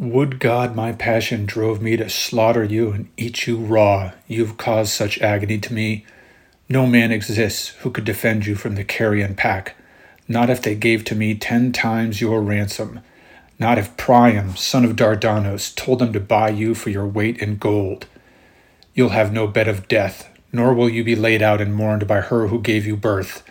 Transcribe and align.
Would 0.00 0.38
God 0.38 0.74
my 0.74 0.92
passion 0.92 1.44
drove 1.44 1.82
me 1.82 1.94
to 1.98 2.08
slaughter 2.08 2.64
you 2.64 2.90
and 2.90 3.10
eat 3.18 3.46
you 3.46 3.58
raw. 3.58 4.12
You've 4.26 4.56
caused 4.56 4.92
such 4.92 5.20
agony 5.20 5.58
to 5.58 5.74
me. 5.74 6.06
No 6.70 6.86
man 6.86 7.12
exists 7.12 7.68
who 7.80 7.90
could 7.90 8.06
defend 8.06 8.46
you 8.46 8.54
from 8.54 8.76
the 8.76 8.82
carrion 8.82 9.34
pack, 9.34 9.76
not 10.26 10.48
if 10.48 10.62
they 10.62 10.74
gave 10.74 11.04
to 11.04 11.14
me 11.14 11.34
ten 11.34 11.70
times 11.70 12.18
your 12.18 12.40
ransom, 12.40 13.00
not 13.58 13.76
if 13.76 13.94
Priam, 13.98 14.56
son 14.56 14.86
of 14.86 14.96
Dardanos, 14.96 15.76
told 15.76 15.98
them 15.98 16.14
to 16.14 16.18
buy 16.20 16.48
you 16.48 16.74
for 16.74 16.88
your 16.88 17.06
weight 17.06 17.36
in 17.36 17.58
gold. 17.58 18.06
You'll 18.94 19.10
have 19.10 19.34
no 19.34 19.46
bed 19.46 19.68
of 19.68 19.86
death, 19.86 20.30
nor 20.50 20.72
will 20.72 20.88
you 20.88 21.04
be 21.04 21.14
laid 21.14 21.42
out 21.42 21.60
and 21.60 21.74
mourned 21.74 22.08
by 22.08 22.22
her 22.22 22.46
who 22.46 22.62
gave 22.62 22.86
you 22.86 22.96
birth. 22.96 23.42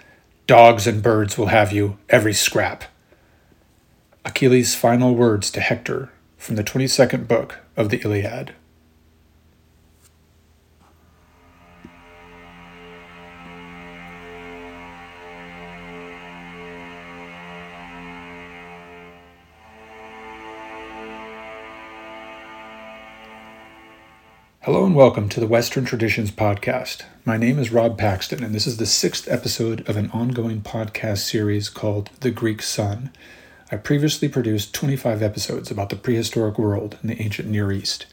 Dogs 0.48 0.88
and 0.88 1.04
birds 1.04 1.38
will 1.38 1.50
have 1.54 1.72
you, 1.72 2.00
every 2.10 2.34
scrap. 2.34 2.86
Achilles' 4.26 4.74
final 4.74 5.14
words 5.14 5.52
to 5.52 5.62
Hector 5.62 6.10
from 6.40 6.56
the 6.56 6.64
22nd 6.64 7.28
book 7.28 7.60
of 7.76 7.90
the 7.90 7.98
Iliad. 7.98 8.56
Hello 24.62 24.86
and 24.86 24.96
welcome 24.96 25.28
to 25.28 25.42
the 25.42 25.48
Western 25.48 25.84
Traditions 25.84 26.32
Podcast. 26.32 27.04
My 27.26 27.36
name 27.36 27.60
is 27.60 27.72
Rob 27.72 27.98
Paxton, 27.98 28.44
and 28.44 28.56
this 28.56 28.66
is 28.66 28.78
the 28.78 28.86
sixth 28.86 29.30
episode 29.30 29.88
of 29.90 29.98
an 29.98 30.10
ongoing 30.12 30.62
podcast 30.62 31.20
series 31.20 31.68
called 31.68 32.10
The 32.22 32.32
Greek 32.32 32.62
Sun. 32.62 33.12
I 33.72 33.78
previously 33.78 34.28
produced 34.28 34.74
25 34.74 35.22
episodes 35.22 35.70
about 35.70 35.90
the 35.90 35.96
prehistoric 35.96 36.58
world 36.58 36.98
in 37.04 37.10
the 37.10 37.22
ancient 37.22 37.50
Near 37.50 37.72
East. 37.72 38.08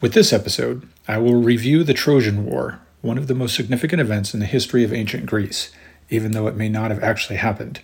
With 0.00 0.12
this 0.12 0.32
episode, 0.32 0.88
I 1.08 1.18
will 1.18 1.42
review 1.42 1.82
the 1.82 1.92
Trojan 1.92 2.46
War, 2.46 2.78
one 3.00 3.18
of 3.18 3.26
the 3.26 3.34
most 3.34 3.56
significant 3.56 4.00
events 4.00 4.32
in 4.32 4.38
the 4.38 4.46
history 4.46 4.84
of 4.84 4.92
ancient 4.92 5.26
Greece, 5.26 5.72
even 6.08 6.30
though 6.30 6.46
it 6.46 6.54
may 6.54 6.68
not 6.68 6.92
have 6.92 7.02
actually 7.02 7.34
happened. 7.34 7.80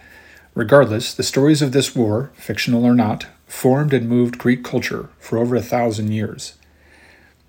Regardless, 0.55 1.13
the 1.13 1.25
stories 1.25 1.61
of 1.61 1.73
this 1.73 1.97
war, 1.97 2.31
fictional 2.35 2.85
or 2.85 2.95
not, 2.95 3.27
formed 3.49 3.93
and 3.93 4.09
moved 4.09 4.39
Greek 4.39 4.63
culture 4.63 5.09
for 5.19 5.39
over 5.39 5.57
a 5.57 5.63
thousand 5.63 6.13
years. 6.13 6.55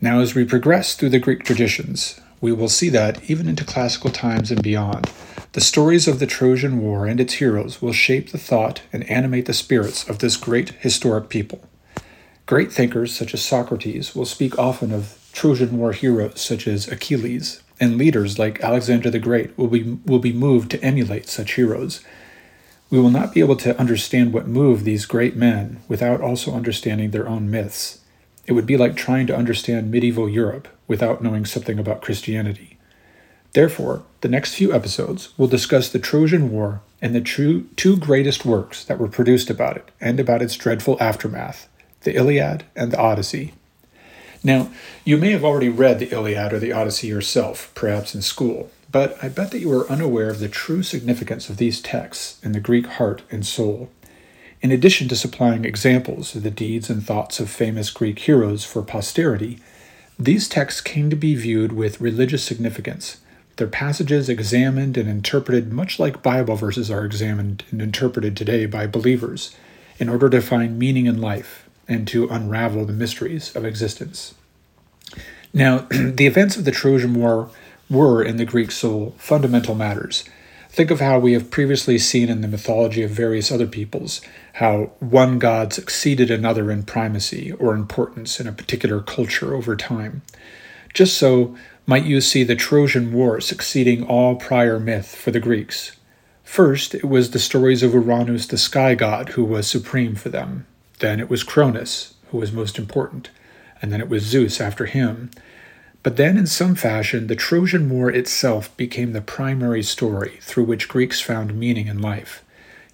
Now, 0.02 0.20
as 0.20 0.34
we 0.34 0.46
progress 0.46 0.96
through 0.96 1.10
the 1.10 1.20
Greek 1.20 1.44
traditions, 1.44 2.20
we 2.42 2.52
will 2.52 2.70
see 2.70 2.90
that, 2.90 3.30
even 3.30 3.48
into 3.48 3.64
classical 3.64 4.10
times 4.10 4.50
and 4.50 4.64
beyond, 4.64 5.12
the 5.54 5.62
stories 5.62 6.08
of 6.08 6.18
the 6.18 6.26
Trojan 6.26 6.82
War 6.82 7.06
and 7.06 7.20
its 7.20 7.36
heroes 7.36 7.80
will 7.80 7.94
shape 7.94 8.32
the 8.32 8.40
thought 8.40 8.82
and 8.92 9.08
animate 9.08 9.46
the 9.46 9.54
spirits 9.54 10.08
of 10.10 10.18
this 10.18 10.36
great 10.36 10.70
historic 10.80 11.30
people. 11.30 11.64
Great 12.48 12.72
thinkers 12.72 13.16
such 13.16 13.36
as 13.36 13.46
Socrates 13.46 14.16
will 14.16 14.26
speak 14.26 14.58
often 14.58 14.92
of 14.92 15.20
Trojan 15.32 15.78
War 15.78 15.94
heroes 15.94 16.42
such 16.42 16.68
as 16.68 16.88
Achilles, 16.88 17.62
and 17.80 17.98
leaders 17.98 18.40
like 18.40 18.62
Alexander 18.62 19.12
the 19.12 19.20
Great 19.20 19.56
will 19.56 19.68
be, 19.68 20.00
will 20.06 20.20
be 20.20 20.34
moved 20.34 20.72
to 20.72 20.84
emulate 20.84 21.30
such 21.30 21.54
heroes. 21.54 22.02
We 22.90 23.00
will 23.00 23.12
not 23.12 23.34
be 23.34 23.40
able 23.40 23.56
to 23.58 23.78
understand 23.80 24.34
what 24.34 24.48
moved 24.48 24.86
these 24.86 25.06
great 25.06 25.36
men 25.36 25.82
without 25.88 26.20
also 26.20 26.54
understanding 26.54 27.12
their 27.12 27.28
own 27.28 27.52
myths. 27.52 28.00
It 28.48 28.54
would 28.54 28.66
be 28.66 28.78
like 28.78 28.96
trying 28.96 29.28
to 29.28 29.36
understand 29.36 29.92
medieval 29.92 30.28
Europe 30.28 30.68
without 30.88 31.22
knowing 31.22 31.46
something 31.46 31.78
about 31.78 32.02
Christianity. 32.02 32.73
Therefore, 33.54 34.04
the 34.22 34.28
next 34.28 34.56
few 34.56 34.74
episodes 34.74 35.30
will 35.38 35.48
discuss 35.48 35.90
the 35.90 36.00
Trojan 36.00 36.52
War 36.52 36.82
and 37.02 37.14
the 37.14 37.22
true, 37.22 37.68
two 37.76 37.98
greatest 37.98 38.46
works 38.46 38.84
that 38.86 38.98
were 38.98 39.08
produced 39.08 39.50
about 39.50 39.78
it 39.78 39.92
and 40.02 40.20
about 40.20 40.42
its 40.42 40.56
dreadful 40.56 40.98
aftermath 41.00 41.68
the 42.02 42.16
Iliad 42.16 42.66
and 42.76 42.92
the 42.92 43.00
Odyssey. 43.00 43.54
Now, 44.44 44.70
you 45.06 45.16
may 45.16 45.32
have 45.32 45.46
already 45.46 45.70
read 45.70 46.00
the 46.00 46.12
Iliad 46.12 46.52
or 46.52 46.60
the 46.60 46.74
Odyssey 46.74 47.08
yourself, 47.08 47.72
perhaps 47.76 48.14
in 48.14 48.22
school, 48.22 48.70
but 48.92 49.18
I 49.24 49.30
bet 49.30 49.52
that 49.52 49.60
you 49.60 49.72
are 49.72 49.90
unaware 49.90 50.30
of 50.30 50.40
the 50.40 50.50
true 50.50 50.84
significance 50.84 51.50
of 51.50 51.56
these 51.56 51.82
texts 51.82 52.44
in 52.44 52.52
the 52.52 52.60
Greek 52.60 52.88
heart 52.88 53.22
and 53.32 53.46
soul. 53.46 53.90
In 54.62 54.70
addition 54.70 55.08
to 55.10 55.16
supplying 55.16 55.64
examples 55.64 56.36
of 56.36 56.44
the 56.44 56.52
deeds 56.52 56.90
and 56.90 57.06
thoughts 57.06 57.40
of 57.40 57.50
famous 57.50 57.90
Greek 57.90 58.20
heroes 58.20 58.66
for 58.66 58.82
posterity, 58.82 59.60
these 60.20 60.50
texts 60.50 60.82
came 60.82 61.10
to 61.10 61.16
be 61.16 61.36
viewed 61.36 61.72
with 61.72 62.02
religious 62.02 62.44
significance, 62.44 63.22
their 63.58 63.68
passages 63.68 64.30
examined 64.30 64.98
and 64.98 65.10
interpreted 65.10 65.72
much 65.72 66.00
like 66.00 66.24
Bible 66.24 66.56
verses 66.56 66.90
are 66.90 67.06
examined 67.06 67.64
and 67.72 67.82
interpreted 67.82 68.36
today 68.36 68.66
by 68.66 68.88
believers, 68.88 69.56
in 70.00 70.10
order 70.10 70.30
to 70.30 70.42
find 70.42 70.80
meaning 70.80 71.06
in 71.06 71.22
life 71.22 71.70
and 71.88 72.08
to 72.08 72.28
unravel 72.30 72.86
the 72.86 72.94
mysteries 72.94 73.56
of 73.56 73.66
existence. 73.66 74.34
Now, 75.54 75.80
the 75.90 76.26
events 76.26 76.58
of 76.58 76.66
the 76.66 76.72
Trojan 76.72 77.14
War 77.14 77.50
were, 77.90 78.24
in 78.24 78.38
the 78.38 78.46
Greek 78.46 78.72
soul, 78.72 79.16
fundamental 79.18 79.76
matters 79.76 80.24
Think 80.74 80.90
of 80.90 81.02
how 81.02 81.20
we 81.20 81.34
have 81.34 81.52
previously 81.52 82.00
seen 82.00 82.30
in 82.30 82.42
the 82.42 82.48
mythology 82.48 83.04
of 83.04 83.12
various 83.12 83.52
other 83.52 83.68
peoples 83.68 84.22
how 84.54 84.90
one 85.00 85.38
god 85.38 85.72
succeeded 85.72 86.32
another 86.32 86.72
in 86.72 86.82
primacy 86.82 87.52
or 87.52 87.76
importance 87.76 88.40
in 88.40 88.48
a 88.48 88.52
particular 88.52 89.00
culture 89.00 89.54
over 89.54 89.76
time. 89.76 90.24
Just 90.92 91.16
so 91.20 91.56
might 91.86 92.06
you 92.06 92.22
see 92.22 92.44
the 92.44 92.56
Trojan 92.56 93.12
War 93.12 93.42
succeeding 93.42 94.04
all 94.04 94.36
prior 94.36 94.80
myth 94.80 95.16
for 95.16 95.32
the 95.32 95.40
Greeks. 95.40 95.98
First, 96.44 96.96
it 96.96 97.06
was 97.06 97.32
the 97.32 97.40
stories 97.40 97.84
of 97.84 97.94
Uranus, 97.94 98.48
the 98.48 98.58
sky 98.58 98.96
god, 98.96 99.30
who 99.30 99.44
was 99.44 99.68
supreme 99.68 100.16
for 100.16 100.30
them. 100.30 100.66
Then 101.00 101.20
it 101.20 101.30
was 101.30 101.44
Cronus, 101.44 102.14
who 102.30 102.38
was 102.38 102.52
most 102.52 102.78
important. 102.78 103.30
And 103.82 103.92
then 103.92 104.00
it 104.00 104.08
was 104.08 104.24
Zeus 104.24 104.62
after 104.62 104.86
him. 104.86 105.32
But 106.04 106.16
then, 106.16 106.38
in 106.38 106.48
some 106.48 106.76
fashion, 106.76 107.28
the 107.28 107.36
Trojan 107.36 107.90
War 107.90 108.10
itself 108.10 108.76
became 108.78 109.14
the 109.14 109.22
primary 109.22 109.84
story 109.84 110.38
through 110.42 110.66
which 110.66 110.88
Greeks 110.88 111.20
found 111.20 111.56
meaning 111.56 111.88
in 111.88 112.02
life. 112.02 112.44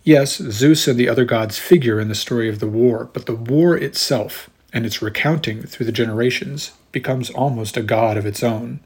Yes, 0.04 0.38
Zeus 0.38 0.88
and 0.88 0.98
the 0.98 1.10
other 1.10 1.26
gods 1.26 1.60
figure 1.60 2.00
in 2.00 2.08
the 2.08 2.16
story 2.16 2.50
of 2.50 2.60
the 2.60 2.68
war, 2.68 3.10
but 3.12 3.26
the 3.26 3.36
war 3.36 3.76
itself, 3.76 4.50
and 4.72 4.86
its 4.86 5.02
recounting 5.02 5.64
through 5.64 5.86
the 5.86 5.92
generations, 5.92 6.72
becomes 6.92 7.30
almost 7.30 7.78
a 7.78 7.84
god 7.84 8.18
of 8.18 8.26
its 8.26 8.44
own. 8.44 8.80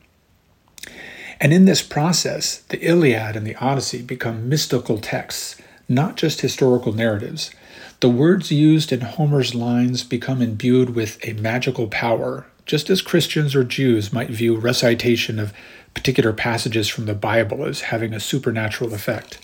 And 1.40 1.52
in 1.52 1.66
this 1.66 1.82
process, 1.82 2.58
the 2.70 2.80
Iliad 2.80 3.36
and 3.36 3.46
the 3.46 3.56
Odyssey 3.56 4.02
become 4.02 4.48
mystical 4.48 4.98
texts, 4.98 5.62
not 5.90 6.16
just 6.16 6.42
historical 6.42 6.94
narratives. 6.94 7.52
The 8.00 8.10
words 8.10 8.52
used 8.52 8.92
in 8.92 9.02
Homer's 9.02 9.54
lines 9.54 10.04
become 10.04 10.42
imbued 10.42 10.92
with 10.92 11.18
a 11.26 11.34
magical 11.34 11.88
power 11.88 12.46
just 12.66 12.90
as 12.90 13.02
Christians 13.02 13.56
or 13.56 13.64
Jews 13.64 14.14
might 14.14 14.30
view 14.30 14.56
recitation 14.56 15.38
of 15.38 15.54
particular 15.94 16.32
passages 16.32 16.88
from 16.88 17.06
the 17.06 17.14
Bible 17.14 17.66
as 17.66 17.82
having 17.82 18.14
a 18.14 18.20
supernatural 18.20 18.94
effect. 18.94 19.40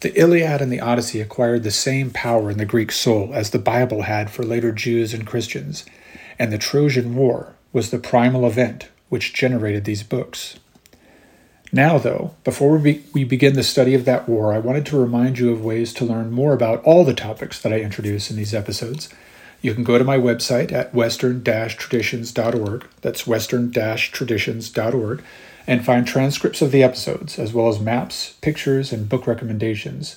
The 0.00 0.18
Iliad 0.18 0.60
and 0.60 0.70
the 0.70 0.80
Odyssey 0.80 1.20
acquired 1.20 1.62
the 1.62 1.70
same 1.70 2.10
power 2.10 2.50
in 2.50 2.58
the 2.58 2.64
Greek 2.64 2.92
soul 2.92 3.30
as 3.32 3.50
the 3.50 3.58
Bible 3.58 4.02
had 4.02 4.30
for 4.30 4.42
later 4.42 4.70
Jews 4.70 5.14
and 5.14 5.26
Christians, 5.26 5.84
and 6.38 6.52
the 6.52 6.58
Trojan 6.58 7.16
War 7.16 7.54
was 7.74 7.90
the 7.90 7.98
primal 7.98 8.46
event 8.46 8.88
which 9.10 9.34
generated 9.34 9.84
these 9.84 10.02
books. 10.02 10.58
Now, 11.70 11.98
though, 11.98 12.34
before 12.42 12.78
we, 12.78 12.92
be- 12.92 13.04
we 13.12 13.24
begin 13.24 13.52
the 13.52 13.62
study 13.62 13.94
of 13.94 14.06
that 14.06 14.26
war, 14.26 14.54
I 14.54 14.58
wanted 14.58 14.86
to 14.86 14.98
remind 14.98 15.38
you 15.38 15.52
of 15.52 15.62
ways 15.62 15.92
to 15.94 16.06
learn 16.06 16.30
more 16.30 16.54
about 16.54 16.82
all 16.84 17.04
the 17.04 17.12
topics 17.12 17.60
that 17.60 17.72
I 17.72 17.80
introduce 17.80 18.30
in 18.30 18.36
these 18.38 18.54
episodes 18.54 19.10
you 19.64 19.72
can 19.72 19.82
go 19.82 19.96
to 19.96 20.04
my 20.04 20.18
website 20.18 20.70
at 20.72 20.92
western-traditions.org. 20.92 22.86
That's 23.00 23.26
western-traditions.org 23.26 25.24
and 25.66 25.82
find 25.82 26.06
transcripts 26.06 26.60
of 26.60 26.70
the 26.70 26.82
episodes, 26.82 27.38
as 27.38 27.54
well 27.54 27.68
as 27.68 27.80
maps, 27.80 28.34
pictures, 28.42 28.92
and 28.92 29.08
book 29.08 29.26
recommendations. 29.26 30.16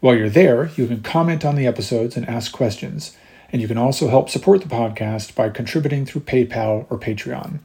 While 0.00 0.16
you're 0.16 0.28
there, 0.28 0.72
you 0.76 0.88
can 0.88 1.02
comment 1.02 1.44
on 1.44 1.54
the 1.54 1.68
episodes 1.68 2.16
and 2.16 2.28
ask 2.28 2.50
questions, 2.50 3.16
and 3.52 3.60
you 3.60 3.68
can 3.68 3.78
also 3.78 4.08
help 4.08 4.28
support 4.28 4.60
the 4.60 4.68
podcast 4.68 5.34
by 5.34 5.48
contributing 5.48 6.06
through 6.06 6.22
PayPal 6.22 6.86
or 6.90 6.98
Patreon. 6.98 7.58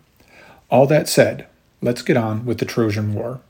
All 0.70 0.88
that 0.88 1.08
said, 1.08 1.48
let's 1.82 2.02
get 2.02 2.18
on 2.18 2.46
with 2.46 2.58
the 2.58 2.66
Trojan 2.66 3.14
War. 3.14 3.42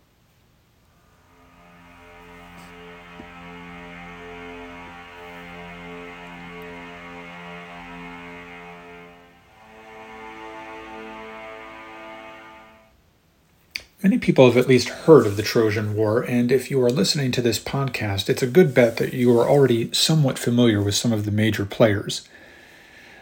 Many 14.06 14.20
people 14.20 14.46
have 14.46 14.56
at 14.56 14.68
least 14.68 14.90
heard 14.90 15.26
of 15.26 15.36
the 15.36 15.42
Trojan 15.42 15.96
War, 15.96 16.22
and 16.22 16.52
if 16.52 16.70
you 16.70 16.80
are 16.84 16.92
listening 16.92 17.32
to 17.32 17.42
this 17.42 17.58
podcast, 17.58 18.30
it's 18.30 18.44
a 18.44 18.46
good 18.46 18.72
bet 18.72 18.98
that 18.98 19.16
you 19.16 19.36
are 19.36 19.50
already 19.50 19.92
somewhat 19.94 20.38
familiar 20.38 20.80
with 20.80 20.94
some 20.94 21.12
of 21.12 21.26
the 21.26 21.32
major 21.32 21.66
players. 21.66 22.22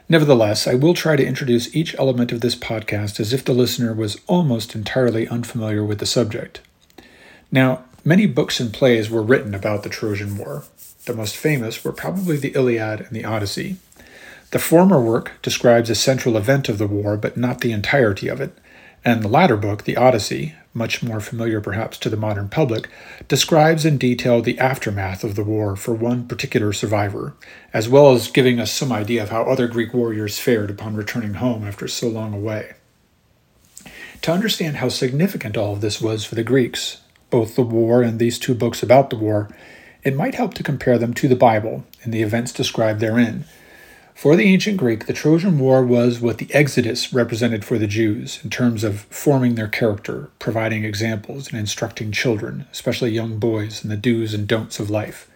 Nevertheless, 0.10 0.68
I 0.68 0.74
will 0.74 0.94
try 0.94 1.16
to 1.16 1.26
introduce 1.26 1.74
each 1.74 1.96
element 1.98 2.34
of 2.34 2.42
this 2.42 2.58
podcast 2.58 3.22
as 3.22 3.32
if 3.32 3.46
the 3.46 3.54
listener 3.54 3.94
was 3.94 4.20
almost 4.28 4.76
entirely 4.76 5.26
unfamiliar 5.26 5.86
with 5.86 6.00
the 6.00 6.06
subject. 6.06 6.60
Now, 7.50 7.86
many 8.04 8.26
books 8.26 8.60
and 8.60 8.74
plays 8.74 9.10
were 9.10 9.24
written 9.24 9.56
about 9.56 9.84
the 9.84 9.90
Trojan 9.90 10.38
War. 10.38 10.66
The 11.06 11.14
most 11.14 11.38
famous 11.38 11.86
were 11.86 11.94
probably 11.94 12.36
the 12.36 12.56
Iliad 12.56 13.00
and 13.00 13.12
the 13.12 13.24
Odyssey. 13.24 13.78
The 14.52 14.60
former 14.60 15.00
work 15.00 15.32
describes 15.42 15.90
a 15.90 15.96
central 15.96 16.36
event 16.36 16.68
of 16.68 16.78
the 16.78 16.88
war, 16.88 17.16
but 17.16 17.38
not 17.38 17.62
the 17.62 17.72
entirety 17.72 18.28
of 18.28 18.42
it, 18.42 18.58
and 19.06 19.24
the 19.24 19.30
latter 19.30 19.56
book, 19.56 19.86
The 19.86 19.96
Odyssey, 19.96 20.56
much 20.74 21.04
more 21.04 21.20
familiar 21.20 21.62
perhaps 21.62 21.98
to 22.00 22.10
the 22.10 22.18
modern 22.18 22.50
public, 22.50 22.90
describes 23.28 23.86
in 23.86 23.98
detail 23.98 24.42
the 24.42 24.58
aftermath 24.60 25.24
of 25.24 25.36
the 25.36 25.44
war 25.44 25.76
for 25.76 25.94
one 25.94 26.28
particular 26.28 26.74
survivor, 26.74 27.36
as 27.74 27.88
well 27.88 28.14
as 28.14 28.32
giving 28.32 28.60
us 28.60 28.72
some 28.72 28.92
idea 28.92 29.22
of 29.22 29.30
how 29.30 29.44
other 29.44 29.68
Greek 29.68 29.94
warriors 29.94 30.40
fared 30.40 30.70
upon 30.70 30.96
returning 30.96 31.36
home 31.36 31.64
after 31.64 31.88
so 31.88 32.08
long 32.08 32.34
away. 32.34 32.74
To 34.24 34.32
understand 34.32 34.78
how 34.78 34.90
significant 34.90 35.58
all 35.58 35.74
of 35.74 35.82
this 35.82 36.02
was 36.02 36.26
for 36.26 36.36
the 36.36 36.44
Greeks, 36.44 37.02
both 37.30 37.56
the 37.56 37.62
war 37.62 38.02
and 38.02 38.20
these 38.20 38.40
two 38.40 38.56
books 38.56 38.82
about 38.82 39.10
the 39.10 39.18
war, 39.18 39.50
it 40.04 40.16
might 40.16 40.36
help 40.36 40.54
to 40.56 40.64
compare 40.64 40.98
them 40.98 41.14
to 41.16 41.28
the 41.28 41.36
Bible 41.36 41.86
and 42.04 42.14
the 42.14 42.22
events 42.22 42.52
described 42.52 43.00
therein 43.00 43.46
for 44.16 44.36
the 44.36 44.44
ancient 44.44 44.78
Greek, 44.78 45.06
the 45.06 45.14
Trojan 45.14 45.60
War 45.60 45.84
was 45.84 46.20
what 46.20 46.38
the 46.38 46.54
Exodus 46.54 47.14
represented 47.14 47.66
for 47.66 47.78
the 47.78 47.88
Jews 47.88 48.40
in 48.44 48.50
terms 48.50 48.84
of 48.84 49.02
forming 49.10 49.56
their 49.56 49.68
character, 49.68 50.30
providing 50.40 50.86
examples, 50.86 51.50
and 51.50 51.60
instructing 51.60 52.12
children, 52.12 52.66
especially 52.72 53.12
young 53.12 53.40
boys, 53.40 53.84
in 53.84 53.90
the 53.90 53.98
do's 53.98 54.34
and 54.34 54.48
don'ts 54.48 54.80
of 54.80 54.90
life. 54.90 55.30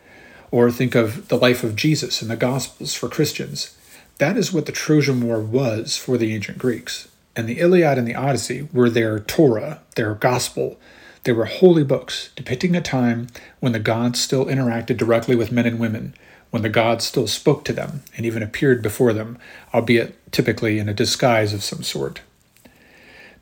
Or 0.51 0.71
think 0.71 0.95
of 0.95 1.27
the 1.27 1.37
life 1.37 1.63
of 1.63 1.75
Jesus 1.75 2.21
in 2.21 2.27
the 2.27 2.37
Gospels 2.37 2.93
for 2.93 3.09
Christians. 3.09 3.75
That 4.19 4.37
is 4.37 4.53
what 4.53 4.65
the 4.65 4.71
Trojan 4.71 5.21
War 5.21 5.41
was 5.41 5.97
for 5.97 6.17
the 6.17 6.33
ancient 6.33 6.57
Greeks. 6.57 7.07
And 7.35 7.47
the 7.47 7.59
Iliad 7.59 7.97
and 7.97 8.07
the 8.07 8.15
Odyssey 8.15 8.69
were 8.71 8.89
their 8.89 9.19
Torah, 9.19 9.81
their 9.95 10.13
gospel. 10.13 10.79
They 11.23 11.33
were 11.33 11.45
holy 11.45 11.83
books 11.83 12.29
depicting 12.35 12.75
a 12.75 12.81
time 12.81 13.27
when 13.59 13.73
the 13.73 13.79
gods 13.79 14.21
still 14.21 14.45
interacted 14.45 14.97
directly 14.97 15.35
with 15.35 15.51
men 15.51 15.65
and 15.65 15.79
women 15.79 16.15
when 16.49 16.63
the 16.63 16.69
gods 16.69 17.05
still 17.05 17.27
spoke 17.27 17.63
to 17.65 17.73
them 17.73 18.03
and 18.15 18.25
even 18.25 18.41
appeared 18.41 18.81
before 18.81 19.13
them, 19.13 19.37
albeit 19.73 20.15
typically 20.31 20.79
in 20.79 20.89
a 20.89 20.93
disguise 20.93 21.53
of 21.53 21.63
some 21.63 21.83
sort. 21.83 22.21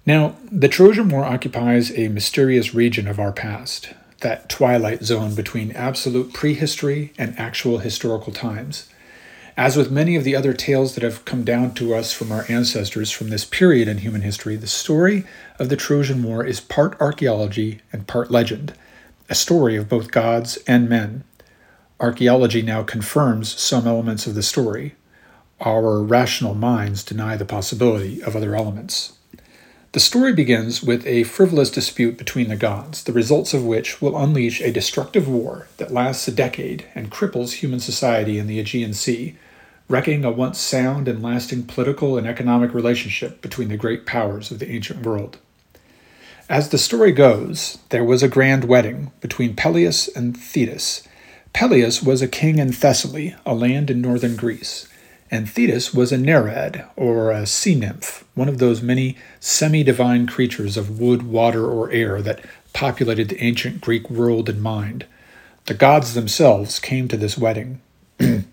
Now, 0.05 0.35
the 0.51 0.67
Trojan 0.67 1.09
War 1.09 1.23
occupies 1.23 1.91
a 1.97 2.09
mysterious 2.09 2.75
region 2.75 3.07
of 3.07 3.19
our 3.19 3.31
past, 3.31 3.93
that 4.21 4.49
twilight 4.49 5.03
zone 5.03 5.33
between 5.33 5.71
absolute 5.71 6.31
prehistory 6.33 7.11
and 7.17 7.37
actual 7.39 7.79
historical 7.79 8.31
times. 8.31 8.87
As 9.57 9.77
with 9.77 9.89
many 9.89 10.15
of 10.15 10.23
the 10.23 10.35
other 10.35 10.53
tales 10.53 10.95
that 10.95 11.03
have 11.03 11.25
come 11.25 11.43
down 11.43 11.73
to 11.75 11.95
us 11.95 12.11
from 12.11 12.31
our 12.31 12.45
ancestors 12.49 13.09
from 13.09 13.29
this 13.29 13.45
period 13.45 13.87
in 13.87 13.99
human 13.99 14.21
history, 14.21 14.57
the 14.57 14.67
story 14.67 15.23
of 15.57 15.69
the 15.69 15.77
Trojan 15.77 16.21
War 16.23 16.45
is 16.45 16.59
part 16.59 16.99
archaeology 16.99 17.79
and 17.93 18.05
part 18.05 18.29
legend, 18.29 18.73
a 19.29 19.35
story 19.35 19.75
of 19.77 19.89
both 19.89 20.11
gods 20.11 20.57
and 20.67 20.89
men, 20.89 21.23
Archaeology 21.99 22.61
now 22.61 22.83
confirms 22.83 23.57
some 23.57 23.87
elements 23.87 24.27
of 24.27 24.35
the 24.35 24.43
story. 24.43 24.95
Our 25.61 26.03
rational 26.03 26.53
minds 26.53 27.03
deny 27.03 27.37
the 27.37 27.45
possibility 27.45 28.21
of 28.21 28.35
other 28.35 28.53
elements. 28.53 29.13
The 29.93 30.01
story 30.01 30.33
begins 30.33 30.83
with 30.83 31.07
a 31.07 31.23
frivolous 31.23 31.71
dispute 31.71 32.17
between 32.17 32.49
the 32.49 32.57
gods, 32.57 33.05
the 33.05 33.13
results 33.13 33.53
of 33.53 33.65
which 33.65 34.01
will 34.01 34.17
unleash 34.17 34.59
a 34.59 34.73
destructive 34.73 35.29
war 35.29 35.69
that 35.77 35.93
lasts 35.93 36.27
a 36.27 36.33
decade 36.33 36.85
and 36.95 37.09
cripples 37.09 37.53
human 37.53 37.79
society 37.79 38.37
in 38.37 38.47
the 38.47 38.59
Aegean 38.59 38.93
Sea, 38.93 39.37
wrecking 39.87 40.25
a 40.25 40.31
once 40.31 40.59
sound 40.59 41.07
and 41.07 41.23
lasting 41.23 41.63
political 41.63 42.17
and 42.17 42.27
economic 42.27 42.73
relationship 42.73 43.41
between 43.41 43.69
the 43.69 43.77
great 43.77 44.05
powers 44.05 44.51
of 44.51 44.59
the 44.59 44.69
ancient 44.69 45.05
world. 45.05 45.37
As 46.49 46.69
the 46.69 46.77
story 46.77 47.13
goes, 47.13 47.77
there 47.87 48.03
was 48.03 48.21
a 48.21 48.27
grand 48.27 48.65
wedding 48.65 49.13
between 49.21 49.55
Peleus 49.55 50.09
and 50.09 50.35
Thetis 50.35 51.07
Peleus 51.55 52.03
was 52.03 52.21
a 52.21 52.27
king 52.27 52.59
in 52.59 52.73
Thessaly, 52.73 53.33
a 53.45 53.55
land 53.55 53.89
in 53.89 54.01
northern 54.01 54.35
Greece, 54.35 54.89
and 55.31 55.49
Thetis 55.49 55.93
was 55.93 56.11
a 56.11 56.17
Nereid, 56.17 56.85
or 56.97 57.31
a 57.31 57.45
sea 57.45 57.75
nymph, 57.75 58.25
one 58.33 58.49
of 58.49 58.57
those 58.57 58.81
many 58.81 59.15
semi 59.39 59.81
divine 59.81 60.27
creatures 60.27 60.75
of 60.75 60.99
wood, 60.99 61.23
water, 61.23 61.65
or 61.65 61.89
air 61.91 62.21
that 62.21 62.43
populated 62.73 63.29
the 63.29 63.41
ancient 63.41 63.79
Greek 63.79 64.09
world 64.09 64.49
and 64.49 64.61
mind. 64.61 65.05
The 65.67 65.73
gods 65.73 66.13
themselves 66.13 66.77
came 66.77 67.07
to 67.07 67.15
this 67.15 67.37
wedding. 67.37 67.79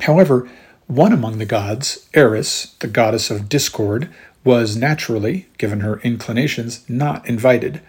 However, 0.00 0.48
one 0.86 1.12
among 1.12 1.36
the 1.36 1.44
gods, 1.44 2.08
Eris, 2.14 2.74
the 2.78 2.88
goddess 2.88 3.30
of 3.30 3.50
discord, 3.50 4.08
was 4.44 4.78
naturally, 4.78 5.46
given 5.58 5.80
her 5.80 6.00
inclinations, 6.00 6.88
not 6.88 7.28
invited. 7.28 7.82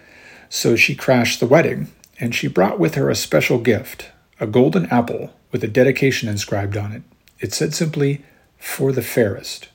So 0.50 0.76
she 0.76 0.94
crashed 0.94 1.40
the 1.40 1.48
wedding, 1.48 1.88
and 2.20 2.36
she 2.36 2.50
brought 2.50 2.80
with 2.80 2.96
her 2.96 3.10
a 3.10 3.16
special 3.16 3.58
gift, 3.58 4.12
a 4.42 4.48
golden 4.48 4.88
apple 4.88 5.32
with 5.52 5.64
a 5.64 5.68
dedication 5.68 6.28
inscribed 6.28 6.76
on 6.76 6.92
it. 6.92 7.04
It 7.40 7.54
said 7.54 7.76
simply, 7.76 8.26
For 8.58 8.92
the 8.92 9.04
fairest. 9.04 9.70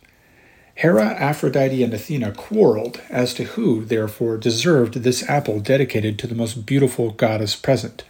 Hera, 0.74 1.14
Aphrodite, 1.14 1.82
and 1.82 1.94
Athena 1.94 2.32
quarreled 2.32 3.00
as 3.08 3.32
to 3.34 3.44
who, 3.44 3.84
therefore, 3.84 4.36
deserved 4.36 4.94
this 4.94 5.26
apple 5.28 5.60
dedicated 5.60 6.18
to 6.18 6.26
the 6.26 6.34
most 6.34 6.66
beautiful 6.66 7.12
goddess 7.12 7.54
present. 7.54 8.04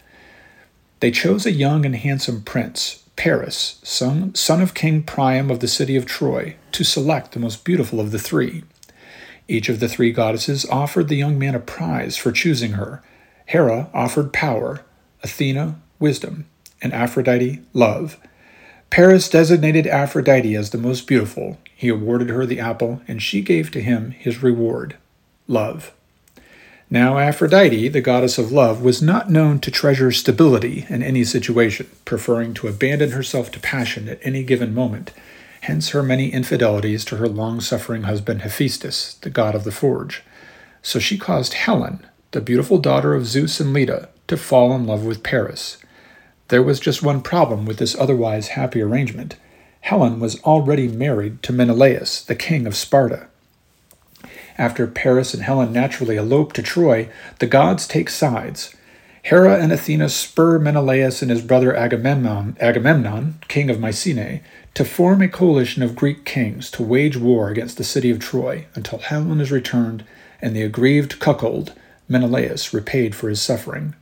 They 1.01 1.11
chose 1.11 1.45
a 1.45 1.53
young 1.53 1.85
and 1.85 1.95
handsome 1.95 2.43
prince, 2.43 3.05
Paris, 3.17 3.79
son, 3.83 4.35
son 4.35 4.63
of 4.63 4.75
King 4.75 5.03
Priam 5.03 5.51
of 5.51 5.61
the 5.61 5.69
city 5.69 5.95
of 5.95 6.07
Troy, 6.07 6.57
to 6.73 6.85
select 6.85 7.33
the 7.33 7.39
most 7.39 7.65
beautiful 7.65 8.01
of 8.01 8.13
the 8.13 8.19
three. 8.19 8.65
Each 9.47 9.69
of 9.69 9.79
the 9.79 9.89
three 9.89 10.11
goddesses 10.11 10.65
offered 10.67 11.09
the 11.09 11.17
young 11.17 11.39
man 11.39 11.55
a 11.55 11.61
prize 11.61 12.17
for 12.17 12.33
choosing 12.33 12.73
her. 12.73 13.03
Hera 13.45 13.91
offered 13.93 14.33
power, 14.33 14.81
Athena 15.23 15.77
wisdom, 15.99 16.47
and 16.83 16.93
Aphrodite, 16.93 17.61
love. 17.73 18.19
Paris 18.91 19.29
designated 19.29 19.87
Aphrodite 19.87 20.55
as 20.55 20.71
the 20.71 20.79
most 20.79 21.07
beautiful. 21.07 21.59
He 21.75 21.89
awarded 21.89 22.31
her 22.31 22.47
the 22.47 22.61
apple, 22.61 23.03
and 23.09 23.23
she 23.23 23.43
gave 23.43 23.71
to 23.73 23.83
him 23.83 24.13
his 24.13 24.43
reward, 24.43 24.97
love. 25.49 25.93
Now, 26.89 27.19
Aphrodite, 27.19 27.89
the 27.89 28.01
goddess 28.01 28.39
of 28.39 28.53
love, 28.53 28.81
was 28.81 29.03
not 29.03 29.29
known 29.29 29.59
to 29.61 29.73
treasure 29.73 30.13
stability 30.13 30.87
in 30.89 31.03
any 31.03 31.25
situation, 31.25 31.91
preferring 32.05 32.55
to 32.55 32.69
abandon 32.69 33.11
herself 33.11 33.51
to 33.53 33.61
passion 33.61 34.09
at 34.09 34.21
any 34.23 34.45
given 34.45 34.73
moment, 34.73 35.13
hence 35.63 35.89
her 35.89 36.03
many 36.03 36.33
infidelities 36.33 37.05
to 37.07 37.17
her 37.17 37.29
long 37.29 37.61
suffering 37.61 38.05
husband 38.05 38.43
Hephaestus, 38.43 39.15
the 39.15 39.31
god 39.31 39.57
of 39.57 39.65
the 39.65 39.73
forge. 39.73 40.23
So 40.81 41.01
she 41.01 41.19
caused 41.19 41.55
Helen, 41.55 42.07
the 42.31 42.41
beautiful 42.41 42.79
daughter 42.79 43.15
of 43.15 43.27
Zeus 43.27 43.59
and 43.59 43.73
Leda, 43.73 44.09
to 44.29 44.37
fall 44.37 44.73
in 44.73 44.87
love 44.87 45.05
with 45.05 45.25
Paris. 45.25 45.79
There 46.49 46.63
was 46.63 46.79
just 46.79 47.03
one 47.03 47.23
problem 47.23 47.67
with 47.67 47.79
this 47.79 47.97
otherwise 47.99 48.49
happy 48.49 48.81
arrangement. 48.81 49.37
Helen 49.81 50.21
was 50.21 50.41
already 50.43 50.89
married 50.89 51.43
to 51.45 51.53
Menelaus, 51.53 52.23
the 52.23 52.37
king 52.37 52.67
of 52.67 52.77
Sparta. 52.77 53.27
After 54.59 54.87
Paris 54.87 55.35
and 55.35 55.43
Helen 55.43 55.73
naturally 55.73 56.17
elope 56.17 56.53
to 56.55 56.63
Troy, 56.63 57.09
the 57.41 57.47
gods 57.47 57.87
take 57.87 58.09
sides. 58.09 58.75
Hera 59.23 59.59
and 59.59 59.73
Athena 59.73 60.09
spur 60.09 60.61
Menelaus 60.61 61.21
and 61.21 61.33
his 61.33 61.43
brother 61.43 61.75
Agamemnon, 61.75 62.57
Agamemnon, 62.61 63.41
king 63.49 63.69
of 63.69 63.81
Mycenae, 63.81 64.41
to 64.75 64.85
form 64.85 65.21
a 65.21 65.29
coalition 65.29 65.83
of 65.83 65.97
Greek 65.97 66.25
kings 66.25 66.71
to 66.71 66.83
wage 66.85 67.17
war 67.17 67.51
against 67.51 67.77
the 67.77 67.85
city 67.85 68.09
of 68.09 68.21
Troy 68.21 68.67
until 68.77 69.01
Helen 69.01 69.41
is 69.41 69.51
returned 69.51 70.05
and 70.41 70.55
the 70.55 70.63
aggrieved 70.63 71.19
cuckold, 71.19 71.73
Menelaus, 72.09 72.73
repaid 72.73 73.17
for 73.17 73.29
his 73.29 73.43
suffering. 73.43 73.97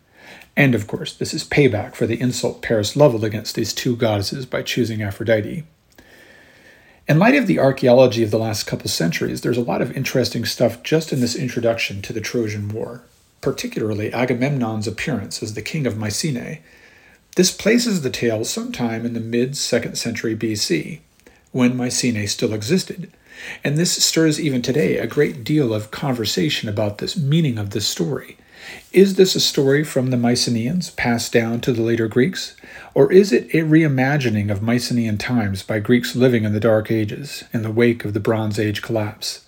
And 0.57 0.75
of 0.75 0.87
course, 0.87 1.13
this 1.13 1.35
is 1.35 1.45
payback 1.45 1.95
for 1.95 2.07
the 2.07 2.21
insult 2.21 2.63
Paris 2.63 2.97
leveled 2.97 3.25
against 3.25 3.55
these 3.55 3.73
two 3.73 3.97
goddesses 3.97 4.47
by 4.47 4.63
choosing 4.63 5.03
Aphrodite. 5.03 5.65
In 7.07 7.19
light 7.19 7.35
of 7.35 7.47
the 7.47 7.59
archaeology 7.59 8.23
of 8.23 8.31
the 8.31 8.39
last 8.39 8.67
couple 8.67 8.89
centuries, 8.89 9.43
there's 9.43 9.59
a 9.59 9.63
lot 9.63 9.83
of 9.83 9.95
interesting 9.97 10.45
stuff 10.45 10.83
just 10.83 11.13
in 11.13 11.21
this 11.21 11.37
introduction 11.37 12.01
to 12.03 12.13
the 12.13 12.21
Trojan 12.21 12.69
War, 12.69 13.03
particularly 13.41 14.13
Agamemnon's 14.13 14.87
appearance 14.87 15.43
as 15.43 15.55
the 15.55 15.61
king 15.61 15.87
of 15.87 15.99
Mycenae. 15.99 16.63
This 17.37 17.51
places 17.51 18.01
the 18.01 18.11
tale 18.11 18.45
sometime 18.45 19.05
in 19.05 19.13
the 19.13 19.21
mid 19.21 19.53
2nd 19.53 19.97
century 19.97 20.35
BC, 20.35 21.01
when 21.51 21.77
Mycenae 21.77 22.27
still 22.27 22.55
existed. 22.55 23.13
And 23.63 23.77
this 23.77 24.03
stirs 24.03 24.41
even 24.41 24.63
today 24.63 24.99
a 24.99 25.07
great 25.07 25.45
deal 25.45 25.75
of 25.75 25.91
conversation 25.91 26.69
about 26.69 26.99
this 26.99 27.17
meaning 27.17 27.59
of 27.59 27.71
this 27.71 27.87
story. 27.87 28.39
Is 28.93 29.17
this 29.17 29.35
a 29.35 29.41
story 29.41 29.83
from 29.83 30.11
the 30.11 30.17
Mycenaeans 30.17 30.91
passed 30.91 31.33
down 31.33 31.61
to 31.63 31.73
the 31.73 31.83
later 31.83 32.07
Greeks? 32.07 32.57
Or 32.95 33.11
is 33.13 33.33
it 33.33 33.53
a 33.55 33.63
reimagining 33.63 34.51
of 34.51 34.63
Mycenaean 34.63 35.19
times 35.19 35.63
by 35.63 35.81
Greeks 35.81 36.15
living 36.15 36.45
in 36.45 36.53
the 36.53 36.61
Dark 36.61 36.91
Ages 36.91 37.45
in 37.53 37.63
the 37.63 37.71
wake 37.71 38.05
of 38.05 38.15
the 38.15 38.21
Bronze 38.21 38.59
Age 38.59 38.83
collapse? 38.83 39.45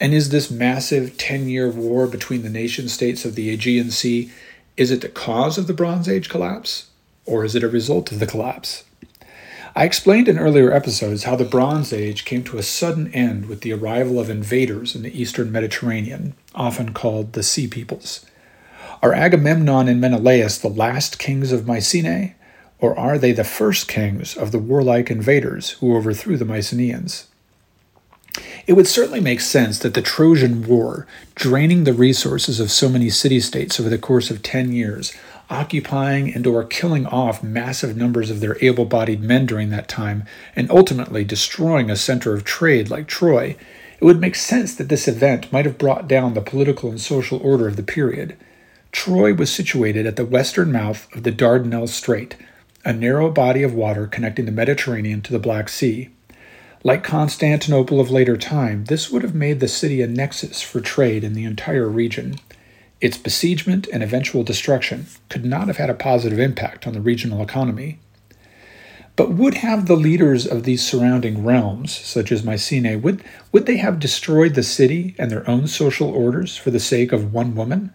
And 0.00 0.12
is 0.12 0.28
this 0.28 0.50
massive 0.50 1.16
10 1.16 1.48
year 1.48 1.70
war 1.70 2.06
between 2.06 2.42
the 2.42 2.50
nation 2.50 2.88
states 2.88 3.24
of 3.24 3.36
the 3.36 3.50
Aegean 3.50 3.90
Sea, 3.90 4.30
is 4.76 4.90
it 4.90 5.00
the 5.00 5.08
cause 5.08 5.56
of 5.56 5.66
the 5.66 5.72
Bronze 5.72 6.08
Age 6.08 6.28
collapse? 6.28 6.90
Or 7.24 7.44
is 7.44 7.54
it 7.54 7.64
a 7.64 7.68
result 7.68 8.12
of 8.12 8.18
the 8.18 8.26
collapse? 8.26 8.84
I 9.76 9.84
explained 9.84 10.28
in 10.28 10.38
earlier 10.38 10.70
episodes 10.72 11.24
how 11.24 11.34
the 11.36 11.44
Bronze 11.44 11.92
Age 11.92 12.24
came 12.24 12.44
to 12.44 12.58
a 12.58 12.62
sudden 12.62 13.12
end 13.14 13.46
with 13.46 13.62
the 13.62 13.72
arrival 13.72 14.20
of 14.20 14.30
invaders 14.30 14.94
in 14.94 15.02
the 15.02 15.20
eastern 15.20 15.50
Mediterranean, 15.50 16.34
often 16.54 16.92
called 16.92 17.32
the 17.32 17.42
Sea 17.42 17.66
Peoples. 17.66 18.24
Are 19.04 19.12
Agamemnon 19.12 19.86
and 19.86 20.00
Menelaus 20.00 20.56
the 20.56 20.70
last 20.70 21.18
kings 21.18 21.52
of 21.52 21.66
Mycenae, 21.66 22.36
Or 22.78 22.98
are 22.98 23.18
they 23.18 23.32
the 23.32 23.44
first 23.44 23.86
kings 23.86 24.34
of 24.34 24.50
the 24.50 24.58
warlike 24.58 25.10
invaders 25.10 25.72
who 25.72 25.94
overthrew 25.94 26.38
the 26.38 26.46
Mycenaeans? 26.46 27.28
It 28.66 28.72
would 28.72 28.86
certainly 28.86 29.20
make 29.20 29.42
sense 29.42 29.78
that 29.80 29.92
the 29.92 30.00
Trojan 30.00 30.66
War, 30.66 31.06
draining 31.34 31.84
the 31.84 31.92
resources 31.92 32.58
of 32.58 32.70
so 32.70 32.88
many 32.88 33.10
city 33.10 33.40
states 33.40 33.78
over 33.78 33.90
the 33.90 33.98
course 33.98 34.30
of 34.30 34.42
10 34.42 34.72
years, 34.72 35.12
occupying 35.50 36.34
and 36.34 36.46
or 36.46 36.64
killing 36.64 37.04
off 37.04 37.42
massive 37.42 37.98
numbers 37.98 38.30
of 38.30 38.40
their 38.40 38.56
able-bodied 38.62 39.20
men 39.20 39.44
during 39.44 39.68
that 39.68 39.86
time, 39.86 40.24
and 40.56 40.70
ultimately 40.70 41.24
destroying 41.24 41.90
a 41.90 41.96
center 41.96 42.32
of 42.32 42.42
trade 42.42 42.88
like 42.88 43.06
Troy, 43.06 43.54
it 44.00 44.04
would 44.06 44.22
make 44.22 44.34
sense 44.34 44.74
that 44.76 44.88
this 44.88 45.06
event 45.06 45.52
might 45.52 45.66
have 45.66 45.76
brought 45.76 46.08
down 46.08 46.32
the 46.32 46.40
political 46.40 46.88
and 46.88 46.98
social 46.98 47.38
order 47.42 47.68
of 47.68 47.76
the 47.76 47.82
period. 47.82 48.34
Troy 48.94 49.34
was 49.34 49.52
situated 49.52 50.06
at 50.06 50.14
the 50.14 50.24
western 50.24 50.70
mouth 50.70 51.12
of 51.16 51.24
the 51.24 51.32
Dardanelles 51.32 51.88
Strait, 51.88 52.36
a 52.84 52.92
narrow 52.92 53.28
body 53.28 53.64
of 53.64 53.74
water 53.74 54.06
connecting 54.06 54.44
the 54.44 54.52
Mediterranean 54.52 55.20
to 55.22 55.32
the 55.32 55.40
Black 55.40 55.68
Sea. 55.68 56.10
Like 56.84 57.02
Constantinople 57.02 57.98
of 57.98 58.12
later 58.12 58.36
time, 58.36 58.84
this 58.84 59.10
would 59.10 59.22
have 59.22 59.34
made 59.34 59.58
the 59.58 59.66
city 59.66 60.00
a 60.00 60.06
nexus 60.06 60.62
for 60.62 60.80
trade 60.80 61.24
in 61.24 61.34
the 61.34 61.44
entire 61.44 61.88
region. 61.88 62.36
Its 63.00 63.18
besiegement 63.18 63.88
and 63.92 64.00
eventual 64.00 64.44
destruction 64.44 65.06
could 65.28 65.44
not 65.44 65.66
have 65.66 65.78
had 65.78 65.90
a 65.90 65.94
positive 65.94 66.38
impact 66.38 66.86
on 66.86 66.92
the 66.92 67.00
regional 67.00 67.42
economy. 67.42 67.98
But 69.16 69.32
would 69.32 69.54
have 69.54 69.86
the 69.86 69.96
leaders 69.96 70.46
of 70.46 70.62
these 70.62 70.86
surrounding 70.86 71.44
realms, 71.44 71.92
such 71.92 72.30
as 72.30 72.44
Mycenae, 72.44 72.94
would, 72.94 73.24
would 73.50 73.66
they 73.66 73.78
have 73.78 73.98
destroyed 73.98 74.54
the 74.54 74.62
city 74.62 75.16
and 75.18 75.32
their 75.32 75.48
own 75.50 75.66
social 75.66 76.10
orders 76.10 76.56
for 76.56 76.70
the 76.70 76.78
sake 76.78 77.10
of 77.10 77.34
one 77.34 77.56
woman? 77.56 77.92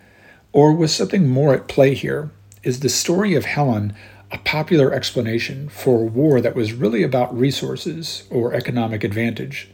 Or 0.51 0.73
was 0.73 0.93
something 0.93 1.27
more 1.27 1.53
at 1.53 1.67
play 1.67 1.93
here? 1.93 2.31
Is 2.63 2.79
the 2.79 2.89
story 2.89 3.35
of 3.35 3.45
Helen 3.45 3.93
a 4.31 4.37
popular 4.39 4.93
explanation 4.93 5.69
for 5.69 6.01
a 6.01 6.05
war 6.05 6.39
that 6.41 6.55
was 6.55 6.73
really 6.73 7.03
about 7.03 7.37
resources 7.37 8.27
or 8.29 8.53
economic 8.53 9.03
advantage. 9.03 9.69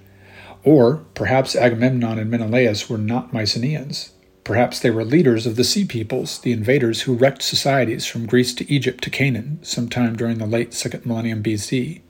Or 0.64 1.06
perhaps 1.14 1.56
Agamemnon 1.56 2.18
and 2.18 2.32
Menelaus 2.32 2.90
were 2.90 2.98
not 2.98 3.34
Mycenaeans. 3.34 4.12
Perhaps 4.44 4.80
they 4.80 4.92
were 4.92 5.04
leaders 5.04 5.46
of 5.46 5.56
the 5.56 5.64
Sea 5.64 5.86
Peoples, 5.86 6.40
the 6.40 6.52
invaders 6.52 7.02
who 7.02 7.16
wrecked 7.16 7.42
societies 7.42 8.06
from 8.06 8.28
Greece 8.28 8.54
to 8.56 8.72
Egypt 8.72 9.04
to 9.04 9.10
Canaan 9.10 9.60
sometime 9.64 10.16
during 10.16 10.38
the 10.38 10.46
late 10.46 10.72
2nd 10.72 11.06
millennium 11.06 11.44
BC. 11.44 12.02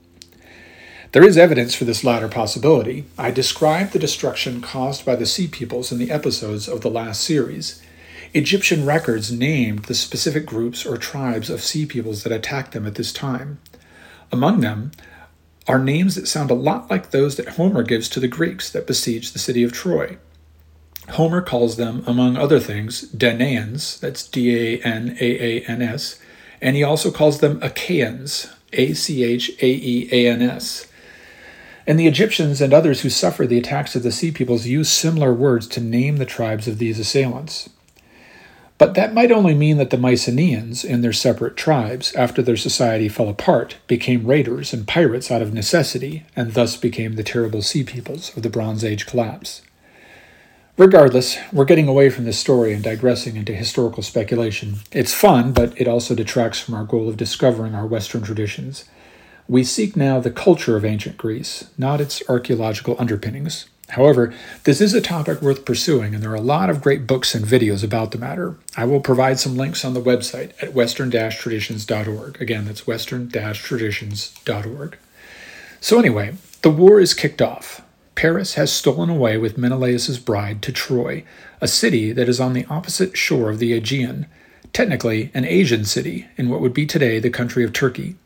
There 1.12 1.24
is 1.26 1.38
evidence 1.38 1.74
for 1.74 1.84
this 1.84 2.04
latter 2.04 2.28
possibility. 2.28 3.06
I 3.16 3.30
described 3.30 3.92
the 3.92 3.98
destruction 3.98 4.60
caused 4.60 5.06
by 5.06 5.16
the 5.16 5.24
Sea 5.24 5.48
Peoples 5.48 5.90
in 5.90 5.98
the 5.98 6.10
episodes 6.10 6.68
of 6.68 6.82
the 6.82 6.90
last 6.90 7.22
series, 7.22 7.82
Egyptian 8.34 8.84
records 8.84 9.32
named 9.32 9.84
the 9.84 9.94
specific 9.94 10.46
groups 10.46 10.84
or 10.84 10.96
tribes 10.96 11.50
of 11.50 11.62
sea 11.62 11.86
peoples 11.86 12.22
that 12.22 12.32
attacked 12.32 12.72
them 12.72 12.86
at 12.86 12.96
this 12.96 13.12
time. 13.12 13.58
Among 14.32 14.60
them 14.60 14.92
are 15.68 15.78
names 15.78 16.14
that 16.14 16.28
sound 16.28 16.50
a 16.50 16.54
lot 16.54 16.90
like 16.90 17.10
those 17.10 17.36
that 17.36 17.50
Homer 17.50 17.82
gives 17.82 18.08
to 18.10 18.20
the 18.20 18.28
Greeks 18.28 18.70
that 18.70 18.86
besieged 18.86 19.34
the 19.34 19.38
city 19.38 19.62
of 19.62 19.72
Troy. 19.72 20.18
Homer 21.10 21.40
calls 21.40 21.76
them, 21.76 22.02
among 22.06 22.36
other 22.36 22.58
things, 22.58 23.10
Danaans, 23.12 23.98
that's 24.00 24.26
D 24.26 24.74
A 24.74 24.82
N 24.82 25.16
A 25.20 25.60
A 25.60 25.60
N 25.62 25.82
S, 25.82 26.18
and 26.60 26.74
he 26.74 26.82
also 26.82 27.10
calls 27.10 27.38
them 27.40 27.60
Achaeans, 27.62 28.48
A 28.72 28.92
C 28.94 29.22
H 29.22 29.50
A 29.60 29.66
E 29.66 30.08
A 30.10 30.30
N 30.30 30.42
S. 30.42 30.88
And 31.86 32.00
the 32.00 32.08
Egyptians 32.08 32.60
and 32.60 32.74
others 32.74 33.02
who 33.02 33.10
suffered 33.10 33.48
the 33.48 33.58
attacks 33.58 33.94
of 33.94 34.02
the 34.02 34.10
sea 34.10 34.32
peoples 34.32 34.66
used 34.66 34.90
similar 34.90 35.32
words 35.32 35.68
to 35.68 35.80
name 35.80 36.16
the 36.16 36.26
tribes 36.26 36.66
of 36.66 36.78
these 36.78 36.98
assailants. 36.98 37.70
But 38.78 38.94
that 38.94 39.14
might 39.14 39.32
only 39.32 39.54
mean 39.54 39.78
that 39.78 39.90
the 39.90 39.96
Mycenaeans, 39.96 40.84
in 40.84 41.00
their 41.00 41.12
separate 41.12 41.56
tribes, 41.56 42.14
after 42.14 42.42
their 42.42 42.58
society 42.58 43.08
fell 43.08 43.28
apart, 43.28 43.76
became 43.86 44.26
raiders 44.26 44.74
and 44.74 44.86
pirates 44.86 45.30
out 45.30 45.40
of 45.40 45.54
necessity, 45.54 46.26
and 46.36 46.52
thus 46.52 46.76
became 46.76 47.14
the 47.14 47.22
terrible 47.22 47.62
sea 47.62 47.84
peoples 47.84 48.36
of 48.36 48.42
the 48.42 48.50
Bronze 48.50 48.84
Age 48.84 49.06
collapse. 49.06 49.62
Regardless, 50.76 51.38
we're 51.54 51.64
getting 51.64 51.88
away 51.88 52.10
from 52.10 52.26
this 52.26 52.38
story 52.38 52.74
and 52.74 52.84
digressing 52.84 53.36
into 53.36 53.54
historical 53.54 54.02
speculation. 54.02 54.80
It's 54.92 55.14
fun, 55.14 55.52
but 55.52 55.72
it 55.80 55.88
also 55.88 56.14
detracts 56.14 56.60
from 56.60 56.74
our 56.74 56.84
goal 56.84 57.08
of 57.08 57.16
discovering 57.16 57.74
our 57.74 57.86
Western 57.86 58.20
traditions. 58.20 58.84
We 59.48 59.64
seek 59.64 59.96
now 59.96 60.20
the 60.20 60.30
culture 60.30 60.76
of 60.76 60.84
ancient 60.84 61.16
Greece, 61.16 61.70
not 61.78 62.02
its 62.02 62.22
archaeological 62.28 62.94
underpinnings. 62.98 63.70
However, 63.90 64.34
this 64.64 64.80
is 64.80 64.94
a 64.94 65.00
topic 65.00 65.40
worth 65.40 65.64
pursuing, 65.64 66.12
and 66.14 66.22
there 66.22 66.32
are 66.32 66.34
a 66.34 66.40
lot 66.40 66.70
of 66.70 66.82
great 66.82 67.06
books 67.06 67.34
and 67.34 67.44
videos 67.44 67.84
about 67.84 68.10
the 68.10 68.18
matter. 68.18 68.56
I 68.76 68.84
will 68.84 69.00
provide 69.00 69.38
some 69.38 69.56
links 69.56 69.84
on 69.84 69.94
the 69.94 70.00
website 70.00 70.50
at 70.60 70.74
western 70.74 71.10
traditions.org. 71.10 72.42
Again, 72.42 72.64
that's 72.64 72.86
western 72.86 73.30
traditions.org. 73.30 74.98
So, 75.80 75.98
anyway, 75.98 76.34
the 76.62 76.70
war 76.70 76.98
is 76.98 77.14
kicked 77.14 77.40
off. 77.40 77.82
Paris 78.16 78.54
has 78.54 78.72
stolen 78.72 79.10
away 79.10 79.36
with 79.36 79.58
Menelaus's 79.58 80.18
bride 80.18 80.62
to 80.62 80.72
Troy, 80.72 81.22
a 81.60 81.68
city 81.68 82.12
that 82.12 82.28
is 82.28 82.40
on 82.40 82.54
the 82.54 82.64
opposite 82.68 83.16
shore 83.16 83.50
of 83.50 83.58
the 83.58 83.72
Aegean, 83.72 84.26
technically 84.72 85.30
an 85.32 85.44
Asian 85.44 85.84
city 85.84 86.26
in 86.36 86.48
what 86.48 86.60
would 86.60 86.74
be 86.74 86.86
today 86.86 87.18
the 87.18 87.30
country 87.30 87.62
of 87.62 87.72
Turkey. 87.72 88.16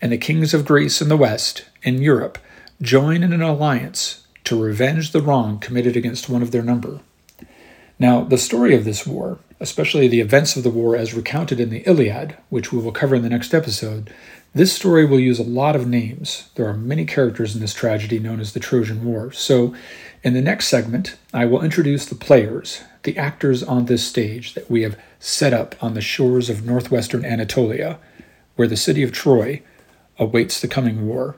And 0.00 0.12
the 0.12 0.18
kings 0.18 0.54
of 0.54 0.64
Greece 0.64 1.00
in 1.00 1.08
the 1.08 1.16
West 1.16 1.64
in 1.82 2.02
Europe 2.02 2.38
join 2.80 3.22
in 3.22 3.32
an 3.32 3.42
alliance 3.42 4.21
to 4.44 4.60
revenge 4.60 5.12
the 5.12 5.22
wrong 5.22 5.58
committed 5.58 5.96
against 5.96 6.28
one 6.28 6.42
of 6.42 6.50
their 6.50 6.62
number. 6.62 7.00
Now, 7.98 8.24
the 8.24 8.38
story 8.38 8.74
of 8.74 8.84
this 8.84 9.06
war, 9.06 9.38
especially 9.60 10.08
the 10.08 10.20
events 10.20 10.56
of 10.56 10.64
the 10.64 10.70
war 10.70 10.96
as 10.96 11.14
recounted 11.14 11.60
in 11.60 11.70
the 11.70 11.84
Iliad, 11.86 12.36
which 12.48 12.72
we 12.72 12.80
will 12.80 12.92
cover 12.92 13.14
in 13.14 13.22
the 13.22 13.28
next 13.28 13.54
episode, 13.54 14.12
this 14.54 14.72
story 14.72 15.06
will 15.06 15.20
use 15.20 15.38
a 15.38 15.44
lot 15.44 15.76
of 15.76 15.86
names. 15.86 16.50
There 16.56 16.66
are 16.66 16.74
many 16.74 17.06
characters 17.06 17.54
in 17.54 17.60
this 17.60 17.72
tragedy 17.72 18.18
known 18.18 18.40
as 18.40 18.52
the 18.52 18.60
Trojan 18.60 19.04
War. 19.04 19.32
So, 19.32 19.74
in 20.22 20.34
the 20.34 20.42
next 20.42 20.68
segment, 20.68 21.16
I 21.32 21.46
will 21.46 21.62
introduce 21.62 22.04
the 22.04 22.14
players, 22.14 22.82
the 23.04 23.16
actors 23.16 23.62
on 23.62 23.86
this 23.86 24.04
stage 24.04 24.54
that 24.54 24.70
we 24.70 24.82
have 24.82 24.98
set 25.18 25.52
up 25.52 25.74
on 25.82 25.94
the 25.94 26.00
shores 26.00 26.50
of 26.50 26.66
northwestern 26.66 27.24
Anatolia, 27.24 27.98
where 28.56 28.68
the 28.68 28.76
city 28.76 29.02
of 29.02 29.12
Troy 29.12 29.62
awaits 30.18 30.60
the 30.60 30.68
coming 30.68 31.06
war. 31.06 31.36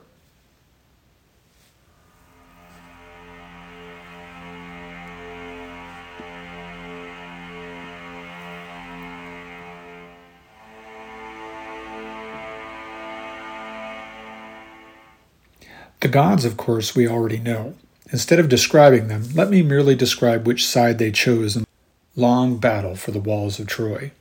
The 16.01 16.07
gods, 16.07 16.45
of 16.45 16.57
course, 16.57 16.95
we 16.95 17.07
already 17.07 17.39
know. 17.39 17.75
Instead 18.11 18.39
of 18.39 18.49
describing 18.49 19.07
them, 19.07 19.23
let 19.33 19.49
me 19.49 19.61
merely 19.61 19.95
describe 19.95 20.45
which 20.45 20.65
side 20.65 20.99
they 20.99 21.11
chose 21.11 21.55
in 21.55 21.63
the 21.63 22.21
long 22.21 22.57
battle 22.57 22.95
for 22.95 23.11
the 23.11 23.19
walls 23.19 23.59
of 23.59 23.67
Troy. 23.67 24.11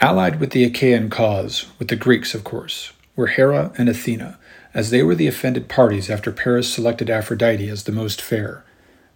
Allied 0.00 0.40
with 0.40 0.50
the 0.50 0.64
Achaean 0.64 1.10
cause, 1.10 1.66
with 1.78 1.88
the 1.88 1.96
Greeks, 1.96 2.34
of 2.34 2.44
course, 2.44 2.92
were 3.16 3.28
Hera 3.28 3.72
and 3.76 3.88
Athena, 3.88 4.38
as 4.74 4.90
they 4.90 5.02
were 5.02 5.14
the 5.14 5.26
offended 5.26 5.68
parties 5.68 6.08
after 6.08 6.32
Paris 6.32 6.72
selected 6.72 7.10
Aphrodite 7.10 7.68
as 7.68 7.84
the 7.84 7.92
most 7.92 8.20
fair. 8.20 8.64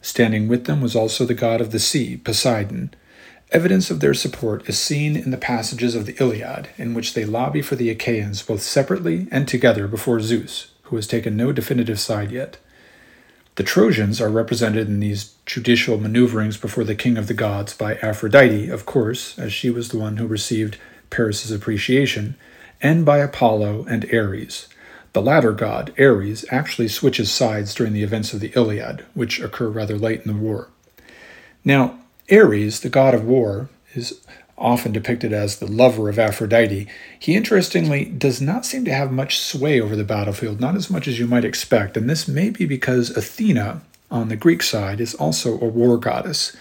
Standing 0.03 0.49
with 0.49 0.65
them 0.65 0.81
was 0.81 0.95
also 0.95 1.25
the 1.25 1.35
god 1.35 1.61
of 1.61 1.73
the 1.73 1.79
sea, 1.79 2.17
Poseidon. 2.17 2.93
Evidence 3.53 3.91
of 3.91 4.01
their 4.01 4.15
support 4.15 4.69
is 4.69 4.79
seen 4.79 5.17
in 5.17 5.31
the 5.31 5.37
passages 5.37 5.95
of 5.95 6.07
the 6.07 6.17
Iliad, 6.21 6.69
in 6.77 6.95
which 6.95 7.15
they 7.15 7.25
lobby 7.25 7.63
for 7.63 7.77
the 7.77 7.91
Achaeans 7.91 8.43
both 8.43 8.63
separately 8.63 9.29
and 9.31 9.49
together 9.49 9.89
before 9.89 10.21
Zeus, 10.21 10.73
who 10.87 10.97
has 10.97 11.07
taken 11.07 11.37
no 11.37 11.53
definitive 11.53 12.01
side 12.01 12.31
yet. 12.31 12.59
The 13.57 13.63
Trojans 13.63 14.21
are 14.21 14.29
represented 14.29 14.87
in 14.87 15.01
these 15.01 15.35
judicial 15.47 15.99
maneuverings 15.99 16.57
before 16.57 16.85
the 16.85 16.95
king 16.95 17.17
of 17.17 17.27
the 17.27 17.35
gods 17.35 17.75
by 17.75 17.95
Aphrodite, 17.97 18.69
of 18.69 18.85
course, 18.85 19.39
as 19.39 19.53
she 19.53 19.71
was 19.71 19.89
the 19.89 19.99
one 19.99 20.19
who 20.19 20.27
received 20.27 20.77
Paris's 21.09 21.51
appreciation, 21.51 22.37
and 22.83 23.05
by 23.05 23.19
Apollo 23.19 23.87
and 23.89 24.05
Ares. 24.13 24.69
The 25.15 25.23
latter 25.23 25.53
god, 25.53 25.95
Ares, 25.99 26.45
actually 26.51 26.89
switches 26.89 27.33
sides 27.33 27.75
during 27.75 27.95
the 27.95 28.03
events 28.03 28.35
of 28.35 28.41
the 28.41 28.53
Iliad, 28.55 29.07
which 29.15 29.41
occur 29.41 29.69
rather 29.69 29.97
late 29.97 30.21
in 30.21 30.29
the 30.29 30.39
war. 30.39 30.69
Now, 31.65 31.99
Ares, 32.31 32.81
the 32.81 32.91
god 32.91 33.15
of 33.15 33.25
war, 33.25 33.71
is 33.95 34.21
often 34.59 34.93
depicted 34.93 35.33
as 35.33 35.59
the 35.59 35.67
lover 35.67 36.09
of 36.09 36.19
Aphrodite, 36.19 36.87
he 37.19 37.35
interestingly 37.35 38.05
does 38.05 38.41
not 38.41 38.65
seem 38.65 38.85
to 38.85 38.95
have 38.95 39.13
much 39.13 39.39
sway 39.39 39.81
over 39.81 39.95
the 39.95 40.05
battlefield, 40.05 40.61
not 40.61 40.77
as 40.77 40.91
much 40.91 41.07
as 41.07 41.19
you 41.19 41.27
might 41.27 41.45
expect, 41.45 41.97
and 41.97 42.09
this 42.09 42.27
may 42.27 42.51
be 42.51 42.65
because 42.65 43.17
Athena, 43.17 43.83
on 44.11 44.29
the 44.29 44.37
Greek 44.37 44.63
side, 44.63 45.01
is 45.01 45.15
also 45.15 45.61
a 45.61 45.67
war 45.67 45.99
goddess. 45.99 46.57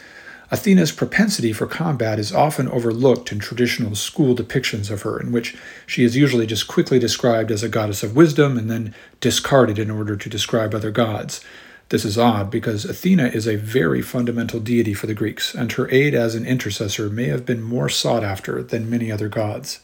Athena's 0.51 0.91
propensity 0.91 1.51
for 1.53 1.65
combat 1.65 2.19
is 2.19 2.33
often 2.33 2.67
overlooked 2.67 3.31
in 3.31 3.39
traditional 3.39 3.95
school 3.95 4.35
depictions 4.35 4.91
of 4.91 5.01
her, 5.01 5.19
in 5.19 5.31
which 5.31 5.55
she 5.87 6.03
is 6.03 6.15
usually 6.15 6.45
just 6.45 6.67
quickly 6.67 6.99
described 6.99 7.49
as 7.49 7.63
a 7.63 7.69
goddess 7.69 8.03
of 8.03 8.15
wisdom 8.15 8.57
and 8.57 8.69
then 8.69 8.93
discarded 9.21 9.79
in 9.79 9.89
order 9.89 10.15
to 10.15 10.29
describe 10.29 10.75
other 10.75 10.91
gods. 10.91 11.43
This 11.89 12.03
is 12.03 12.17
odd 12.17 12.49
because 12.49 12.83
Athena 12.83 13.27
is 13.27 13.47
a 13.47 13.57
very 13.57 14.01
fundamental 14.01 14.59
deity 14.59 14.95
for 14.95 15.05
the 15.05 15.13
Greeks, 15.13 15.53
and 15.53 15.71
her 15.73 15.89
aid 15.91 16.15
as 16.15 16.33
an 16.33 16.45
intercessor 16.45 17.09
may 17.11 17.25
have 17.25 17.45
been 17.45 17.61
more 17.61 17.89
sought 17.89 18.23
after 18.23 18.63
than 18.63 18.89
many 18.89 19.11
other 19.11 19.29
gods. 19.29 19.81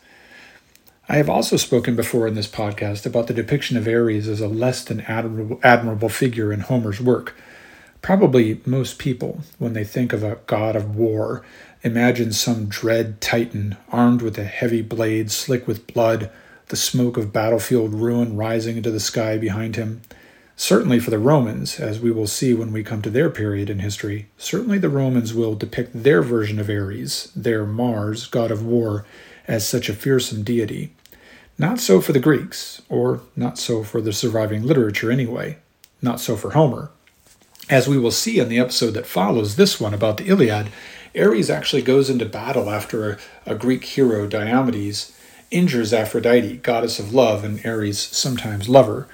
I 1.08 1.18
have 1.18 1.30
also 1.30 1.58
spoken 1.58 1.96
before 1.96 2.28
in 2.28 2.34
this 2.34 2.48
podcast 2.48 3.06
about 3.06 3.28
the 3.28 3.36
depiction 3.36 3.78
of 3.78 3.88
Ares 3.88 4.28
as 4.28 4.42
a 4.42 4.48
less 4.48 4.84
than 4.84 5.02
admirable, 5.02 5.60
admirable 5.62 6.10
figure 6.10 6.52
in 6.52 6.62
Homer's 6.62 7.00
work. 7.00 7.36
Probably 8.02 8.62
most 8.66 8.98
people, 8.98 9.42
when 9.60 9.74
they 9.74 9.84
think 9.84 10.12
of 10.12 10.24
a 10.24 10.40
god 10.48 10.76
of 10.76 10.96
war, 10.96 11.46
imagine 11.84 12.32
some 12.32 12.66
dread 12.66 13.22
titan 13.22 13.78
armed 13.90 14.24
with 14.24 14.40
a 14.40 14.44
heavy 14.44 14.82
blade 14.82 15.30
slick 15.30 15.68
with 15.68 15.86
blood, 15.94 16.32
the 16.70 16.76
smoke 16.76 17.18
of 17.18 17.34
battlefield 17.34 17.94
ruin 17.94 18.36
rising 18.36 18.78
into 18.78 18.90
the 18.90 19.00
sky 19.00 19.38
behind 19.38 19.76
him. 19.76 20.02
Certainly 20.62 21.00
for 21.00 21.10
the 21.10 21.18
Romans, 21.18 21.80
as 21.80 22.00
we 22.00 22.12
will 22.12 22.28
see 22.28 22.54
when 22.54 22.72
we 22.72 22.84
come 22.84 23.02
to 23.02 23.10
their 23.10 23.32
period 23.32 23.68
in 23.68 23.80
history, 23.80 24.28
certainly 24.38 24.78
the 24.78 24.90
Romans 24.90 25.34
will 25.34 25.56
depict 25.56 26.04
their 26.04 26.22
version 26.22 26.60
of 26.60 26.70
Ares, 26.70 27.32
their 27.36 27.66
Mars, 27.66 28.28
god 28.28 28.52
of 28.52 28.64
war, 28.64 29.04
as 29.48 29.68
such 29.68 29.90
a 29.90 29.96
fearsome 29.96 30.44
deity. 30.44 30.94
Not 31.58 31.80
so 31.80 32.00
for 32.00 32.14
the 32.14 32.20
Greeks, 32.20 32.80
or 32.90 33.22
not 33.36 33.58
so 33.58 33.84
for 33.84 34.02
the 34.02 34.14
surviving 34.14 34.62
literature 34.62 35.10
anyway, 35.10 35.58
not 36.00 36.20
so 36.20 36.36
for 36.36 36.52
Homer. 36.52 36.92
As 37.68 37.88
we 37.88 37.98
will 37.98 38.12
see 38.12 38.38
in 38.38 38.48
the 38.48 38.60
episode 38.60 38.92
that 38.92 39.08
follows 39.08 39.56
this 39.56 39.80
one 39.80 39.96
about 39.96 40.18
the 40.18 40.28
Iliad, 40.28 40.68
Ares 41.20 41.50
actually 41.50 41.82
goes 41.82 42.08
into 42.08 42.26
battle 42.28 42.70
after 42.70 43.14
a, 43.14 43.18
a 43.48 43.56
Greek 43.56 43.84
hero, 43.84 44.28
Diomedes, 44.28 45.12
injures 45.50 45.92
Aphrodite, 45.92 46.58
goddess 46.58 47.00
of 47.00 47.16
love 47.16 47.44
and 47.44 47.66
Ares' 47.66 47.98
sometimes 47.98 48.70
lover. 48.70 49.08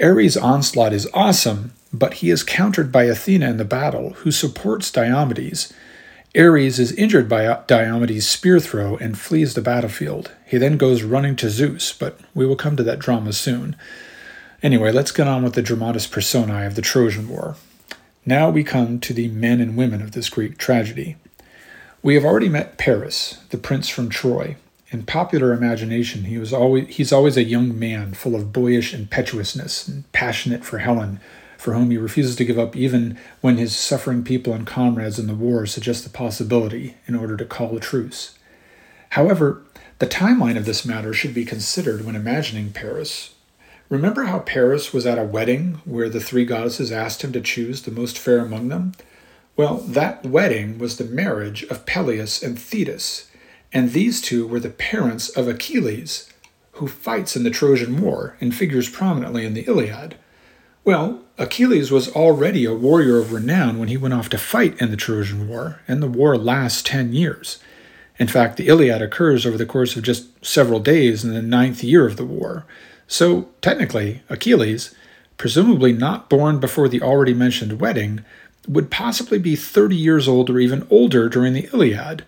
Ares' 0.00 0.36
onslaught 0.36 0.92
is 0.92 1.08
awesome, 1.14 1.72
but 1.92 2.14
he 2.14 2.30
is 2.30 2.42
countered 2.42 2.90
by 2.90 3.04
Athena 3.04 3.48
in 3.50 3.56
the 3.56 3.64
battle, 3.64 4.10
who 4.14 4.30
supports 4.30 4.90
Diomedes. 4.90 5.72
Ares 6.36 6.80
is 6.80 6.92
injured 6.92 7.28
by 7.28 7.62
Diomedes' 7.68 8.26
spear 8.26 8.58
throw 8.58 8.96
and 8.96 9.18
flees 9.18 9.54
the 9.54 9.62
battlefield. 9.62 10.32
He 10.44 10.58
then 10.58 10.76
goes 10.76 11.04
running 11.04 11.36
to 11.36 11.50
Zeus, 11.50 11.92
but 11.92 12.18
we 12.34 12.44
will 12.44 12.56
come 12.56 12.76
to 12.76 12.82
that 12.82 12.98
drama 12.98 13.32
soon. 13.32 13.76
Anyway, 14.62 14.90
let's 14.90 15.12
get 15.12 15.28
on 15.28 15.44
with 15.44 15.54
the 15.54 15.62
dramatis 15.62 16.08
personae 16.08 16.66
of 16.66 16.74
the 16.74 16.82
Trojan 16.82 17.28
War. 17.28 17.54
Now 18.26 18.50
we 18.50 18.64
come 18.64 18.98
to 19.00 19.12
the 19.12 19.28
men 19.28 19.60
and 19.60 19.76
women 19.76 20.02
of 20.02 20.12
this 20.12 20.28
Greek 20.28 20.58
tragedy. 20.58 21.16
We 22.02 22.14
have 22.14 22.24
already 22.24 22.48
met 22.48 22.78
Paris, 22.78 23.38
the 23.50 23.58
prince 23.58 23.88
from 23.88 24.08
Troy. 24.08 24.56
In 24.94 25.02
popular 25.02 25.52
imagination, 25.52 26.22
he 26.26 26.38
was 26.38 26.52
always 26.52 26.86
he's 26.94 27.12
always 27.12 27.36
a 27.36 27.42
young 27.42 27.76
man 27.76 28.14
full 28.14 28.36
of 28.36 28.52
boyish 28.52 28.94
impetuousness 28.94 29.88
and 29.88 30.10
passionate 30.12 30.64
for 30.64 30.78
Helen, 30.78 31.18
for 31.58 31.74
whom 31.74 31.90
he 31.90 31.98
refuses 31.98 32.36
to 32.36 32.44
give 32.44 32.60
up 32.60 32.76
even 32.76 33.18
when 33.40 33.56
his 33.56 33.74
suffering 33.74 34.22
people 34.22 34.52
and 34.52 34.64
comrades 34.64 35.18
in 35.18 35.26
the 35.26 35.34
war 35.34 35.66
suggest 35.66 36.04
the 36.04 36.10
possibility 36.10 36.94
in 37.08 37.16
order 37.16 37.36
to 37.36 37.44
call 37.44 37.76
a 37.76 37.80
truce. 37.80 38.38
However, 39.10 39.64
the 39.98 40.06
timeline 40.06 40.56
of 40.56 40.64
this 40.64 40.86
matter 40.86 41.12
should 41.12 41.34
be 41.34 41.44
considered 41.44 42.06
when 42.06 42.14
imagining 42.14 42.70
Paris, 42.70 43.34
Remember 43.88 44.26
how 44.26 44.38
Paris 44.38 44.92
was 44.92 45.06
at 45.06 45.18
a 45.18 45.24
wedding 45.24 45.80
where 45.84 46.08
the 46.08 46.20
three 46.20 46.44
goddesses 46.44 46.92
asked 46.92 47.22
him 47.22 47.32
to 47.32 47.40
choose 47.40 47.82
the 47.82 47.90
most 47.90 48.16
fair 48.16 48.38
among 48.38 48.68
them? 48.68 48.92
Well, 49.56 49.78
that 49.78 50.24
wedding 50.24 50.78
was 50.78 50.98
the 50.98 51.04
marriage 51.04 51.64
of 51.64 51.84
Peleus 51.84 52.44
and 52.44 52.56
Thetis, 52.56 53.28
and 53.74 53.90
these 53.90 54.20
two 54.20 54.46
were 54.46 54.60
the 54.60 54.70
parents 54.70 55.28
of 55.30 55.48
Achilles, 55.48 56.32
who 56.72 56.86
fights 56.86 57.34
in 57.34 57.42
the 57.42 57.50
Trojan 57.50 58.00
War 58.00 58.36
and 58.40 58.54
figures 58.54 58.88
prominently 58.88 59.44
in 59.44 59.54
the 59.54 59.66
Iliad. 59.66 60.14
Well, 60.84 61.22
Achilles 61.38 61.90
was 61.90 62.08
already 62.14 62.64
a 62.64 62.74
warrior 62.74 63.18
of 63.18 63.32
renown 63.32 63.78
when 63.78 63.88
he 63.88 63.96
went 63.96 64.14
off 64.14 64.28
to 64.30 64.38
fight 64.38 64.80
in 64.80 64.90
the 64.90 64.96
Trojan 64.96 65.48
War, 65.48 65.80
and 65.88 66.00
the 66.00 66.08
war 66.08 66.38
lasts 66.38 66.82
ten 66.82 67.12
years. 67.12 67.58
In 68.18 68.28
fact, 68.28 68.56
the 68.56 68.68
Iliad 68.68 69.02
occurs 69.02 69.44
over 69.44 69.58
the 69.58 69.66
course 69.66 69.96
of 69.96 70.04
just 70.04 70.44
several 70.44 70.78
days 70.78 71.24
in 71.24 71.34
the 71.34 71.42
ninth 71.42 71.82
year 71.82 72.06
of 72.06 72.16
the 72.16 72.24
war. 72.24 72.64
So, 73.08 73.48
technically, 73.60 74.22
Achilles, 74.28 74.94
presumably 75.36 75.92
not 75.92 76.30
born 76.30 76.60
before 76.60 76.88
the 76.88 77.02
already 77.02 77.34
mentioned 77.34 77.80
wedding, 77.80 78.24
would 78.68 78.90
possibly 78.90 79.38
be 79.38 79.56
30 79.56 79.96
years 79.96 80.28
old 80.28 80.48
or 80.48 80.60
even 80.60 80.86
older 80.90 81.28
during 81.28 81.54
the 81.54 81.68
Iliad, 81.72 82.24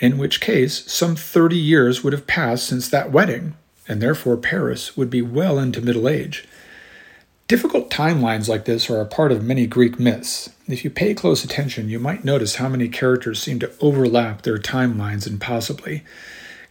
in 0.00 0.18
which 0.18 0.40
case 0.40 0.90
some 0.90 1.14
30 1.14 1.56
years 1.56 2.02
would 2.02 2.12
have 2.12 2.26
passed 2.26 2.66
since 2.66 2.88
that 2.88 3.12
wedding, 3.12 3.54
and 3.86 4.00
therefore 4.00 4.36
Paris 4.36 4.96
would 4.96 5.10
be 5.10 5.22
well 5.22 5.58
into 5.58 5.80
middle 5.80 6.08
age. 6.08 6.48
Difficult 7.46 7.90
timelines 7.90 8.48
like 8.48 8.64
this 8.64 8.88
are 8.88 9.00
a 9.00 9.06
part 9.06 9.32
of 9.32 9.44
many 9.44 9.66
Greek 9.66 9.98
myths. 9.98 10.50
If 10.68 10.84
you 10.84 10.90
pay 10.90 11.14
close 11.14 11.44
attention, 11.44 11.88
you 11.88 11.98
might 11.98 12.24
notice 12.24 12.56
how 12.56 12.68
many 12.68 12.88
characters 12.88 13.42
seem 13.42 13.58
to 13.58 13.72
overlap 13.80 14.42
their 14.42 14.58
timelines 14.58 15.26
impossibly. 15.26 16.04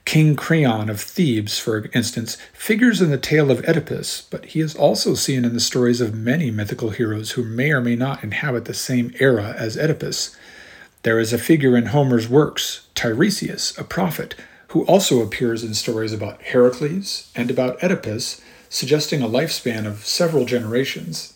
King 0.06 0.36
Creon 0.36 0.90
of 0.90 1.00
Thebes, 1.00 1.60
for 1.60 1.88
instance, 1.94 2.38
figures 2.54 3.02
in 3.02 3.12
the 3.12 3.18
tale 3.18 3.52
of 3.52 3.64
Oedipus, 3.68 4.22
but 4.22 4.46
he 4.46 4.60
is 4.60 4.76
also 4.76 5.14
seen 5.14 5.46
in 5.46 5.54
the 5.54 5.60
stories 5.60 6.02
of 6.02 6.16
many 6.16 6.50
mythical 6.50 6.90
heroes 6.90 7.32
who 7.32 7.44
may 7.44 7.72
or 7.72 7.82
may 7.82 7.96
not 7.96 8.24
inhabit 8.24 8.66
the 8.66 8.74
same 8.74 9.14
era 9.20 9.54
as 9.58 9.78
Oedipus. 9.78 10.36
There 11.04 11.20
is 11.20 11.32
a 11.32 11.38
figure 11.38 11.78
in 11.78 11.88
Homer's 11.88 12.28
works, 12.28 12.88
Tiresias, 12.94 13.78
a 13.78 13.86
prophet, 13.86 14.36
who 14.70 14.84
also 14.86 15.22
appears 15.22 15.64
in 15.64 15.74
stories 15.74 16.12
about 16.12 16.42
Heracles 16.42 17.32
and 17.36 17.50
about 17.50 17.82
Oedipus, 17.82 18.42
suggesting 18.68 19.22
a 19.22 19.28
lifespan 19.28 19.86
of 19.86 20.06
several 20.06 20.44
generations. 20.46 21.36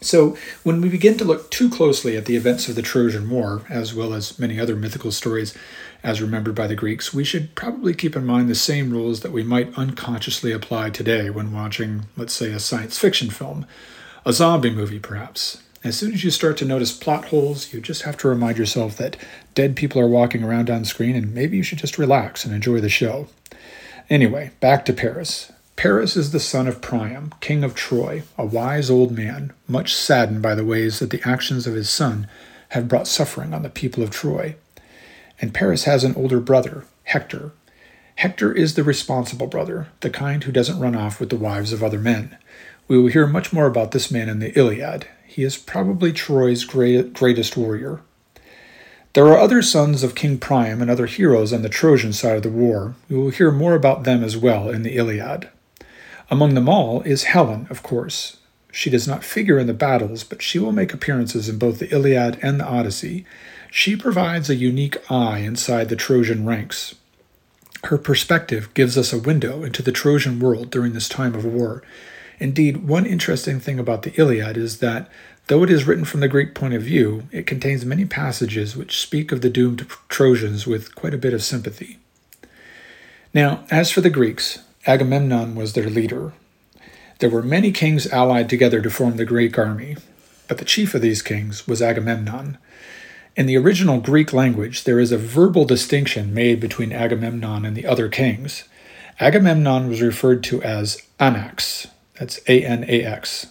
So, 0.00 0.36
when 0.62 0.80
we 0.80 0.88
begin 0.88 1.16
to 1.18 1.24
look 1.24 1.50
too 1.50 1.70
closely 1.70 2.16
at 2.16 2.26
the 2.26 2.36
events 2.36 2.68
of 2.68 2.74
the 2.74 2.82
Trojan 2.82 3.30
War, 3.30 3.62
as 3.68 3.94
well 3.94 4.12
as 4.12 4.38
many 4.38 4.58
other 4.58 4.76
mythical 4.76 5.10
stories 5.12 5.54
as 6.02 6.20
remembered 6.20 6.54
by 6.54 6.66
the 6.66 6.76
Greeks, 6.76 7.14
we 7.14 7.24
should 7.24 7.54
probably 7.54 7.94
keep 7.94 8.14
in 8.14 8.26
mind 8.26 8.48
the 8.48 8.54
same 8.54 8.90
rules 8.90 9.20
that 9.20 9.32
we 9.32 9.42
might 9.42 9.76
unconsciously 9.76 10.52
apply 10.52 10.90
today 10.90 11.30
when 11.30 11.52
watching, 11.52 12.06
let's 12.16 12.34
say, 12.34 12.52
a 12.52 12.60
science 12.60 12.98
fiction 12.98 13.30
film, 13.30 13.66
a 14.24 14.32
zombie 14.32 14.70
movie 14.70 15.00
perhaps. 15.00 15.62
As 15.84 15.96
soon 15.96 16.12
as 16.12 16.24
you 16.24 16.30
start 16.30 16.56
to 16.58 16.64
notice 16.64 16.92
plot 16.92 17.26
holes, 17.26 17.72
you 17.72 17.80
just 17.80 18.02
have 18.02 18.16
to 18.18 18.28
remind 18.28 18.58
yourself 18.58 18.96
that 18.96 19.16
dead 19.54 19.76
people 19.76 20.00
are 20.00 20.08
walking 20.08 20.42
around 20.42 20.68
on 20.68 20.84
screen 20.84 21.14
and 21.14 21.32
maybe 21.32 21.56
you 21.56 21.62
should 21.62 21.78
just 21.78 21.98
relax 21.98 22.44
and 22.44 22.52
enjoy 22.52 22.80
the 22.80 22.88
show. 22.88 23.28
Anyway, 24.10 24.50
back 24.58 24.84
to 24.86 24.92
Paris. 24.92 25.52
Paris 25.76 26.16
is 26.16 26.32
the 26.32 26.40
son 26.40 26.66
of 26.66 26.80
Priam, 26.80 27.32
king 27.40 27.62
of 27.62 27.76
Troy, 27.76 28.24
a 28.36 28.44
wise 28.44 28.90
old 28.90 29.12
man, 29.12 29.52
much 29.68 29.94
saddened 29.94 30.42
by 30.42 30.56
the 30.56 30.64
ways 30.64 30.98
that 30.98 31.10
the 31.10 31.22
actions 31.24 31.68
of 31.68 31.74
his 31.74 31.88
son 31.88 32.26
have 32.70 32.88
brought 32.88 33.06
suffering 33.06 33.54
on 33.54 33.62
the 33.62 33.70
people 33.70 34.02
of 34.02 34.10
Troy. 34.10 34.56
And 35.40 35.54
Paris 35.54 35.84
has 35.84 36.02
an 36.02 36.16
older 36.16 36.40
brother, 36.40 36.86
Hector. 37.04 37.52
Hector 38.16 38.52
is 38.52 38.74
the 38.74 38.82
responsible 38.82 39.46
brother, 39.46 39.86
the 40.00 40.10
kind 40.10 40.42
who 40.42 40.50
doesn't 40.50 40.80
run 40.80 40.96
off 40.96 41.20
with 41.20 41.30
the 41.30 41.36
wives 41.36 41.72
of 41.72 41.84
other 41.84 42.00
men. 42.00 42.36
We 42.88 42.98
will 42.98 43.10
hear 43.10 43.28
much 43.28 43.52
more 43.52 43.66
about 43.66 43.92
this 43.92 44.10
man 44.10 44.28
in 44.28 44.40
the 44.40 44.58
Iliad. 44.58 45.06
He 45.30 45.42
is 45.44 45.58
probably 45.58 46.10
Troy's 46.14 46.64
great, 46.64 47.12
greatest 47.12 47.54
warrior. 47.54 48.00
There 49.12 49.26
are 49.26 49.36
other 49.36 49.60
sons 49.60 50.02
of 50.02 50.14
King 50.14 50.38
Priam 50.38 50.80
and 50.80 50.90
other 50.90 51.04
heroes 51.04 51.52
on 51.52 51.60
the 51.60 51.68
Trojan 51.68 52.14
side 52.14 52.38
of 52.38 52.42
the 52.44 52.48
war. 52.48 52.94
We 53.10 53.16
will 53.16 53.28
hear 53.28 53.50
more 53.50 53.74
about 53.74 54.04
them 54.04 54.24
as 54.24 54.38
well 54.38 54.70
in 54.70 54.84
the 54.84 54.96
Iliad. 54.96 55.50
Among 56.30 56.54
them 56.54 56.66
all 56.66 57.02
is 57.02 57.24
Helen, 57.24 57.66
of 57.68 57.82
course. 57.82 58.38
She 58.72 58.88
does 58.88 59.06
not 59.06 59.22
figure 59.22 59.58
in 59.58 59.66
the 59.66 59.74
battles, 59.74 60.24
but 60.24 60.40
she 60.40 60.58
will 60.58 60.72
make 60.72 60.94
appearances 60.94 61.46
in 61.46 61.58
both 61.58 61.78
the 61.78 61.92
Iliad 61.94 62.38
and 62.40 62.58
the 62.58 62.66
Odyssey. 62.66 63.26
She 63.70 63.96
provides 63.96 64.48
a 64.48 64.54
unique 64.54 64.96
eye 65.10 65.40
inside 65.40 65.90
the 65.90 65.96
Trojan 65.96 66.46
ranks. 66.46 66.94
Her 67.84 67.98
perspective 67.98 68.72
gives 68.72 68.96
us 68.96 69.12
a 69.12 69.18
window 69.18 69.62
into 69.62 69.82
the 69.82 69.92
Trojan 69.92 70.40
world 70.40 70.70
during 70.70 70.94
this 70.94 71.08
time 71.08 71.34
of 71.34 71.44
war. 71.44 71.82
Indeed, 72.38 72.88
one 72.88 73.06
interesting 73.06 73.58
thing 73.58 73.78
about 73.78 74.02
the 74.02 74.14
Iliad 74.18 74.56
is 74.56 74.78
that, 74.78 75.10
though 75.48 75.62
it 75.64 75.70
is 75.70 75.86
written 75.86 76.04
from 76.04 76.20
the 76.20 76.28
Greek 76.28 76.54
point 76.54 76.74
of 76.74 76.82
view, 76.82 77.24
it 77.32 77.46
contains 77.46 77.84
many 77.84 78.04
passages 78.04 78.76
which 78.76 79.00
speak 79.00 79.32
of 79.32 79.40
the 79.40 79.50
doomed 79.50 79.86
Trojans 80.08 80.66
with 80.66 80.94
quite 80.94 81.14
a 81.14 81.18
bit 81.18 81.34
of 81.34 81.42
sympathy. 81.42 81.98
Now, 83.34 83.64
as 83.70 83.90
for 83.90 84.00
the 84.00 84.10
Greeks, 84.10 84.60
Agamemnon 84.86 85.54
was 85.54 85.72
their 85.72 85.90
leader. 85.90 86.32
There 87.18 87.30
were 87.30 87.42
many 87.42 87.72
kings 87.72 88.06
allied 88.06 88.48
together 88.48 88.80
to 88.80 88.90
form 88.90 89.16
the 89.16 89.24
Greek 89.24 89.58
army, 89.58 89.96
but 90.46 90.58
the 90.58 90.64
chief 90.64 90.94
of 90.94 91.02
these 91.02 91.22
kings 91.22 91.66
was 91.66 91.82
Agamemnon. 91.82 92.56
In 93.36 93.46
the 93.46 93.56
original 93.56 94.00
Greek 94.00 94.32
language, 94.32 94.84
there 94.84 95.00
is 95.00 95.12
a 95.12 95.18
verbal 95.18 95.64
distinction 95.64 96.32
made 96.32 96.60
between 96.60 96.92
Agamemnon 96.92 97.64
and 97.64 97.76
the 97.76 97.86
other 97.86 98.08
kings. 98.08 98.64
Agamemnon 99.20 99.88
was 99.88 100.00
referred 100.00 100.42
to 100.44 100.62
as 100.62 101.02
Anax, 101.18 101.88
that's 102.18 102.40
A 102.48 102.64
N 102.64 102.84
A 102.88 103.04
X. 103.04 103.46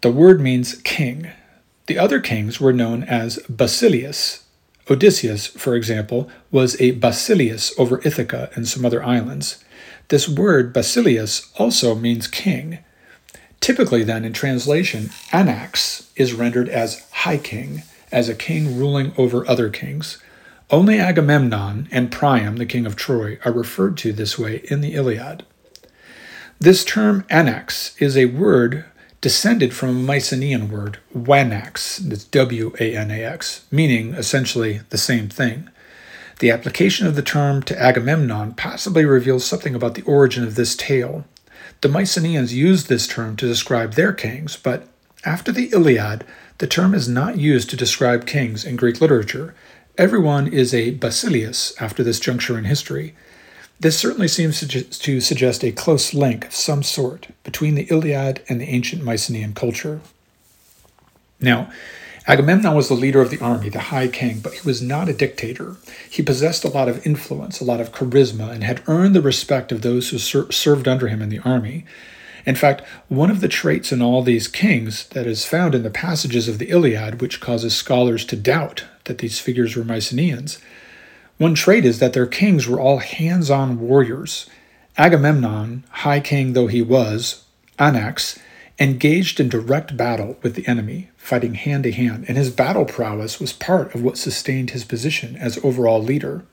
The 0.00 0.10
word 0.10 0.40
means 0.40 0.74
king. 0.82 1.30
The 1.86 1.98
other 1.98 2.20
kings 2.20 2.60
were 2.60 2.72
known 2.72 3.02
as 3.04 3.38
Basileus. 3.48 4.42
Odysseus, 4.90 5.46
for 5.46 5.74
example, 5.74 6.28
was 6.50 6.78
a 6.80 6.92
Basileus 6.92 7.72
over 7.78 8.00
Ithaca 8.04 8.50
and 8.54 8.68
some 8.68 8.84
other 8.84 9.02
islands. 9.02 9.64
This 10.08 10.28
word, 10.28 10.74
Basileus 10.74 11.50
also 11.58 11.94
means 11.94 12.26
king. 12.26 12.78
Typically, 13.60 14.04
then, 14.04 14.24
in 14.26 14.34
translation, 14.34 15.08
Anax 15.32 16.10
is 16.16 16.34
rendered 16.34 16.68
as 16.68 17.08
high 17.10 17.38
king, 17.38 17.82
as 18.12 18.28
a 18.28 18.34
king 18.34 18.76
ruling 18.76 19.14
over 19.16 19.48
other 19.48 19.70
kings. 19.70 20.18
Only 20.70 20.98
Agamemnon 20.98 21.88
and 21.90 22.12
Priam, 22.12 22.56
the 22.56 22.66
king 22.66 22.84
of 22.84 22.96
Troy, 22.96 23.38
are 23.44 23.52
referred 23.52 23.96
to 23.98 24.12
this 24.12 24.38
way 24.38 24.62
in 24.64 24.82
the 24.82 24.94
Iliad. 24.94 25.44
This 26.64 26.82
term 26.82 27.26
anax 27.28 27.94
is 28.00 28.16
a 28.16 28.24
word 28.24 28.86
descended 29.20 29.74
from 29.74 29.90
a 29.90 29.92
Mycenaean 29.92 30.70
word, 30.70 30.96
wanax, 31.14 31.98
that's 31.98 32.24
W 32.24 32.72
A 32.80 32.96
N 32.96 33.10
A 33.10 33.22
X, 33.22 33.66
meaning 33.70 34.14
essentially 34.14 34.80
the 34.88 34.96
same 34.96 35.28
thing. 35.28 35.68
The 36.38 36.50
application 36.50 37.06
of 37.06 37.16
the 37.16 37.22
term 37.22 37.62
to 37.64 37.78
Agamemnon 37.78 38.54
possibly 38.54 39.04
reveals 39.04 39.44
something 39.44 39.74
about 39.74 39.94
the 39.94 40.04
origin 40.04 40.42
of 40.42 40.54
this 40.54 40.74
tale. 40.74 41.26
The 41.82 41.90
Mycenaeans 41.90 42.54
used 42.54 42.88
this 42.88 43.06
term 43.06 43.36
to 43.36 43.46
describe 43.46 43.92
their 43.92 44.14
kings, 44.14 44.56
but 44.56 44.88
after 45.22 45.52
the 45.52 45.68
Iliad, 45.70 46.24
the 46.56 46.66
term 46.66 46.94
is 46.94 47.06
not 47.06 47.36
used 47.36 47.68
to 47.68 47.76
describe 47.76 48.24
kings 48.24 48.64
in 48.64 48.76
Greek 48.76 49.02
literature. 49.02 49.54
Everyone 49.98 50.46
is 50.46 50.72
a 50.72 50.92
basileus 50.92 51.74
after 51.78 52.02
this 52.02 52.18
juncture 52.18 52.56
in 52.56 52.64
history. 52.64 53.14
This 53.84 53.98
certainly 53.98 54.28
seems 54.28 54.60
to 54.60 55.20
suggest 55.20 55.62
a 55.62 55.70
close 55.70 56.14
link 56.14 56.46
of 56.46 56.54
some 56.54 56.82
sort 56.82 57.28
between 57.42 57.74
the 57.74 57.86
Iliad 57.90 58.42
and 58.48 58.58
the 58.58 58.70
ancient 58.70 59.02
Mycenaean 59.02 59.52
culture. 59.52 60.00
Now, 61.38 61.70
Agamemnon 62.26 62.74
was 62.74 62.88
the 62.88 62.94
leader 62.94 63.20
of 63.20 63.28
the 63.28 63.40
army, 63.40 63.68
the 63.68 63.90
high 63.92 64.08
king, 64.08 64.40
but 64.40 64.54
he 64.54 64.66
was 64.66 64.80
not 64.80 65.10
a 65.10 65.12
dictator. 65.12 65.76
He 66.08 66.22
possessed 66.22 66.64
a 66.64 66.70
lot 66.70 66.88
of 66.88 67.06
influence, 67.06 67.60
a 67.60 67.64
lot 67.64 67.78
of 67.78 67.92
charisma, 67.92 68.52
and 68.52 68.64
had 68.64 68.82
earned 68.86 69.14
the 69.14 69.20
respect 69.20 69.70
of 69.70 69.82
those 69.82 70.08
who 70.08 70.16
ser- 70.16 70.50
served 70.50 70.88
under 70.88 71.08
him 71.08 71.20
in 71.20 71.28
the 71.28 71.40
army. 71.40 71.84
In 72.46 72.54
fact, 72.54 72.80
one 73.08 73.30
of 73.30 73.42
the 73.42 73.48
traits 73.48 73.92
in 73.92 74.00
all 74.00 74.22
these 74.22 74.48
kings 74.48 75.08
that 75.08 75.26
is 75.26 75.44
found 75.44 75.74
in 75.74 75.82
the 75.82 75.90
passages 75.90 76.48
of 76.48 76.58
the 76.58 76.70
Iliad, 76.70 77.20
which 77.20 77.38
causes 77.38 77.76
scholars 77.76 78.24
to 78.24 78.34
doubt 78.36 78.84
that 79.04 79.18
these 79.18 79.40
figures 79.40 79.76
were 79.76 79.84
Mycenaeans, 79.84 80.58
one 81.38 81.54
trait 81.54 81.84
is 81.84 81.98
that 81.98 82.12
their 82.12 82.26
kings 82.26 82.66
were 82.66 82.80
all 82.80 82.98
hands 82.98 83.50
on 83.50 83.80
warriors. 83.80 84.48
Agamemnon, 84.96 85.84
high 85.90 86.20
king 86.20 86.52
though 86.52 86.68
he 86.68 86.80
was, 86.80 87.44
Anax, 87.78 88.38
engaged 88.78 89.40
in 89.40 89.48
direct 89.48 89.96
battle 89.96 90.36
with 90.42 90.54
the 90.54 90.66
enemy, 90.66 91.10
fighting 91.16 91.54
hand 91.54 91.84
to 91.84 91.92
hand, 91.92 92.24
and 92.28 92.36
his 92.36 92.50
battle 92.50 92.84
prowess 92.84 93.40
was 93.40 93.52
part 93.52 93.94
of 93.94 94.02
what 94.02 94.18
sustained 94.18 94.70
his 94.70 94.84
position 94.84 95.36
as 95.36 95.62
overall 95.64 96.02
leader. 96.02 96.44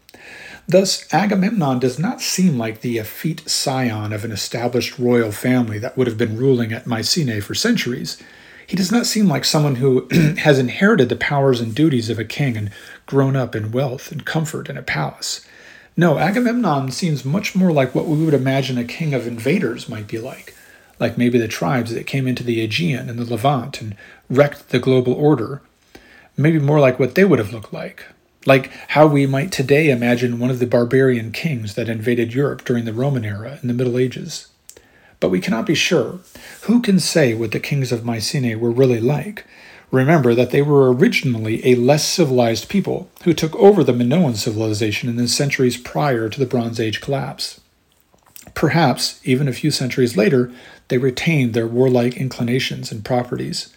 Thus, 0.67 1.11
Agamemnon 1.13 1.79
does 1.79 1.97
not 1.97 2.21
seem 2.21 2.57
like 2.57 2.81
the 2.81 2.97
effete 2.97 3.49
scion 3.49 4.13
of 4.13 4.23
an 4.23 4.31
established 4.31 4.99
royal 4.99 5.31
family 5.31 5.79
that 5.79 5.97
would 5.97 6.07
have 6.07 6.17
been 6.17 6.37
ruling 6.37 6.71
at 6.71 6.87
Mycenae 6.87 7.39
for 7.39 7.55
centuries. 7.55 8.21
He 8.67 8.77
does 8.77 8.91
not 8.91 9.05
seem 9.05 9.27
like 9.27 9.43
someone 9.43 9.75
who 9.75 10.07
has 10.37 10.59
inherited 10.59 11.09
the 11.09 11.15
powers 11.15 11.59
and 11.59 11.75
duties 11.75 12.09
of 12.09 12.19
a 12.19 12.25
king 12.25 12.55
and 12.55 12.71
grown 13.11 13.35
up 13.35 13.57
in 13.57 13.73
wealth 13.73 14.09
and 14.09 14.25
comfort 14.25 14.69
in 14.69 14.77
a 14.77 14.81
palace. 14.81 15.45
No, 15.97 16.17
Agamemnon 16.17 16.91
seems 16.91 17.25
much 17.25 17.53
more 17.53 17.73
like 17.73 17.93
what 17.93 18.05
we 18.05 18.23
would 18.23 18.33
imagine 18.33 18.77
a 18.77 18.85
king 18.85 19.13
of 19.13 19.27
invaders 19.27 19.89
might 19.89 20.07
be 20.07 20.17
like, 20.17 20.55
like 20.97 21.17
maybe 21.17 21.37
the 21.37 21.49
tribes 21.49 21.93
that 21.93 22.07
came 22.07 22.25
into 22.25 22.41
the 22.41 22.61
Aegean 22.61 23.09
and 23.09 23.19
the 23.19 23.29
Levant 23.29 23.81
and 23.81 23.97
wrecked 24.29 24.69
the 24.69 24.79
global 24.79 25.11
order. 25.11 25.61
Maybe 26.37 26.57
more 26.57 26.79
like 26.79 26.99
what 26.99 27.15
they 27.15 27.25
would 27.25 27.39
have 27.39 27.51
looked 27.51 27.73
like, 27.73 28.05
like 28.45 28.71
how 28.87 29.07
we 29.07 29.25
might 29.25 29.51
today 29.51 29.89
imagine 29.89 30.39
one 30.39 30.49
of 30.49 30.59
the 30.59 30.65
barbarian 30.65 31.33
kings 31.33 31.75
that 31.75 31.89
invaded 31.89 32.33
Europe 32.33 32.63
during 32.63 32.85
the 32.85 32.93
Roman 32.93 33.25
era 33.25 33.59
in 33.61 33.67
the 33.67 33.73
Middle 33.73 33.97
Ages 33.97 34.47
but 35.21 35.29
we 35.29 35.39
cannot 35.39 35.67
be 35.67 35.75
sure. 35.75 36.19
Who 36.63 36.81
can 36.81 36.99
say 36.99 37.33
what 37.33 37.51
the 37.51 37.59
kings 37.59 37.93
of 37.93 38.03
Mycenae 38.03 38.55
were 38.55 38.71
really 38.71 38.99
like? 38.99 39.45
Remember 39.91 40.33
that 40.33 40.51
they 40.51 40.61
were 40.61 40.91
originally 40.91 41.65
a 41.67 41.75
less 41.75 42.05
civilized 42.05 42.69
people 42.69 43.09
who 43.23 43.33
took 43.33 43.53
over 43.55 43.83
the 43.83 43.93
Minoan 43.93 44.35
civilization 44.35 45.09
in 45.09 45.17
the 45.17 45.27
centuries 45.27 45.77
prior 45.77 46.29
to 46.29 46.39
the 46.39 46.45
Bronze 46.45 46.79
Age 46.79 47.01
collapse. 47.01 47.59
Perhaps, 48.55 49.19
even 49.23 49.47
a 49.47 49.53
few 49.53 49.69
centuries 49.69 50.15
later, 50.15 50.51
they 50.87 50.97
retained 50.97 51.53
their 51.53 51.67
warlike 51.67 52.15
inclinations 52.15 52.91
and 52.91 53.03
properties. 53.03 53.73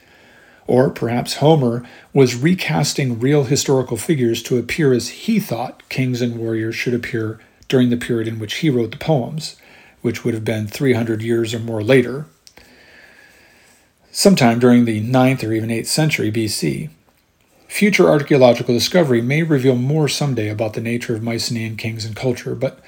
Or 0.66 0.88
perhaps 0.88 1.36
Homer 1.36 1.84
was 2.12 2.36
recasting 2.36 3.18
real 3.18 3.44
historical 3.44 3.96
figures 3.96 4.42
to 4.44 4.56
appear 4.56 4.92
as 4.92 5.08
he 5.08 5.40
thought 5.40 5.88
kings 5.88 6.22
and 6.22 6.38
warriors 6.38 6.76
should 6.76 6.94
appear 6.94 7.40
during 7.68 7.90
the 7.90 7.96
period 7.96 8.28
in 8.28 8.38
which 8.38 8.54
he 8.54 8.70
wrote 8.70 8.92
the 8.92 8.96
poems 8.96 9.56
which 10.04 10.22
would 10.22 10.34
have 10.34 10.44
been 10.44 10.66
300 10.66 11.22
years 11.22 11.54
or 11.54 11.58
more 11.58 11.82
later, 11.82 12.26
sometime 14.14 14.60
during 14.60 14.84
the 14.84 15.02
9th 15.02 15.42
or 15.42 15.52
even 15.52 15.70
8th 15.70 15.86
century 15.86 16.30
BC. 16.30 16.88
Future 17.66 18.08
archaeological 18.08 18.72
discovery 18.72 19.20
may 19.20 19.42
reveal 19.42 19.74
more 19.74 20.06
someday 20.06 20.48
about 20.48 20.74
the 20.74 20.80
nature 20.80 21.16
of 21.16 21.22
Mycenaean 21.22 21.76
kings 21.76 22.04
and 22.04 22.14
culture, 22.14 22.54
but 22.54 22.78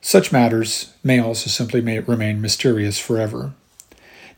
such 0.00 0.32
matters 0.32 0.94
may 1.04 1.18
also 1.18 1.50
simply 1.50 1.82
may 1.82 1.98
remain 1.98 2.40
mysterious 2.40 2.98
forever. 2.98 3.52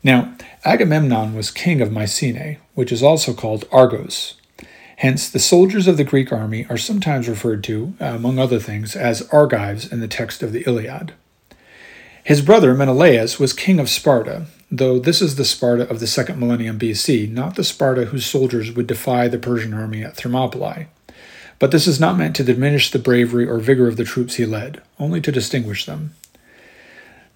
Now, 0.03 0.35
Agamemnon 0.65 1.35
was 1.35 1.51
king 1.51 1.79
of 1.79 1.93
Mycenae, 1.93 2.59
which 2.73 2.91
is 2.91 3.01
also 3.01 3.33
called 3.33 3.63
Argos. 3.71 4.33
Hence, 4.97 5.29
the 5.29 5.39
soldiers 5.39 5.87
of 5.87 5.95
the 5.95 6.03
Greek 6.03 6.33
army 6.33 6.65
are 6.69 6.77
sometimes 6.77 7.29
referred 7.29 7.63
to, 7.63 7.93
uh, 8.01 8.07
among 8.07 8.39
other 8.39 8.59
things, 8.59 8.93
as 8.93 9.25
Argives 9.31 9.89
in 9.89 10.01
the 10.01 10.07
text 10.09 10.43
of 10.43 10.51
the 10.51 10.65
Iliad. 10.67 11.13
His 12.25 12.41
brother 12.41 12.73
Menelaus 12.73 13.39
was 13.39 13.53
king 13.53 13.79
of 13.79 13.89
Sparta, 13.89 14.47
though 14.77 14.99
this 14.99 15.21
is 15.21 15.35
the 15.35 15.45
Sparta 15.45 15.89
of 15.89 15.99
the 15.99 16.07
second 16.07 16.39
millennium 16.39 16.79
BC, 16.79 17.31
not 17.31 17.55
the 17.55 17.63
Sparta 17.63 18.05
whose 18.05 18.25
soldiers 18.25 18.71
would 18.71 18.87
defy 18.87 19.27
the 19.27 19.37
Persian 19.37 19.73
army 19.73 20.03
at 20.03 20.15
Thermopylae. 20.15 20.87
But 21.59 21.71
this 21.71 21.87
is 21.87 21.99
not 21.99 22.17
meant 22.17 22.35
to 22.37 22.43
diminish 22.43 22.91
the 22.91 22.99
bravery 22.99 23.47
or 23.47 23.59
vigor 23.59 23.87
of 23.87 23.97
the 23.97 24.03
troops 24.03 24.35
he 24.35 24.45
led, 24.45 24.81
only 24.99 25.21
to 25.21 25.31
distinguish 25.31 25.85
them. 25.85 26.13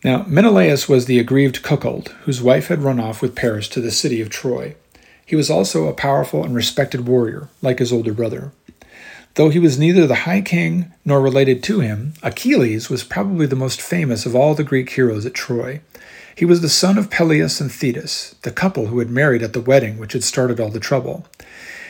Now, 0.03 0.23
Menelaus 0.27 0.87
was 0.87 1.05
the 1.05 1.19
aggrieved 1.19 1.61
cuckold, 1.61 2.09
whose 2.23 2.41
wife 2.41 2.67
had 2.67 2.83
run 2.83 2.99
off 2.99 3.21
with 3.21 3.35
Paris 3.35 3.67
to 3.69 3.81
the 3.81 3.91
city 3.91 4.21
of 4.21 4.29
Troy. 4.29 4.75
He 5.25 5.35
was 5.35 5.49
also 5.49 5.87
a 5.87 5.93
powerful 5.93 6.43
and 6.43 6.55
respected 6.55 7.07
warrior, 7.07 7.49
like 7.61 7.79
his 7.79 7.91
older 7.91 8.13
brother. 8.13 8.51
Though 9.35 9.49
he 9.49 9.59
was 9.59 9.77
neither 9.77 10.07
the 10.07 10.23
high 10.25 10.41
king 10.41 10.91
nor 11.05 11.21
related 11.21 11.61
to 11.63 11.81
him, 11.81 12.13
Achilles 12.23 12.89
was 12.89 13.03
probably 13.03 13.45
the 13.45 13.55
most 13.55 13.81
famous 13.81 14.25
of 14.25 14.35
all 14.35 14.55
the 14.55 14.63
Greek 14.63 14.89
heroes 14.89 15.25
at 15.25 15.33
Troy. 15.33 15.81
He 16.39 16.45
was 16.45 16.61
the 16.61 16.69
son 16.69 16.97
of 16.97 17.09
Peleus 17.09 17.59
and 17.59 17.69
Thetis, 17.69 18.33
the 18.43 18.51
couple 18.51 18.85
who 18.85 18.99
had 18.99 19.09
married 19.09 19.43
at 19.43 19.51
the 19.51 19.59
wedding 19.59 19.97
which 19.97 20.13
had 20.13 20.23
started 20.23 20.57
all 20.57 20.69
the 20.69 20.79
trouble. 20.79 21.25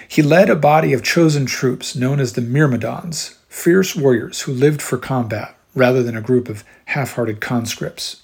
He 0.07 0.23
led 0.23 0.49
a 0.49 0.55
body 0.55 0.91
of 0.91 1.03
chosen 1.03 1.45
troops 1.45 1.95
known 1.95 2.19
as 2.19 2.33
the 2.33 2.41
Myrmidons, 2.41 3.37
fierce 3.47 3.95
warriors 3.95 4.41
who 4.41 4.51
lived 4.51 4.81
for 4.81 4.97
combat 4.97 5.55
rather 5.75 6.01
than 6.01 6.17
a 6.17 6.21
group 6.21 6.49
of 6.49 6.63
half 6.85 7.13
hearted 7.13 7.39
conscripts. 7.39 8.23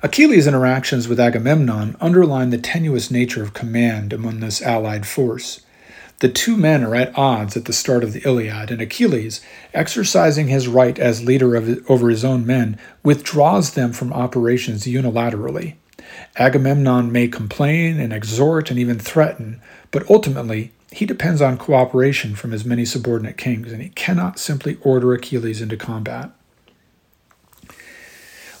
Achilles' 0.00 0.46
interactions 0.46 1.08
with 1.08 1.18
Agamemnon 1.18 1.96
underline 2.00 2.50
the 2.50 2.56
tenuous 2.56 3.10
nature 3.10 3.42
of 3.42 3.52
command 3.52 4.12
among 4.12 4.38
this 4.38 4.62
allied 4.62 5.08
force. 5.08 5.62
The 6.22 6.28
two 6.28 6.56
men 6.56 6.84
are 6.84 6.94
at 6.94 7.18
odds 7.18 7.56
at 7.56 7.64
the 7.64 7.72
start 7.72 8.04
of 8.04 8.12
the 8.12 8.20
Iliad, 8.24 8.70
and 8.70 8.80
Achilles, 8.80 9.40
exercising 9.74 10.46
his 10.46 10.68
right 10.68 10.96
as 10.96 11.24
leader 11.24 11.56
of, 11.56 11.90
over 11.90 12.10
his 12.10 12.24
own 12.24 12.46
men, 12.46 12.78
withdraws 13.02 13.72
them 13.72 13.92
from 13.92 14.12
operations 14.12 14.84
unilaterally. 14.84 15.74
Agamemnon 16.36 17.10
may 17.10 17.26
complain 17.26 17.98
and 17.98 18.12
exhort 18.12 18.70
and 18.70 18.78
even 18.78 19.00
threaten, 19.00 19.60
but 19.90 20.08
ultimately 20.08 20.70
he 20.92 21.06
depends 21.06 21.42
on 21.42 21.58
cooperation 21.58 22.36
from 22.36 22.52
his 22.52 22.64
many 22.64 22.84
subordinate 22.84 23.36
kings, 23.36 23.72
and 23.72 23.82
he 23.82 23.88
cannot 23.88 24.38
simply 24.38 24.78
order 24.82 25.12
Achilles 25.12 25.60
into 25.60 25.76
combat. 25.76 26.30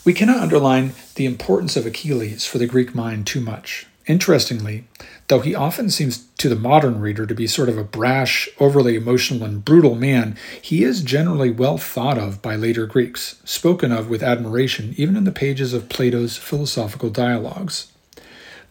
We 0.04 0.14
cannot 0.14 0.40
underline 0.40 0.94
the 1.14 1.26
importance 1.26 1.76
of 1.76 1.86
Achilles 1.86 2.44
for 2.44 2.58
the 2.58 2.66
Greek 2.66 2.92
mind 2.92 3.28
too 3.28 3.40
much. 3.40 3.86
Interestingly, 4.08 4.88
though 5.28 5.38
he 5.38 5.54
often 5.54 5.88
seems 5.88 6.26
to 6.42 6.48
the 6.48 6.56
modern 6.56 7.00
reader 7.00 7.24
to 7.24 7.36
be 7.36 7.46
sort 7.46 7.68
of 7.68 7.78
a 7.78 7.84
brash, 7.84 8.48
overly 8.58 8.96
emotional, 8.96 9.44
and 9.44 9.64
brutal 9.64 9.94
man, 9.94 10.36
he 10.60 10.82
is 10.82 11.00
generally 11.00 11.52
well 11.52 11.78
thought 11.78 12.18
of 12.18 12.42
by 12.42 12.56
later 12.56 12.84
Greeks, 12.84 13.40
spoken 13.44 13.92
of 13.92 14.10
with 14.10 14.24
admiration 14.24 14.92
even 14.96 15.14
in 15.14 15.22
the 15.22 15.30
pages 15.30 15.72
of 15.72 15.88
Plato's 15.88 16.36
philosophical 16.36 17.10
dialogues. 17.10 17.92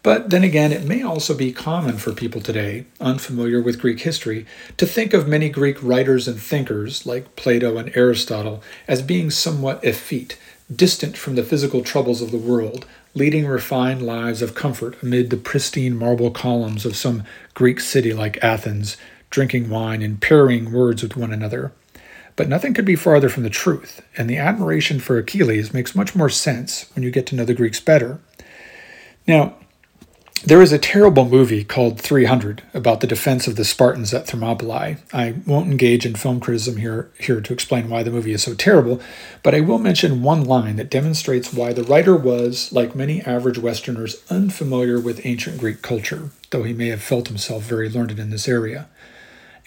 But 0.03 0.31
then 0.31 0.43
again, 0.43 0.73
it 0.73 0.83
may 0.83 1.01
also 1.01 1.33
be 1.33 1.53
common 1.53 1.97
for 1.97 2.11
people 2.11 2.41
today, 2.41 2.87
unfamiliar 2.99 3.61
with 3.61 3.79
Greek 3.79 4.01
history, 4.01 4.45
to 4.75 4.85
think 4.85 5.13
of 5.13 5.29
many 5.29 5.47
Greek 5.47 5.81
writers 5.81 6.27
and 6.27 6.41
thinkers, 6.41 7.05
like 7.05 7.37
Plato 7.37 7.77
and 7.77 7.95
Aristotle, 7.95 8.61
as 8.85 9.01
being 9.01 9.31
somewhat 9.31 9.81
effete, 9.81 10.37
distant 10.75 11.15
from 11.15 11.35
the 11.35 11.43
physical 11.43 11.83
troubles 11.83 12.21
of 12.21 12.31
the 12.31 12.37
world, 12.37 12.85
leading 13.13 13.45
refined 13.45 14.01
lives 14.01 14.41
of 14.41 14.55
comfort 14.55 15.01
amid 15.01 15.29
the 15.29 15.37
pristine 15.37 15.97
marble 15.97 16.31
columns 16.31 16.85
of 16.85 16.95
some 16.95 17.23
Greek 17.53 17.79
city 17.79 18.13
like 18.13 18.43
Athens, 18.43 18.97
drinking 19.29 19.69
wine 19.69 20.01
and 20.01 20.21
parrying 20.21 20.71
words 20.71 21.03
with 21.03 21.17
one 21.17 21.33
another. 21.33 21.71
But 22.35 22.47
nothing 22.47 22.73
could 22.73 22.85
be 22.85 22.95
farther 22.95 23.29
from 23.29 23.43
the 23.43 23.49
truth, 23.49 24.01
and 24.17 24.29
the 24.29 24.37
admiration 24.37 24.99
for 24.99 25.17
Achilles 25.17 25.73
makes 25.73 25.95
much 25.95 26.15
more 26.15 26.29
sense 26.29 26.89
when 26.95 27.03
you 27.03 27.11
get 27.11 27.25
to 27.27 27.35
know 27.35 27.45
the 27.45 27.53
Greeks 27.53 27.79
better. 27.79 28.19
Now, 29.27 29.55
There 30.43 30.63
is 30.63 30.71
a 30.71 30.79
terrible 30.79 31.25
movie 31.25 31.63
called 31.63 32.01
300 32.01 32.63
about 32.73 32.99
the 32.99 33.05
defense 33.05 33.47
of 33.47 33.57
the 33.57 33.63
Spartans 33.63 34.11
at 34.11 34.25
Thermopylae. 34.25 34.97
I 35.13 35.35
won't 35.45 35.69
engage 35.69 36.03
in 36.03 36.15
film 36.15 36.39
criticism 36.39 36.77
here, 36.77 37.11
here 37.19 37.41
to 37.41 37.53
explain 37.53 37.89
why 37.89 38.01
the 38.01 38.09
movie 38.09 38.33
is 38.33 38.41
so 38.41 38.55
terrible, 38.55 38.99
but 39.43 39.53
I 39.53 39.59
will 39.59 39.77
mention 39.77 40.23
one 40.23 40.43
line 40.43 40.77
that 40.77 40.89
demonstrates 40.89 41.53
why 41.53 41.73
the 41.73 41.83
writer 41.83 42.15
was, 42.15 42.73
like 42.73 42.95
many 42.95 43.21
average 43.21 43.59
Westerners, 43.59 44.23
unfamiliar 44.31 44.99
with 44.99 45.23
ancient 45.27 45.59
Greek 45.59 45.83
culture, 45.83 46.31
though 46.49 46.63
he 46.63 46.73
may 46.73 46.87
have 46.87 47.03
felt 47.03 47.27
himself 47.27 47.61
very 47.61 47.87
learned 47.87 48.17
in 48.17 48.31
this 48.31 48.47
area. 48.47 48.87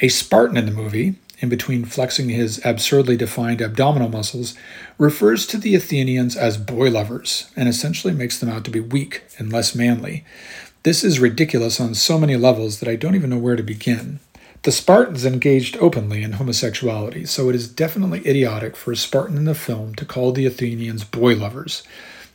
A 0.00 0.08
Spartan 0.08 0.56
in 0.56 0.66
the 0.66 0.72
movie, 0.72 1.14
in 1.40 1.48
between 1.48 1.84
flexing 1.84 2.28
his 2.28 2.60
absurdly 2.64 3.16
defined 3.16 3.60
abdominal 3.60 4.08
muscles, 4.08 4.54
refers 4.98 5.46
to 5.46 5.58
the 5.58 5.74
Athenians 5.74 6.36
as 6.36 6.56
boy 6.56 6.90
lovers 6.90 7.50
and 7.56 7.68
essentially 7.68 8.12
makes 8.12 8.38
them 8.38 8.48
out 8.48 8.64
to 8.64 8.70
be 8.70 8.80
weak 8.80 9.22
and 9.38 9.52
less 9.52 9.74
manly. 9.74 10.24
This 10.84 11.02
is 11.02 11.18
ridiculous 11.18 11.80
on 11.80 11.94
so 11.94 12.18
many 12.18 12.36
levels 12.36 12.80
that 12.80 12.88
I 12.88 12.96
don't 12.96 13.14
even 13.14 13.30
know 13.30 13.38
where 13.38 13.56
to 13.56 13.62
begin. 13.62 14.20
The 14.64 14.72
Spartans 14.72 15.26
engaged 15.26 15.76
openly 15.76 16.22
in 16.22 16.32
homosexuality, 16.32 17.26
so 17.26 17.50
it 17.50 17.54
is 17.54 17.68
definitely 17.68 18.26
idiotic 18.26 18.76
for 18.76 18.92
a 18.92 18.96
Spartan 18.96 19.36
in 19.36 19.44
the 19.44 19.54
film 19.54 19.94
to 19.96 20.06
call 20.06 20.32
the 20.32 20.46
Athenians 20.46 21.04
boy 21.04 21.34
lovers. 21.34 21.82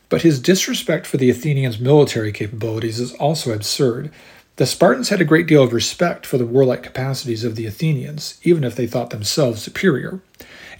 But 0.08 0.22
his 0.22 0.40
disrespect 0.40 1.06
for 1.06 1.16
the 1.16 1.30
Athenians' 1.30 1.80
military 1.80 2.30
capabilities 2.30 3.00
is 3.00 3.12
also 3.14 3.52
absurd. 3.52 4.12
The 4.56 4.66
Spartans 4.66 5.08
had 5.08 5.20
a 5.20 5.24
great 5.24 5.46
deal 5.46 5.62
of 5.62 5.72
respect 5.72 6.26
for 6.26 6.36
the 6.36 6.46
warlike 6.46 6.82
capacities 6.82 7.44
of 7.44 7.56
the 7.56 7.66
Athenians, 7.66 8.38
even 8.42 8.62
if 8.62 8.76
they 8.76 8.86
thought 8.86 9.10
themselves 9.10 9.62
superior 9.62 10.20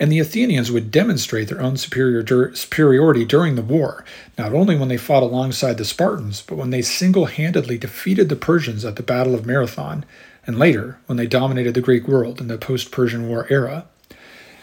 and 0.01 0.11
the 0.11 0.19
Athenians 0.19 0.73
would 0.73 0.91
demonstrate 0.91 1.49
their 1.49 1.61
own 1.61 1.77
superior, 1.77 2.55
superiority 2.55 3.27
during 3.27 3.55
the 3.55 3.63
war, 3.63 4.03
not 4.39 4.55
only 4.55 4.75
when 4.75 4.89
they 4.89 4.97
fought 4.97 5.23
alongside 5.23 5.77
the 5.77 5.85
Spartans, 5.85 6.41
but 6.41 6.57
when 6.57 6.71
they 6.71 6.81
single 6.81 7.27
handedly 7.27 7.77
defeated 7.77 8.31
the 8.31 8.35
Persians 8.35 8.83
at 8.83 8.97
the 8.97 9.03
Battle 9.03 9.35
of 9.35 9.45
Marathon, 9.45 10.07
and 10.47 10.59
later 10.59 10.99
when 11.05 11.19
they 11.19 11.27
dominated 11.27 11.75
the 11.75 11.83
Greek 11.83 12.09
world 12.09 12.41
in 12.41 12.49
the 12.49 12.57
post 12.57 12.91
Persian 12.91 13.29
War 13.29 13.47
era. 13.51 13.85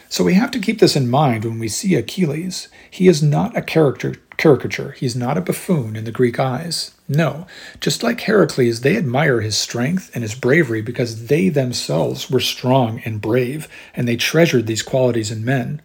So 0.10 0.24
we 0.24 0.34
have 0.34 0.50
to 0.52 0.60
keep 0.60 0.80
this 0.80 0.96
in 0.96 1.08
mind 1.08 1.46
when 1.46 1.60
we 1.60 1.68
see 1.68 1.94
Achilles. 1.94 2.68
He 2.90 3.08
is 3.08 3.22
not 3.22 3.56
a 3.56 3.62
character 3.62 4.16
caricature. 4.38 4.92
He's 4.94 5.16
not 5.16 5.38
a 5.38 5.42
buffoon 5.42 5.96
in 5.96 6.06
the 6.06 6.12
Greek 6.12 6.40
eyes. 6.40 6.97
No, 7.10 7.48
just 7.80 8.04
like 8.04 8.20
Heracles, 8.22 8.82
they 8.82 8.98
admire 8.98 9.40
his 9.40 9.58
strength 9.58 10.12
and 10.14 10.24
his 10.24 10.36
bravery 10.36 10.82
because 10.82 11.28
they 11.28 11.48
themselves 11.48 12.30
were 12.30 12.42
strong 12.42 13.02
and 13.06 13.22
brave, 13.22 13.70
and 13.96 14.08
they 14.08 14.18
treasured 14.18 14.68
these 14.68 14.84
qualities 14.84 15.32
in 15.32 15.46
men. 15.46 15.82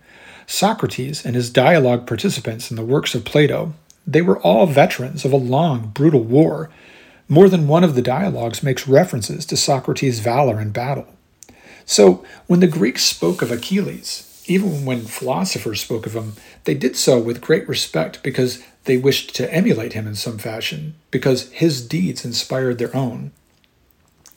Socrates 0.47 1.25
and 1.25 1.37
his 1.37 1.49
dialogue 1.49 2.07
participants 2.07 2.71
in 2.71 2.77
the 2.77 2.85
works 2.85 3.15
of 3.15 3.25
Plato, 3.25 3.75
they 4.05 4.21
were 4.21 4.41
all 4.41 4.67
veterans 4.67 5.25
of 5.25 5.33
a 5.33 5.37
long, 5.37 5.93
brutal 5.95 6.25
war. 6.25 6.71
More 7.29 7.49
than 7.49 7.69
one 7.69 7.85
of 7.85 7.95
the 7.95 8.03
dialogues 8.03 8.63
makes 8.63 8.89
references 8.89 9.47
to 9.47 9.57
Socrates' 9.57 10.19
valor 10.19 10.61
in 10.61 10.71
battle. 10.71 11.07
So, 11.85 12.25
when 12.49 12.61
the 12.61 12.67
Greeks 12.67 13.05
spoke 13.05 13.43
of 13.43 13.53
Achilles, 13.53 14.43
even 14.47 14.85
when 14.85 15.03
philosophers 15.03 15.81
spoke 15.81 16.05
of 16.05 16.15
him, 16.15 16.35
they 16.65 16.75
did 16.75 16.97
so 16.97 17.19
with 17.21 17.41
great 17.41 17.69
respect 17.69 18.23
because 18.23 18.63
they 18.85 18.97
wished 18.97 19.35
to 19.37 19.53
emulate 19.53 19.93
him 19.93 20.07
in 20.07 20.15
some 20.15 20.39
fashion, 20.39 20.95
because 21.11 21.51
his 21.53 21.87
deeds 21.87 22.25
inspired 22.25 22.79
their 22.79 22.95
own. 22.97 23.33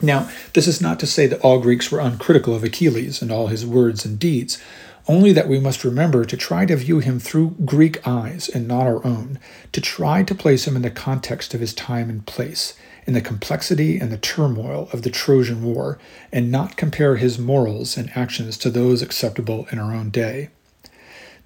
Now, 0.01 0.29
this 0.53 0.67
is 0.67 0.81
not 0.81 0.99
to 0.99 1.07
say 1.07 1.25
that 1.27 1.41
all 1.41 1.59
Greeks 1.59 1.91
were 1.91 1.99
uncritical 1.99 2.53
of 2.53 2.63
Achilles 2.63 3.21
and 3.21 3.31
all 3.31 3.47
his 3.47 3.65
words 3.65 4.05
and 4.05 4.19
deeds, 4.19 4.61
only 5.07 5.31
that 5.31 5.47
we 5.47 5.59
must 5.59 5.83
remember 5.83 6.25
to 6.25 6.35
try 6.35 6.65
to 6.65 6.75
view 6.75 6.99
him 6.99 7.19
through 7.19 7.55
Greek 7.63 8.05
eyes 8.07 8.49
and 8.49 8.67
not 8.67 8.87
our 8.87 9.05
own, 9.05 9.39
to 9.71 9.79
try 9.79 10.23
to 10.23 10.35
place 10.35 10.67
him 10.67 10.75
in 10.75 10.81
the 10.81 10.89
context 10.89 11.53
of 11.53 11.59
his 11.59 11.73
time 11.73 12.09
and 12.09 12.25
place, 12.25 12.73
in 13.05 13.13
the 13.13 13.21
complexity 13.21 13.99
and 13.99 14.11
the 14.11 14.17
turmoil 14.17 14.89
of 14.91 15.03
the 15.03 15.11
Trojan 15.11 15.63
War, 15.63 15.99
and 16.31 16.51
not 16.51 16.75
compare 16.75 17.17
his 17.17 17.37
morals 17.37 17.97
and 17.97 18.11
actions 18.15 18.57
to 18.57 18.69
those 18.69 19.01
acceptable 19.01 19.67
in 19.71 19.79
our 19.79 19.93
own 19.93 20.09
day. 20.09 20.49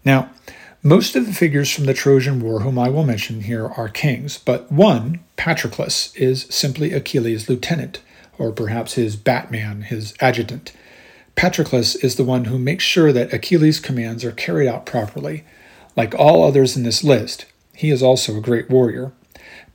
Now, 0.05 0.29
most 0.81 1.15
of 1.15 1.25
the 1.25 1.33
figures 1.33 1.69
from 1.69 1.85
the 1.85 1.93
Trojan 1.93 2.39
War 2.39 2.61
whom 2.61 2.79
I 2.79 2.89
will 2.89 3.03
mention 3.03 3.41
here 3.41 3.67
are 3.67 3.89
kings, 3.89 4.37
but 4.37 4.71
one, 4.71 5.19
Patroclus, 5.35 6.15
is 6.15 6.47
simply 6.49 6.93
Achilles' 6.93 7.49
lieutenant, 7.49 8.01
or 8.37 8.51
perhaps 8.51 8.93
his 8.93 9.15
Batman, 9.17 9.81
his 9.81 10.13
adjutant. 10.21 10.71
Patroclus 11.35 11.95
is 12.03 12.15
the 12.15 12.23
one 12.23 12.45
who 12.45 12.57
makes 12.57 12.83
sure 12.83 13.11
that 13.11 13.33
Achilles' 13.33 13.79
commands 13.79 14.23
are 14.23 14.31
carried 14.31 14.67
out 14.67 14.85
properly. 14.85 15.43
Like 15.95 16.15
all 16.15 16.43
others 16.43 16.77
in 16.77 16.83
this 16.83 17.03
list, 17.03 17.45
he 17.73 17.89
is 17.89 18.01
also 18.01 18.37
a 18.37 18.41
great 18.41 18.69
warrior. 18.69 19.11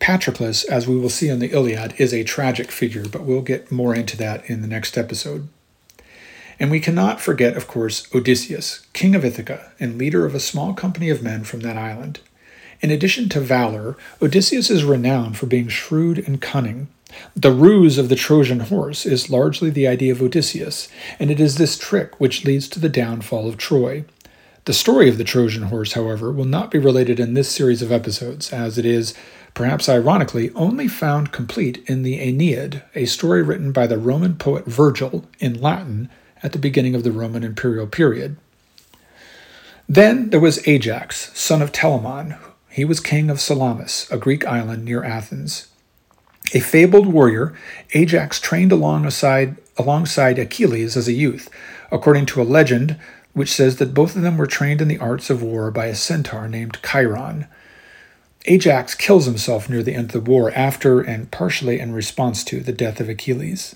Patroclus, 0.01 0.65
as 0.65 0.89
we 0.89 0.97
will 0.97 1.11
see 1.11 1.29
in 1.29 1.39
the 1.39 1.53
Iliad, 1.53 1.95
is 1.99 2.13
a 2.13 2.25
tragic 2.25 2.71
figure, 2.71 3.09
but 3.09 3.25
we'll 3.25 3.43
get 3.43 3.71
more 3.71 3.95
into 3.95 4.17
that 4.17 4.49
in 4.49 4.63
the 4.63 4.69
next 4.69 4.97
episode. 4.97 5.49
And 6.59 6.71
we 6.71 6.81
cannot 6.81 7.21
forget, 7.21 7.57
of 7.57 7.67
course, 7.67 8.07
Odysseus, 8.15 8.87
king 8.93 9.15
of 9.15 9.25
Ithaca 9.25 9.73
and 9.81 9.99
leader 9.99 10.25
of 10.25 10.35
a 10.35 10.41
small 10.41 10.75
company 10.75 11.11
of 11.11 11.23
men 11.23 11.45
from 11.45 11.61
that 11.61 11.77
island. 11.77 12.21
In 12.81 12.91
addition 12.91 13.29
to 13.31 13.41
valor, 13.41 13.97
Odysseus 14.21 14.71
is 14.71 14.85
renowned 14.85 15.37
for 15.37 15.47
being 15.47 15.69
shrewd 15.69 16.19
and 16.19 16.41
cunning. 16.41 16.89
The 17.37 17.53
ruse 17.53 17.97
of 17.97 18.09
the 18.09 18.17
Trojan 18.17 18.61
horse 18.61 19.07
is 19.07 19.31
largely 19.31 19.71
the 19.71 19.87
idea 19.87 20.13
of 20.13 20.21
Odysseus, 20.21 20.89
and 21.19 21.31
it 21.31 21.41
is 21.41 21.57
this 21.57 21.79
trick 21.79 22.21
which 22.21 22.45
leads 22.45 22.69
to 22.69 22.81
the 22.81 22.89
downfall 22.89 23.49
of 23.49 23.57
Troy. 23.57 24.05
The 24.65 24.73
story 24.73 25.09
of 25.09 25.19
the 25.19 25.25
Trojan 25.25 25.65
horse, 25.65 25.93
however, 25.93 26.33
will 26.33 26.45
not 26.45 26.71
be 26.71 26.79
related 26.79 27.21
in 27.21 27.35
this 27.35 27.51
series 27.51 27.83
of 27.83 27.93
episodes, 27.93 28.53
as 28.53 28.79
it 28.79 28.85
is, 28.85 29.15
perhaps 29.53 29.89
ironically, 29.89 30.51
only 30.55 30.89
found 30.89 31.33
complete 31.33 31.85
in 31.87 32.03
the 32.03 32.19
Aeneid, 32.19 32.83
a 32.95 33.05
story 33.05 33.43
written 33.43 33.73
by 33.73 33.87
the 33.87 33.99
Roman 33.99 34.35
poet 34.37 34.65
Virgil 34.65 35.25
in 35.39 35.61
Latin 35.61 36.09
at 36.45 36.53
the 36.53 36.59
beginning 36.59 36.95
of 36.95 37.03
the 37.03 37.11
Roman 37.11 37.43
imperial 37.43 37.89
period. 37.89 38.37
Then 39.89 40.31
there 40.31 40.41
was 40.41 40.67
Ajax, 40.69 41.37
son 41.39 41.61
of 41.61 41.73
Telamon. 41.73 42.39
He 42.69 42.85
was 42.85 43.01
king 43.01 43.31
of 43.31 43.41
Salamis, 43.41 44.07
a 44.11 44.19
Greek 44.19 44.47
island 44.47 44.85
near 44.85 45.03
Athens. 45.03 45.69
A 46.53 46.61
fabled 46.61 47.07
warrior, 47.07 47.55
Ajax 47.95 48.39
trained 48.39 48.73
alongside, 48.73 49.57
alongside 49.79 50.39
Achilles 50.39 50.97
as 50.97 51.09
a 51.09 51.13
youth, 51.13 51.49
according 51.91 52.27
to 52.27 52.43
a 52.43 52.45
legend 52.45 52.99
which 53.33 53.53
says 53.53 53.77
that 53.77 53.95
both 53.95 54.15
of 54.15 54.23
them 54.23 54.37
were 54.37 54.47
trained 54.47 54.81
in 54.81 54.89
the 54.89 54.99
arts 54.99 55.31
of 55.31 55.43
war 55.43 55.71
by 55.71 55.87
a 55.87 55.95
centaur 55.95 56.47
named 56.47 56.79
Chiron. 56.83 57.47
Ajax 58.47 58.95
kills 58.95 59.25
himself 59.25 59.69
near 59.71 59.83
the 59.83 59.95
end 59.95 60.15
of 60.15 60.25
the 60.25 60.31
war 60.31 60.53
after 60.53 61.01
and 61.01 61.31
partially 61.31 61.81
in 61.81 61.93
response 61.93 62.45
to 62.45 62.61
the 62.61 62.73
death 62.73 63.01
of 63.01 63.09
Achilles. 63.09 63.75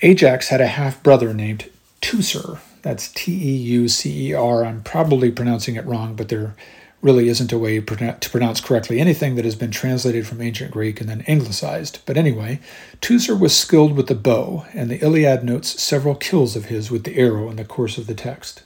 Ajax 0.00 0.48
had 0.48 0.60
a 0.60 0.68
half 0.68 1.02
brother 1.02 1.34
named 1.34 1.70
Teucer. 2.00 2.60
That's 2.82 3.08
T 3.08 3.32
E 3.32 3.56
U 3.56 3.88
C 3.88 4.28
E 4.28 4.32
R. 4.32 4.64
I'm 4.64 4.82
probably 4.82 5.32
pronouncing 5.32 5.74
it 5.74 5.84
wrong, 5.86 6.14
but 6.14 6.28
there 6.28 6.54
really 7.02 7.28
isn't 7.28 7.52
a 7.52 7.58
way 7.58 7.80
to 7.80 8.28
pronounce 8.28 8.60
correctly 8.60 9.00
anything 9.00 9.34
that 9.36 9.44
has 9.44 9.56
been 9.56 9.70
translated 9.70 10.26
from 10.26 10.40
ancient 10.40 10.70
Greek 10.70 11.00
and 11.00 11.08
then 11.08 11.24
anglicized. 11.26 11.98
But 12.06 12.16
anyway, 12.16 12.60
Teucer 13.00 13.38
was 13.38 13.56
skilled 13.56 13.96
with 13.96 14.06
the 14.06 14.14
bow, 14.14 14.66
and 14.72 14.90
the 14.90 15.00
Iliad 15.04 15.44
notes 15.44 15.80
several 15.80 16.14
kills 16.14 16.56
of 16.56 16.66
his 16.66 16.90
with 16.90 17.04
the 17.04 17.16
arrow 17.16 17.50
in 17.50 17.56
the 17.56 17.64
course 17.64 17.98
of 17.98 18.06
the 18.06 18.14
text. 18.14 18.62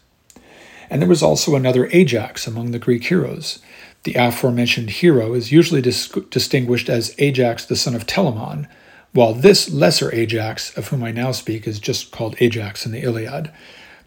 And 0.88 1.00
there 1.00 1.08
was 1.08 1.22
also 1.22 1.56
another 1.56 1.88
Ajax 1.92 2.46
among 2.46 2.70
the 2.70 2.78
Greek 2.78 3.04
heroes. 3.04 3.58
The 4.04 4.14
aforementioned 4.14 4.90
hero 4.90 5.32
is 5.32 5.52
usually 5.52 5.80
dis- 5.80 6.08
distinguished 6.08 6.90
as 6.90 7.14
Ajax 7.18 7.64
the 7.64 7.76
son 7.76 7.94
of 7.94 8.06
Telamon, 8.06 8.66
while 9.12 9.34
this 9.34 9.70
lesser 9.70 10.14
Ajax, 10.14 10.76
of 10.76 10.88
whom 10.88 11.04
I 11.04 11.12
now 11.12 11.32
speak, 11.32 11.66
is 11.66 11.78
just 11.78 12.10
called 12.10 12.36
Ajax 12.40 12.86
in 12.86 12.92
the 12.92 13.02
Iliad. 13.02 13.50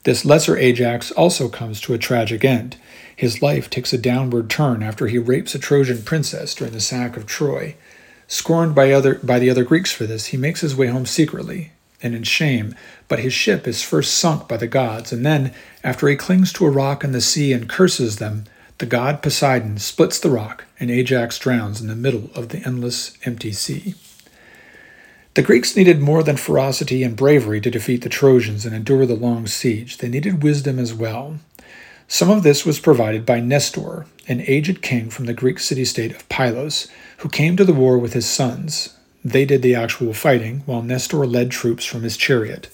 This 0.03 0.25
lesser 0.25 0.57
Ajax 0.57 1.11
also 1.11 1.47
comes 1.49 1.79
to 1.81 1.93
a 1.93 1.99
tragic 1.99 2.43
end. 2.43 2.77
His 3.15 3.41
life 3.41 3.69
takes 3.69 3.93
a 3.93 3.97
downward 3.97 4.49
turn 4.49 4.83
after 4.83 5.07
he 5.07 5.17
rapes 5.17 5.55
a 5.55 5.59
Trojan 5.59 6.03
princess 6.03 6.53
during 6.53 6.73
the 6.73 6.81
sack 6.81 7.17
of 7.17 7.25
Troy. 7.25 7.75
Scorned 8.27 8.73
by, 8.73 8.91
other, 8.91 9.15
by 9.15 9.39
the 9.39 9.49
other 9.49 9.63
Greeks 9.63 9.91
for 9.91 10.05
this, 10.05 10.27
he 10.27 10.37
makes 10.37 10.61
his 10.61 10.75
way 10.75 10.87
home 10.87 11.05
secretly 11.05 11.71
and 12.01 12.13
in 12.13 12.23
shame, 12.23 12.75
but 13.07 13.19
his 13.19 13.33
ship 13.33 13.67
is 13.67 13.81
first 13.81 14.15
sunk 14.15 14.47
by 14.47 14.57
the 14.57 14.67
gods, 14.67 15.11
and 15.11 15.25
then, 15.25 15.53
after 15.83 16.07
he 16.07 16.15
clings 16.15 16.51
to 16.53 16.65
a 16.65 16.69
rock 16.69 17.03
in 17.03 17.13
the 17.13 17.21
sea 17.21 17.53
and 17.53 17.69
curses 17.69 18.17
them, 18.17 18.43
the 18.79 18.85
god 18.85 19.23
Poseidon 19.23 19.77
splits 19.77 20.19
the 20.19 20.29
rock, 20.29 20.65
and 20.79 20.91
Ajax 20.91 21.39
drowns 21.39 21.79
in 21.79 21.87
the 21.87 21.95
middle 21.95 22.29
of 22.35 22.49
the 22.49 22.59
endless, 22.59 23.17
empty 23.23 23.51
sea. 23.53 23.95
The 25.35 25.41
Greeks 25.41 25.75
needed 25.75 25.99
more 25.99 26.23
than 26.23 26.37
ferocity 26.37 27.03
and 27.03 27.13
bravery 27.13 27.59
to 27.59 27.69
defeat 27.69 28.03
the 28.03 28.09
Trojans 28.09 28.65
and 28.65 28.73
endure 28.73 29.05
the 29.05 29.15
long 29.15 29.47
siege. 29.47 29.97
They 29.97 30.07
needed 30.07 30.41
wisdom 30.41 30.79
as 30.79 30.93
well. 30.93 31.39
Some 32.07 32.29
of 32.29 32.43
this 32.43 32.65
was 32.65 32.79
provided 32.79 33.25
by 33.25 33.41
Nestor, 33.41 34.05
an 34.29 34.45
aged 34.47 34.81
king 34.81 35.09
from 35.09 35.25
the 35.25 35.33
Greek 35.33 35.59
city 35.59 35.83
state 35.83 36.15
of 36.15 36.27
Pylos, 36.29 36.87
who 37.17 37.27
came 37.27 37.57
to 37.57 37.65
the 37.65 37.73
war 37.73 37.97
with 37.97 38.13
his 38.13 38.25
sons. 38.25 38.97
They 39.25 39.43
did 39.43 39.61
the 39.61 39.75
actual 39.75 40.13
fighting, 40.13 40.63
while 40.65 40.81
Nestor 40.81 41.25
led 41.25 41.51
troops 41.51 41.83
from 41.83 42.03
his 42.03 42.15
chariot. 42.15 42.69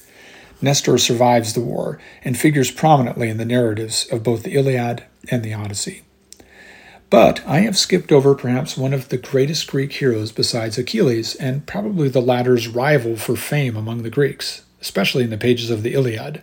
Nestor 0.61 0.99
survives 0.99 1.53
the 1.53 1.61
war 1.61 1.97
and 2.23 2.37
figures 2.37 2.69
prominently 2.69 3.29
in 3.29 3.37
the 3.37 3.45
narratives 3.45 4.05
of 4.11 4.21
both 4.21 4.43
the 4.43 4.53
Iliad 4.53 5.03
and 5.31 5.41
the 5.41 5.55
Odyssey. 5.55 6.03
But 7.11 7.45
I 7.45 7.59
have 7.59 7.77
skipped 7.77 8.13
over 8.13 8.33
perhaps 8.33 8.77
one 8.77 8.93
of 8.93 9.09
the 9.09 9.17
greatest 9.17 9.67
Greek 9.67 9.91
heroes 9.91 10.31
besides 10.31 10.77
Achilles, 10.77 11.35
and 11.35 11.67
probably 11.67 12.07
the 12.07 12.21
latter's 12.21 12.69
rival 12.69 13.17
for 13.17 13.35
fame 13.35 13.75
among 13.75 14.03
the 14.03 14.09
Greeks, 14.09 14.63
especially 14.79 15.25
in 15.25 15.29
the 15.29 15.37
pages 15.37 15.69
of 15.69 15.83
the 15.83 15.93
Iliad. 15.93 16.41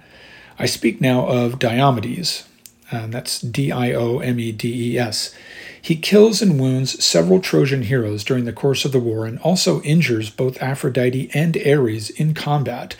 I 0.58 0.66
speak 0.66 1.00
now 1.00 1.26
of 1.26 1.58
Diomedes. 1.58 2.44
and 2.90 3.14
that's 3.14 3.40
D 3.40 3.72
I 3.72 3.92
O 3.92 4.18
M 4.18 4.38
E 4.38 4.52
D 4.52 4.92
E 4.92 4.98
S. 4.98 5.34
He 5.80 5.96
kills 5.96 6.42
and 6.42 6.60
wounds 6.60 7.02
several 7.02 7.40
Trojan 7.40 7.84
heroes 7.84 8.22
during 8.22 8.44
the 8.44 8.52
course 8.52 8.84
of 8.84 8.92
the 8.92 9.00
war 9.00 9.24
and 9.24 9.38
also 9.38 9.80
injures 9.82 10.28
both 10.28 10.60
Aphrodite 10.60 11.30
and 11.32 11.56
Ares 11.66 12.10
in 12.10 12.34
combat, 12.34 12.94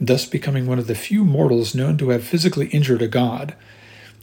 thus 0.00 0.24
becoming 0.24 0.66
one 0.66 0.78
of 0.78 0.86
the 0.86 0.94
few 0.94 1.26
mortals 1.26 1.74
known 1.74 1.98
to 1.98 2.08
have 2.10 2.24
physically 2.24 2.68
injured 2.68 3.02
a 3.02 3.08
god. 3.08 3.54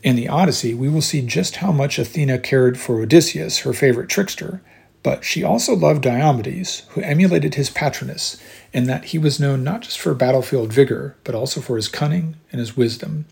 In 0.04 0.16
the 0.16 0.30
Odyssey, 0.30 0.74
we 0.74 0.90
will 0.90 1.02
see 1.02 1.22
just 1.22 1.58
how 1.58 1.72
much 1.72 1.98
Athena 1.98 2.40
cared 2.40 2.80
for 2.80 3.02
Odysseus, 3.02 3.60
her 3.60 3.74
favorite 3.74 4.10
trickster, 4.10 4.62
but 5.02 5.24
she 5.24 5.44
also 5.44 5.76
loved 5.76 6.04
Diomedes, 6.04 6.84
who 6.90 7.02
emulated 7.02 7.56
his 7.56 7.70
patroness, 7.70 8.42
in 8.74 8.86
that 8.86 9.06
he 9.06 9.18
was 9.18 9.40
known 9.40 9.64
not 9.64 9.82
just 9.82 10.00
for 10.00 10.14
battlefield 10.14 10.72
vigor, 10.72 11.16
but 11.24 11.34
also 11.34 11.62
for 11.62 11.78
his 11.78 11.88
cunning 11.88 12.36
and 12.52 12.60
his 12.60 12.78
wisdom. 12.78 13.26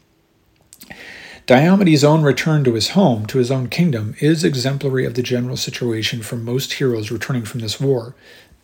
Diomedes' 1.46 2.04
own 2.04 2.24
return 2.24 2.64
to 2.64 2.74
his 2.74 2.90
home, 2.90 3.28
to 3.28 3.38
his 3.38 3.52
own 3.52 3.70
kingdom, 3.70 4.16
is 4.20 4.44
exemplary 4.44 5.06
of 5.06 5.14
the 5.14 5.22
general 5.22 5.58
situation 5.58 6.24
for 6.24 6.38
most 6.38 6.74
heroes 6.74 7.12
returning 7.12 7.46
from 7.46 7.60
this 7.60 7.80
war. 7.80 8.16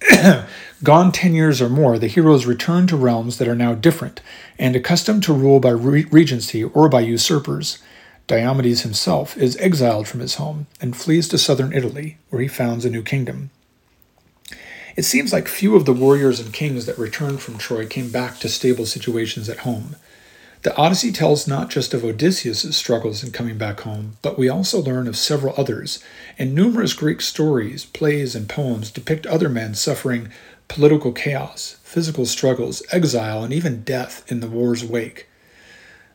Gone 0.83 1.11
ten 1.11 1.35
years 1.35 1.61
or 1.61 1.69
more, 1.69 1.99
the 1.99 2.07
heroes 2.07 2.47
return 2.47 2.87
to 2.87 2.95
realms 2.95 3.37
that 3.37 3.47
are 3.47 3.55
now 3.55 3.75
different 3.75 4.21
and 4.57 4.75
accustomed 4.75 5.21
to 5.23 5.33
rule 5.33 5.59
by 5.59 5.69
re- 5.69 6.05
regency 6.05 6.63
or 6.63 6.89
by 6.89 7.01
usurpers. 7.01 7.77
Diomedes 8.27 8.81
himself 8.81 9.35
is 9.37 9.57
exiled 9.57 10.07
from 10.07 10.19
his 10.21 10.35
home 10.35 10.67
and 10.79 10.95
flees 10.95 11.27
to 11.29 11.37
southern 11.37 11.73
Italy, 11.73 12.17
where 12.29 12.41
he 12.41 12.47
founds 12.47 12.85
a 12.85 12.89
new 12.89 13.03
kingdom. 13.03 13.49
It 14.95 15.03
seems 15.03 15.31
like 15.31 15.47
few 15.47 15.75
of 15.75 15.85
the 15.85 15.93
warriors 15.93 16.39
and 16.39 16.53
kings 16.53 16.85
that 16.85 16.97
returned 16.97 17.41
from 17.41 17.57
Troy 17.57 17.85
came 17.85 18.11
back 18.11 18.39
to 18.39 18.49
stable 18.49 18.85
situations 18.85 19.47
at 19.47 19.59
home. 19.59 19.95
The 20.63 20.75
Odyssey 20.75 21.11
tells 21.11 21.47
not 21.47 21.71
just 21.71 21.93
of 21.93 22.05
Odysseus' 22.05 22.75
struggles 22.77 23.23
in 23.23 23.31
coming 23.31 23.57
back 23.57 23.79
home, 23.79 24.17
but 24.21 24.37
we 24.37 24.47
also 24.47 24.79
learn 24.79 25.07
of 25.07 25.17
several 25.17 25.55
others, 25.57 26.03
and 26.37 26.53
numerous 26.53 26.93
Greek 26.93 27.21
stories, 27.21 27.85
plays, 27.85 28.35
and 28.35 28.47
poems 28.47 28.91
depict 28.91 29.25
other 29.25 29.49
men 29.49 29.73
suffering 29.73 30.29
political 30.67 31.11
chaos, 31.13 31.77
physical 31.83 32.25
struggles, 32.25 32.83
exile, 32.91 33.43
and 33.43 33.51
even 33.51 33.83
death 33.83 34.23
in 34.31 34.39
the 34.39 34.47
war's 34.47 34.85
wake. 34.85 35.27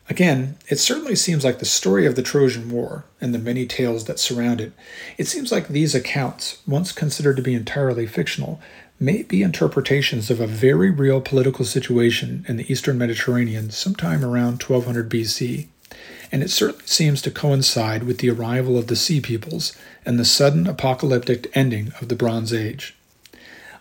Again, 0.09 0.57
it 0.69 0.79
certainly 0.79 1.15
seems 1.15 1.43
like 1.43 1.59
the 1.59 1.65
story 1.65 2.05
of 2.05 2.15
the 2.15 2.23
Trojan 2.23 2.69
War 2.69 3.03
and 3.19 3.33
the 3.33 3.39
many 3.39 3.65
tales 3.65 4.05
that 4.05 4.19
surround 4.19 4.61
it. 4.61 4.71
It 5.17 5.27
seems 5.27 5.51
like 5.51 5.67
these 5.67 5.93
accounts, 5.93 6.61
once 6.65 6.93
considered 6.93 7.35
to 7.35 7.41
be 7.41 7.53
entirely 7.53 8.07
fictional, 8.07 8.61
may 8.99 9.23
be 9.23 9.43
interpretations 9.43 10.31
of 10.31 10.39
a 10.39 10.47
very 10.47 10.89
real 10.89 11.19
political 11.19 11.65
situation 11.65 12.45
in 12.47 12.55
the 12.55 12.71
eastern 12.71 12.97
Mediterranean 12.97 13.69
sometime 13.69 14.23
around 14.23 14.63
1200 14.63 15.09
BC, 15.09 15.67
and 16.31 16.41
it 16.41 16.49
certainly 16.49 16.85
seems 16.85 17.21
to 17.21 17.29
coincide 17.29 18.03
with 18.03 18.19
the 18.19 18.29
arrival 18.29 18.77
of 18.77 18.87
the 18.87 18.95
Sea 18.95 19.19
Peoples 19.19 19.77
and 20.05 20.17
the 20.17 20.25
sudden 20.25 20.67
apocalyptic 20.67 21.51
ending 21.53 21.91
of 22.01 22.07
the 22.07 22.15
Bronze 22.15 22.53
Age. 22.53 22.95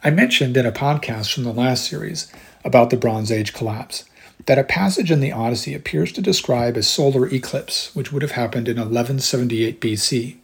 I 0.03 0.11
mentioned 0.11 0.57
in 0.57 0.67
a 0.67 0.73
podcast 0.73 1.33
from 1.33 1.45
the 1.45 1.53
last 1.53 1.87
series 1.89 2.31
about 2.65 2.91
the 2.91 2.97
Bronze 2.97 3.31
Age 3.31 3.55
collapse 3.55 4.05
that 4.47 4.59
a 4.59 4.65
passage 4.65 5.11
in 5.11 5.21
the 5.21 5.33
Odyssey 5.33 5.75
appears 5.75 6.13
to 6.13 6.23
describe 6.23 6.77
a 6.77 6.83
solar 6.83 7.29
eclipse, 7.29 7.95
which 7.95 8.13
would 8.13 8.23
have 8.23 8.33
happened 8.33 8.69
in 8.69 8.77
1178 8.77 9.81
BC. 9.81 10.37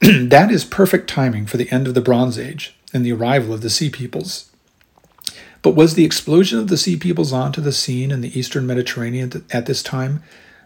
that 0.30 0.50
is 0.50 0.64
perfect 0.64 1.08
timing 1.08 1.46
for 1.46 1.56
the 1.56 1.70
end 1.70 1.86
of 1.86 1.94
the 1.94 2.00
Bronze 2.00 2.38
Age, 2.38 2.74
and 2.92 3.04
the 3.04 3.12
arrival 3.12 3.52
of 3.52 3.60
the 3.60 3.70
Sea 3.70 3.90
Peoples. 3.90 4.50
But 5.60 5.74
was 5.74 5.94
the 5.94 6.04
explosion 6.04 6.58
of 6.58 6.68
the 6.68 6.76
Sea 6.76 6.96
Peoples 6.96 7.32
onto 7.32 7.60
the 7.60 7.72
scene 7.72 8.10
in 8.10 8.20
the 8.20 8.38
eastern 8.38 8.66
Mediterranean 8.66 9.44
at 9.50 9.66
this 9.66 9.82
time? 9.82 10.22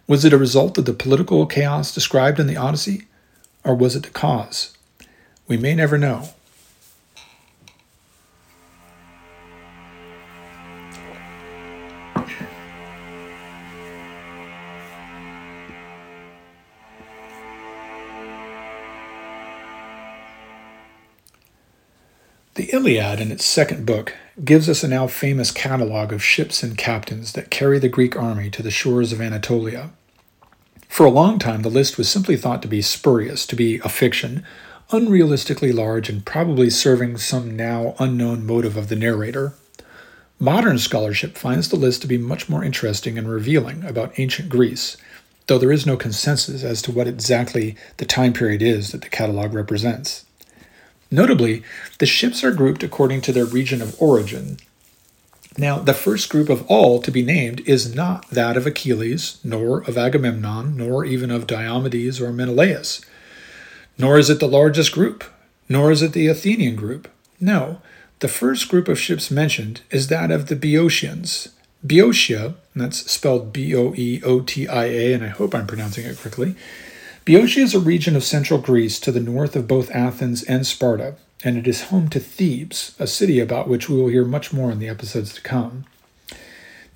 Was 0.07 0.25
it 0.25 0.33
a 0.33 0.39
result 0.39 0.79
of 0.79 0.85
the 0.85 0.93
political 0.93 1.47
chaos 1.47 1.95
described 1.95 2.39
in 2.39 2.47
the 2.47 2.57
Odyssey? 2.57 3.07
Or 3.65 3.75
was 3.75 3.97
it 3.97 4.03
the 4.03 4.11
cause? 4.11 4.77
We 5.49 5.57
may 5.57 5.75
never 5.75 5.99
know. 5.99 6.31
Iliad, 22.73 23.21
in 23.21 23.31
its 23.31 23.45
second 23.45 23.85
book, 23.85 24.17
gives 24.43 24.67
us 24.67 24.83
a 24.83 24.89
now 24.89 25.07
famous 25.07 25.51
catalogue 25.51 26.11
of 26.11 26.25
ships 26.25 26.63
and 26.63 26.79
captains 26.79 27.35
that 27.35 27.51
carry 27.51 27.79
the 27.79 27.91
Greek 27.91 28.17
army 28.17 28.49
to 28.49 28.63
the 28.63 28.71
shores 28.71 29.13
of 29.13 29.21
Anatolia. 29.21 29.91
For 30.89 31.05
a 31.05 31.11
long 31.11 31.39
time, 31.39 31.61
the 31.61 31.69
list 31.69 31.99
was 31.99 32.09
simply 32.09 32.35
thought 32.35 32.63
to 32.63 32.69
be 32.69 32.81
spurious, 32.81 33.45
to 33.49 33.57
be 33.57 33.79
a 33.81 33.91
fiction, 33.91 34.43
unrealistically 34.89 35.75
large, 35.75 36.09
and 36.09 36.25
probably 36.25 36.71
serving 36.71 37.19
some 37.19 37.55
now 37.55 37.95
unknown 37.99 38.47
motive 38.47 38.79
of 38.79 38.89
the 38.89 38.97
narrator. 38.97 39.53
Modern 40.39 40.79
scholarship 40.79 41.37
finds 41.37 41.69
the 41.69 41.77
list 41.77 42.01
to 42.01 42.09
be 42.09 42.17
much 42.17 42.49
more 42.49 42.65
interesting 42.65 43.19
and 43.19 43.29
revealing 43.29 43.85
about 43.85 44.19
ancient 44.19 44.49
Greece, 44.49 44.97
though 45.47 45.59
there 45.59 45.73
is 45.73 45.85
no 45.85 45.99
consensus 45.99 46.65
as 46.65 46.81
to 46.81 46.91
what 46.91 47.07
exactly 47.07 47.77
the 47.99 48.07
time 48.07 48.33
period 48.33 48.63
is 48.63 48.93
that 48.93 49.03
the 49.03 49.11
catalogue 49.11 49.53
represents. 49.53 50.25
Notably, 51.13 51.63
the 51.99 52.07
ships 52.07 52.43
are 52.43 52.51
grouped 52.51 52.83
according 52.83 53.21
to 53.23 53.33
their 53.33 53.45
region 53.45 53.83
of 53.83 54.01
origin. 54.01 54.57
Now, 55.59 55.79
the 55.79 55.93
first 55.93 56.31
group 56.31 56.49
of 56.49 56.67
all 56.69 57.03
to 57.03 57.11
be 57.11 57.23
named 57.23 57.61
is 57.67 57.95
not 57.95 58.29
that 58.31 58.57
of 58.57 58.67
Achilles, 58.67 59.39
nor 59.45 59.83
of 59.83 59.99
Agamemnon, 59.99 60.75
nor 60.79 61.05
even 61.05 61.31
of 61.31 61.47
Diomedes 61.47 62.19
or 62.19 62.33
Menelaus. 62.33 63.05
Nor 63.99 64.19
is 64.19 64.31
it 64.31 64.41
the 64.41 64.49
largest 64.49 64.93
group, 64.93 65.23
nor 65.69 65.93
is 65.93 66.01
it 66.01 66.15
the 66.15 66.29
Athenian 66.29 66.77
group. 66.77 67.09
No, 67.39 67.83
the 68.21 68.29
first 68.29 68.71
group 68.71 68.89
of 68.89 68.99
ships 68.99 69.31
mentioned 69.31 69.83
is 69.91 70.09
that 70.09 70.31
of 70.31 70.47
the 70.47 70.57
Boeotians. 70.57 71.49
Boeotia, 71.85 72.55
that's 72.75 73.11
spelled 73.11 73.53
B 73.53 73.75
O 73.75 73.93
E 73.95 74.23
O 74.25 74.41
T 74.41 74.67
I 74.67 74.85
A, 74.85 75.13
and 75.13 75.23
I 75.23 75.29
hope 75.29 75.55
I'm 75.55 75.67
pronouncing 75.67 76.07
it 76.07 76.17
correctly, 76.17 76.55
Boeotia 77.25 77.61
is 77.61 77.73
a 77.73 77.79
region 77.79 78.17
of 78.17 78.25
central 78.25 78.59
Greece 78.59 78.99
to 78.99 79.13
the 79.13 79.21
north 79.21 79.55
of 79.55 79.69
both 79.69 79.93
Athens 79.93 80.43
and 80.43 80.67
Sparta, 80.67 81.15
and 81.45 81.57
it 81.57 81.69
is 81.69 81.85
home 81.85 82.09
to 82.09 82.19
Thebes, 82.19 82.97
a 82.99 83.07
city 83.07 83.39
about 83.39 83.69
which 83.69 83.89
we 83.89 83.95
will 83.97 84.09
hear 84.09 84.25
much 84.25 84.53
more 84.53 84.73
in 84.73 84.81
the 84.81 84.89
episodes 84.89 85.33
to 85.35 85.41
come. 85.41 85.85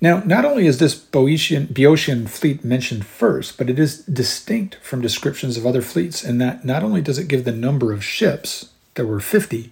Now, 0.01 0.21
not 0.25 0.43
only 0.43 0.67
is 0.67 0.79
this 0.79 0.95
Boeotian, 0.95 1.67
Boeotian 1.67 2.27
fleet 2.27 2.65
mentioned 2.65 3.05
first, 3.05 3.57
but 3.57 3.69
it 3.69 3.79
is 3.79 3.99
distinct 4.03 4.75
from 4.81 5.01
descriptions 5.01 5.55
of 5.55 5.65
other 5.65 5.81
fleets 5.81 6.25
in 6.25 6.39
that 6.39 6.65
not 6.65 6.83
only 6.83 7.01
does 7.01 7.17
it 7.17 7.29
give 7.29 7.45
the 7.45 7.53
number 7.53 7.93
of 7.93 8.03
ships, 8.03 8.73
there 8.95 9.07
were 9.07 9.21
50, 9.21 9.71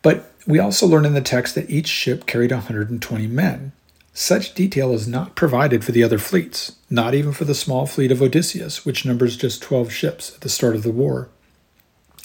but 0.00 0.32
we 0.46 0.60
also 0.60 0.86
learn 0.86 1.04
in 1.04 1.14
the 1.14 1.20
text 1.20 1.56
that 1.56 1.68
each 1.68 1.88
ship 1.88 2.24
carried 2.26 2.52
120 2.52 3.26
men, 3.26 3.72
such 4.18 4.54
detail 4.54 4.94
is 4.94 5.06
not 5.06 5.34
provided 5.34 5.84
for 5.84 5.92
the 5.92 6.02
other 6.02 6.16
fleets, 6.16 6.76
not 6.88 7.12
even 7.12 7.32
for 7.32 7.44
the 7.44 7.54
small 7.54 7.84
fleet 7.84 8.10
of 8.10 8.22
Odysseus, 8.22 8.82
which 8.82 9.04
numbers 9.04 9.36
just 9.36 9.62
12 9.62 9.92
ships 9.92 10.34
at 10.34 10.40
the 10.40 10.48
start 10.48 10.74
of 10.74 10.82
the 10.82 10.90
war. 10.90 11.28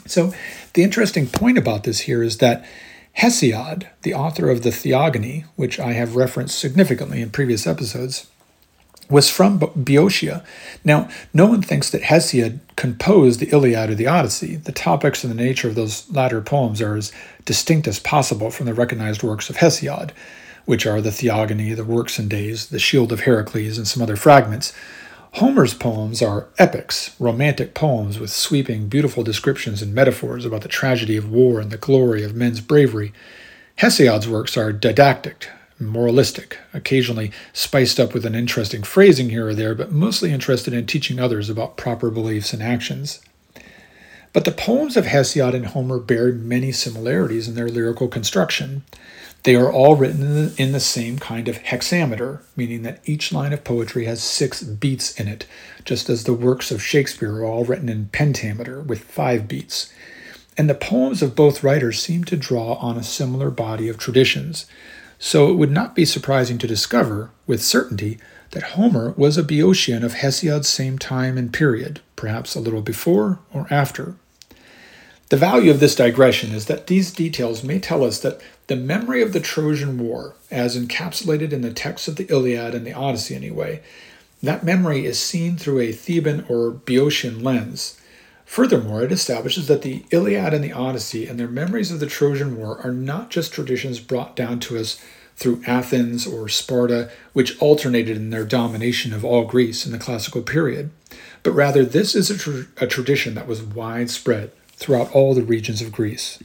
So, 0.06 0.34
the 0.74 0.84
interesting 0.84 1.28
point 1.28 1.58
about 1.58 1.84
this 1.84 2.02
here 2.02 2.24
is 2.24 2.38
that 2.38 2.66
Hesiod, 3.18 3.88
the 4.04 4.14
author 4.14 4.50
of 4.50 4.64
the 4.64 4.72
Theogony, 4.72 5.44
which 5.58 5.82
I 5.82 5.92
have 5.92 6.16
referenced 6.16 6.58
significantly 6.58 7.22
in 7.22 7.30
previous 7.30 7.68
episodes, 7.68 8.28
was 9.10 9.30
from 9.30 9.58
Boeotia. 9.58 10.46
Now, 10.86 11.10
no 11.34 11.46
one 11.46 11.62
thinks 11.62 11.90
that 11.90 12.04
Hesiod 12.04 12.62
composed 12.78 13.42
the 13.42 13.50
Iliad 13.50 13.90
or 13.90 13.96
the 13.96 14.08
Odyssey. 14.08 14.56
The 14.56 14.72
topics 14.72 15.26
and 15.26 15.32
the 15.32 15.44
nature 15.44 15.68
of 15.68 15.76
those 15.76 16.10
latter 16.10 16.40
poems 16.40 16.82
are 16.82 16.96
as 16.96 17.12
distinct 17.44 17.86
as 17.90 18.00
possible 18.00 18.50
from 18.50 18.66
the 18.66 18.74
recognized 18.74 19.24
works 19.24 19.50
of 19.50 19.58
Hesiod 19.58 20.12
which 20.66 20.86
are 20.86 21.02
the 21.02 21.12
Theogony, 21.12 21.74
the 21.74 21.84
Works 21.84 22.20
and 22.20 22.30
Days, 22.30 22.68
the 22.68 22.80
Shield 22.80 23.12
of 23.12 23.22
Heracles, 23.22 23.78
and 23.78 23.88
some 23.88 24.02
other 24.02 24.16
fragments. 24.16 24.74
Homer's 25.36 25.74
poems 25.74 26.22
are 26.22 26.48
epics, 26.58 27.16
romantic 27.20 27.74
poems 27.74 28.20
with 28.20 28.32
sweeping, 28.32 28.90
beautiful 28.90 29.24
descriptions 29.24 29.82
and 29.82 29.94
metaphors 29.94 30.46
about 30.46 30.62
the 30.62 30.68
tragedy 30.68 31.16
of 31.16 31.32
war 31.32 31.62
and 31.62 31.72
the 31.72 31.78
glory 31.78 32.24
of 32.24 32.36
men's 32.36 32.60
bravery. 32.60 33.14
Hesiod's 33.78 34.28
works 34.28 34.58
are 34.58 34.74
didactic, 34.74 35.48
moralistic, 35.80 36.58
occasionally 36.74 37.32
spiced 37.54 38.00
up 38.00 38.14
with 38.14 38.26
an 38.26 38.36
interesting 38.36 38.84
phrasing 38.84 39.30
here 39.30 39.48
or 39.48 39.56
there, 39.56 39.74
but 39.74 39.92
mostly 39.92 40.32
interested 40.32 40.74
in 40.74 40.86
teaching 40.86 41.20
others 41.20 41.50
about 41.50 41.78
proper 41.78 42.12
beliefs 42.12 42.54
and 42.54 42.62
actions. 42.62 43.22
But 44.34 44.46
the 44.46 44.52
poems 44.52 44.96
of 44.96 45.06
Hesiod 45.06 45.54
and 45.54 45.68
Homer 45.68 46.00
bear 46.00 46.32
many 46.32 46.72
similarities 46.72 47.48
in 47.48 47.56
their 47.56 47.68
lyrical 47.68 48.08
construction. 48.08 48.84
They 49.44 49.56
are 49.56 49.72
all 49.72 49.96
written 49.96 50.22
in 50.22 50.34
the, 50.34 50.62
in 50.62 50.72
the, 50.72 50.80
same 50.80 51.18
kind 51.18 51.48
of 51.48 51.58
hexameter, 51.58 52.44
meaning 52.56 52.84
that 52.84 53.02
each 53.06 53.32
line 53.32 53.54
of 53.54 53.64
poetry 53.64 54.06
has 54.06 54.22
six 54.22 54.62
beats 54.62 55.20
in 55.20 55.28
it, 55.28 55.48
just 55.84 56.10
as 56.10 56.24
the 56.24 56.34
works 56.34 56.70
of 56.70 56.84
Shakespeare 56.84 57.38
are 57.38 57.46
all 57.46 57.66
written 57.66 57.90
in 57.90 58.10
pentameter 58.10 58.82
with 58.82 59.04
five 59.04 59.48
beats. 59.48 59.92
And 60.58 60.70
the 60.70 60.76
poems 60.76 61.24
of 61.24 61.36
both 61.36 61.64
writers 61.64 62.00
seem 62.00 62.24
to 62.26 62.38
draw 62.38 62.74
on 62.74 62.98
a 62.98 63.04
similar 63.04 63.50
body 63.50 63.88
of 63.90 63.98
traditions. 63.98 64.68
So 65.18 65.50
it 65.50 65.56
would 65.56 65.72
not 65.72 65.96
be 65.96 66.06
surprising 66.06 66.58
to 66.60 66.68
discover, 66.68 67.32
with 67.48 67.64
certainty, 67.64 68.20
that 68.52 68.64
Homer 68.64 69.14
was 69.18 69.38
a 69.38 69.44
Boeotian 69.44 70.04
of 70.04 70.14
Hesiod's 70.14 70.68
same 70.68 71.00
time 71.00 71.38
and 71.38 71.54
period, 71.54 72.02
perhaps 72.16 72.54
a 72.54 72.60
little 72.60 72.82
before 72.82 73.40
or 73.54 73.66
after. 73.72 74.16
The 75.30 75.38
value 75.38 75.72
of 75.72 75.80
this 75.80 75.96
digression 75.96 76.52
is 76.52 76.66
that 76.66 76.88
these 76.88 77.12
details 77.12 77.64
may 77.64 77.80
tell 77.80 78.04
us 78.04 78.20
that 78.20 78.42
the 78.72 78.78
memory 78.78 79.22
of 79.22 79.34
the 79.34 79.42
Trojan 79.42 79.98
War, 79.98 80.34
as 80.50 80.78
encapsulated 80.78 81.52
in 81.52 81.60
the 81.60 81.74
texts 81.74 82.08
of 82.08 82.16
the 82.16 82.26
Iliad 82.30 82.74
and 82.74 82.88
the 82.88 82.94
Odyssey 82.94 83.36
anyway, 83.36 83.82
that 84.42 84.64
memory 84.64 85.06
is 85.06 85.20
seen 85.20 85.58
through 85.58 85.82
a 85.82 85.92
Theban 85.92 86.46
or 86.48 86.72
Boeotian 86.72 87.44
lens. 87.44 88.00
Furthermore, 88.46 89.04
it 89.04 89.12
establishes 89.12 89.68
that 89.68 89.82
the 89.82 90.06
Iliad 90.10 90.54
and 90.54 90.64
the 90.64 90.72
Odyssey 90.72 91.28
and 91.28 91.38
their 91.38 91.50
memories 91.50 91.92
of 91.92 92.00
the 92.00 92.06
Trojan 92.06 92.56
War 92.56 92.80
are 92.82 92.94
not 92.94 93.30
just 93.30 93.52
traditions 93.52 94.00
brought 94.00 94.38
down 94.38 94.62
to 94.62 94.78
us 94.78 94.98
through 95.36 95.62
Athens 95.68 96.26
or 96.26 96.48
Sparta, 96.48 97.12
which 97.34 97.62
alternated 97.62 98.16
in 98.16 98.30
their 98.30 98.46
domination 98.46 99.14
of 99.14 99.26
all 99.26 99.44
Greece 99.44 99.86
in 99.86 99.92
the 99.92 100.00
classical 100.00 100.44
period, 100.44 100.92
but 101.44 101.52
rather 101.52 101.84
this 101.84 102.16
is 102.16 102.32
a, 102.32 102.68
a 102.82 102.88
tradition 102.88 103.36
that 103.36 103.48
was 103.48 103.62
widespread 103.62 104.54
throughout 104.78 105.12
all 105.12 105.34
the 105.34 105.44
regions 105.44 105.82
of 105.82 105.92
Greece. 105.92 106.42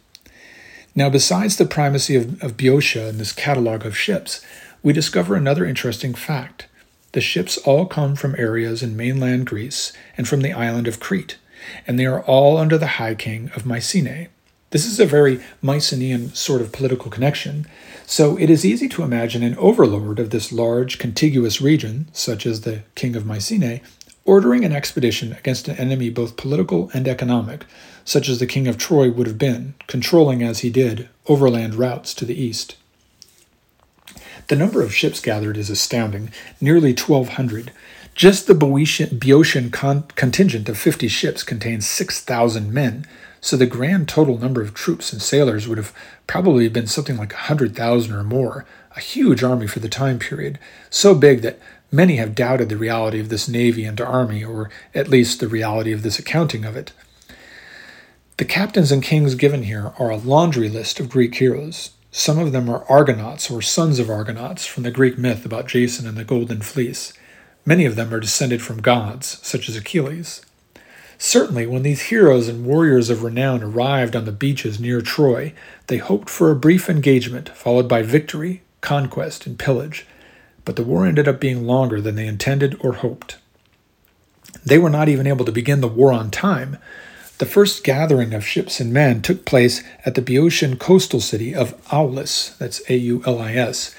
Now, 0.99 1.11
besides 1.11 1.57
the 1.57 1.66
primacy 1.66 2.16
of, 2.16 2.42
of 2.42 2.57
Boeotia 2.57 3.09
in 3.11 3.18
this 3.18 3.32
catalog 3.32 3.84
of 3.84 3.97
ships, 3.97 4.44
we 4.82 4.94
discover 4.94 5.36
another 5.36 5.66
interesting 5.66 6.14
fact. 6.14 6.68
The 7.12 7.20
ships 7.20 7.59
all 7.59 7.84
come 7.84 8.16
from 8.16 8.34
areas 8.38 8.82
in 8.82 8.97
mainland 8.97 9.47
Greece 9.47 9.92
and 10.16 10.26
from 10.26 10.40
the 10.40 10.55
island 10.55 10.88
of 10.88 10.99
Crete, 10.99 11.36
and 11.86 11.99
they 11.99 12.07
are 12.07 12.22
all 12.22 12.57
under 12.57 12.78
the 12.78 12.86
High 12.86 13.14
King 13.14 13.51
of 13.55 13.66
Mycenae. 13.66 14.28
This 14.70 14.86
is 14.86 14.99
a 14.99 15.07
very 15.07 15.40
Mycenaean 15.61 16.34
sort 16.34 16.62
of 16.62 16.72
political 16.72 17.11
connection, 17.11 17.66
so 18.07 18.38
it 18.38 18.49
is 18.49 18.64
easy 18.64 18.88
to 18.88 19.03
imagine 19.03 19.42
an 19.42 19.57
overlord 19.59 20.18
of 20.18 20.30
this 20.30 20.51
large 20.51 20.99
contiguous 20.99 21.61
region, 21.61 22.09
such 22.12 22.47
as 22.47 22.62
the 22.62 22.84
King 22.94 23.16
of 23.16 23.26
Mycenae, 23.26 23.82
ordering 24.27 24.64
an 24.64 24.72
expedition 24.72 25.33
against 25.33 25.68
an 25.68 25.77
enemy 25.77 26.11
both 26.11 26.37
political 26.37 26.91
and 26.93 27.09
economic, 27.09 27.64
such 28.05 28.29
as 28.29 28.39
the 28.39 28.47
king 28.47 28.68
of 28.68 28.77
Troy 28.77 29.11
would 29.11 29.27
have 29.27 29.39
been, 29.39 29.74
controlling 29.87 30.43
as 30.43 30.59
he 30.59 30.70
did 30.70 31.09
overland 31.27 31.74
routes 31.74 32.12
to 32.14 32.24
the 32.24 32.41
east. 32.41 32.77
The 34.49 34.57
number 34.57 34.83
of 34.83 34.95
ships 34.95 35.20
gathered 35.20 35.57
is 35.57 35.70
astounding, 35.70 36.31
nearly 36.61 36.93
1,200. 36.93 37.72
Just 38.14 38.47
the 38.47 38.55
Boeotian, 38.55 39.18
Boeotian 39.18 39.70
con- 39.70 40.05
contingent 40.14 40.68
of 40.68 40.79
50 40.79 41.09
ships 41.09 41.43
contains 41.43 41.87
6,000 41.87 42.72
men, 42.72 43.07
so 43.41 43.57
the 43.57 43.66
grand 43.66 44.09
total 44.09 44.39
number 44.39 44.62
of 44.62 44.72
troops 44.72 45.12
and 45.12 45.20
sailors 45.20 45.66
would 45.66 45.79
have 45.79 45.93
probably 46.27 46.68
been 46.68 46.87
something 46.87 47.16
like 47.16 47.33
100,000 47.33 48.14
or 48.14 48.22
more, 48.22 48.64
a 48.97 49.01
huge 49.01 49.43
army 49.43 49.66
for 49.66 49.81
the 49.81 49.89
time 49.89 50.18
period, 50.18 50.59
so 50.91 51.14
big 51.14 51.43
that 51.43 51.59
Many 51.93 52.16
have 52.16 52.34
doubted 52.34 52.68
the 52.68 52.76
reality 52.76 53.20
of 53.20 53.28
this 53.28 53.49
navy 53.49 53.84
and 53.84 54.01
army, 54.01 54.45
or 54.45 54.70
at 54.95 55.09
least 55.09 55.39
the 55.39 55.49
reality 55.49 55.93
of 55.93 56.03
this 56.03 56.18
accounting 56.18 56.64
of 56.64 56.76
it. 56.76 56.93
The 58.39 58.45
captains 58.45 58.93
and 58.93 59.03
kings 59.03 59.34
given 59.34 59.62
here 59.62 59.93
are 59.99 60.11
a 60.11 60.16
laundry 60.16 60.68
list 60.68 60.99
of 60.99 61.09
Greek 61.09 61.37
heroes. 61.37 61.91
Some 62.11 62.39
of 62.39 62.53
them 62.53 62.68
are 62.68 62.84
Argonauts 62.89 63.51
or 63.51 63.62
sons 63.62 63.99
of 63.99 64.11
Argonauts 64.11 64.66
from 64.66 64.82
the 64.82 64.91
Greek 64.91 65.16
myth 65.16 65.47
about 65.47 65.68
Jason 65.68 66.07
and 66.07 66.16
the 66.16 66.24
Golden 66.24 66.61
Fleece. 66.61 67.12
Many 67.64 67.84
of 67.84 67.97
them 67.97 68.12
are 68.12 68.20
descended 68.20 68.62
from 68.62 68.82
gods, 68.82 69.39
such 69.43 69.68
as 69.68 69.76
Achilles. 69.76 70.45
Certainly, 71.18 71.66
when 71.66 71.82
these 71.82 72.03
heroes 72.03 72.49
and 72.49 72.66
warriors 72.66 73.11
of 73.11 73.22
renown 73.22 73.62
arrived 73.62 74.14
on 74.14 74.24
the 74.24 74.32
beaches 74.32 74.78
near 74.78 75.01
Troy, 75.01 75.55
they 75.87 75.97
hoped 75.97 76.28
for 76.28 76.51
a 76.51 76.57
brief 76.57 76.91
engagement, 76.91 77.49
followed 77.51 77.89
by 77.89 78.03
victory, 78.03 78.62
conquest, 78.82 79.47
and 79.47 79.59
pillage 79.59 80.07
but 80.67 80.77
the 80.77 80.85
war 80.85 81.07
ended 81.07 81.27
up 81.27 81.41
being 81.41 81.67
longer 81.67 82.03
than 82.03 82.17
they 82.17 82.27
intended 82.27 82.77
or 82.81 82.95
hoped. 82.95 83.39
They 84.62 84.77
were 84.77 84.91
not 84.91 85.09
even 85.09 85.27
able 85.27 85.47
to 85.47 85.53
begin 85.53 85.81
the 85.81 85.89
war 85.89 86.12
on 86.12 86.31
time. 86.31 86.77
The 87.39 87.47
first 87.47 87.85
gathering 87.85 88.35
of 88.35 88.45
ships 88.45 88.81
and 88.81 88.93
men 88.93 89.23
took 89.23 89.47
place 89.47 89.83
at 90.05 90.14
the 90.14 90.23
Boeotian 90.23 90.77
coastal 90.77 91.21
city 91.21 91.55
of 91.55 91.75
Aulis, 91.93 92.57
that's 92.59 92.83
A 92.91 92.97
U 92.97 93.23
L 93.25 93.39
I 93.39 93.53
S. 93.53 93.95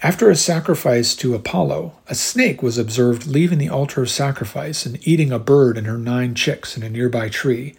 After 0.00 0.30
a 0.30 0.36
sacrifice 0.36 1.16
to 1.16 1.34
Apollo, 1.34 1.98
a 2.06 2.14
snake 2.14 2.62
was 2.62 2.78
observed 2.78 3.26
leaving 3.26 3.58
the 3.58 3.68
altar 3.68 4.02
of 4.02 4.10
sacrifice 4.10 4.86
and 4.86 5.04
eating 5.06 5.32
a 5.32 5.40
bird 5.40 5.76
and 5.76 5.88
her 5.88 5.98
nine 5.98 6.36
chicks 6.36 6.76
in 6.76 6.84
a 6.84 6.88
nearby 6.88 7.28
tree. 7.28 7.74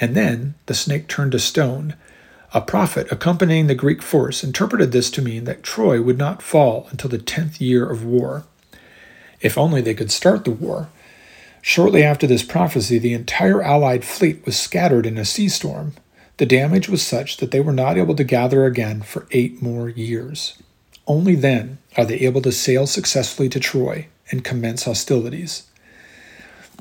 And 0.00 0.16
then 0.16 0.54
the 0.66 0.74
snake 0.74 1.06
turned 1.06 1.32
to 1.32 1.38
stone, 1.38 1.94
a 2.52 2.60
prophet 2.60 3.10
accompanying 3.12 3.68
the 3.68 3.74
Greek 3.74 4.02
force 4.02 4.42
interpreted 4.42 4.90
this 4.90 5.10
to 5.12 5.22
mean 5.22 5.44
that 5.44 5.62
Troy 5.62 6.02
would 6.02 6.18
not 6.18 6.42
fall 6.42 6.88
until 6.90 7.08
the 7.08 7.18
tenth 7.18 7.60
year 7.60 7.88
of 7.88 8.04
war. 8.04 8.44
If 9.40 9.56
only 9.56 9.80
they 9.80 9.94
could 9.94 10.10
start 10.10 10.44
the 10.44 10.50
war. 10.50 10.88
Shortly 11.62 12.02
after 12.02 12.26
this 12.26 12.42
prophecy, 12.42 12.98
the 12.98 13.12
entire 13.12 13.62
Allied 13.62 14.04
fleet 14.04 14.44
was 14.44 14.58
scattered 14.58 15.06
in 15.06 15.16
a 15.16 15.24
sea 15.24 15.48
storm. 15.48 15.94
The 16.38 16.46
damage 16.46 16.88
was 16.88 17.02
such 17.02 17.36
that 17.36 17.50
they 17.50 17.60
were 17.60 17.72
not 17.72 17.98
able 17.98 18.16
to 18.16 18.24
gather 18.24 18.64
again 18.64 19.02
for 19.02 19.26
eight 19.30 19.62
more 19.62 19.88
years. 19.88 20.54
Only 21.06 21.34
then 21.34 21.78
are 21.96 22.04
they 22.04 22.20
able 22.20 22.40
to 22.42 22.52
sail 22.52 22.86
successfully 22.86 23.48
to 23.50 23.60
Troy 23.60 24.08
and 24.30 24.42
commence 24.42 24.84
hostilities. 24.84 25.69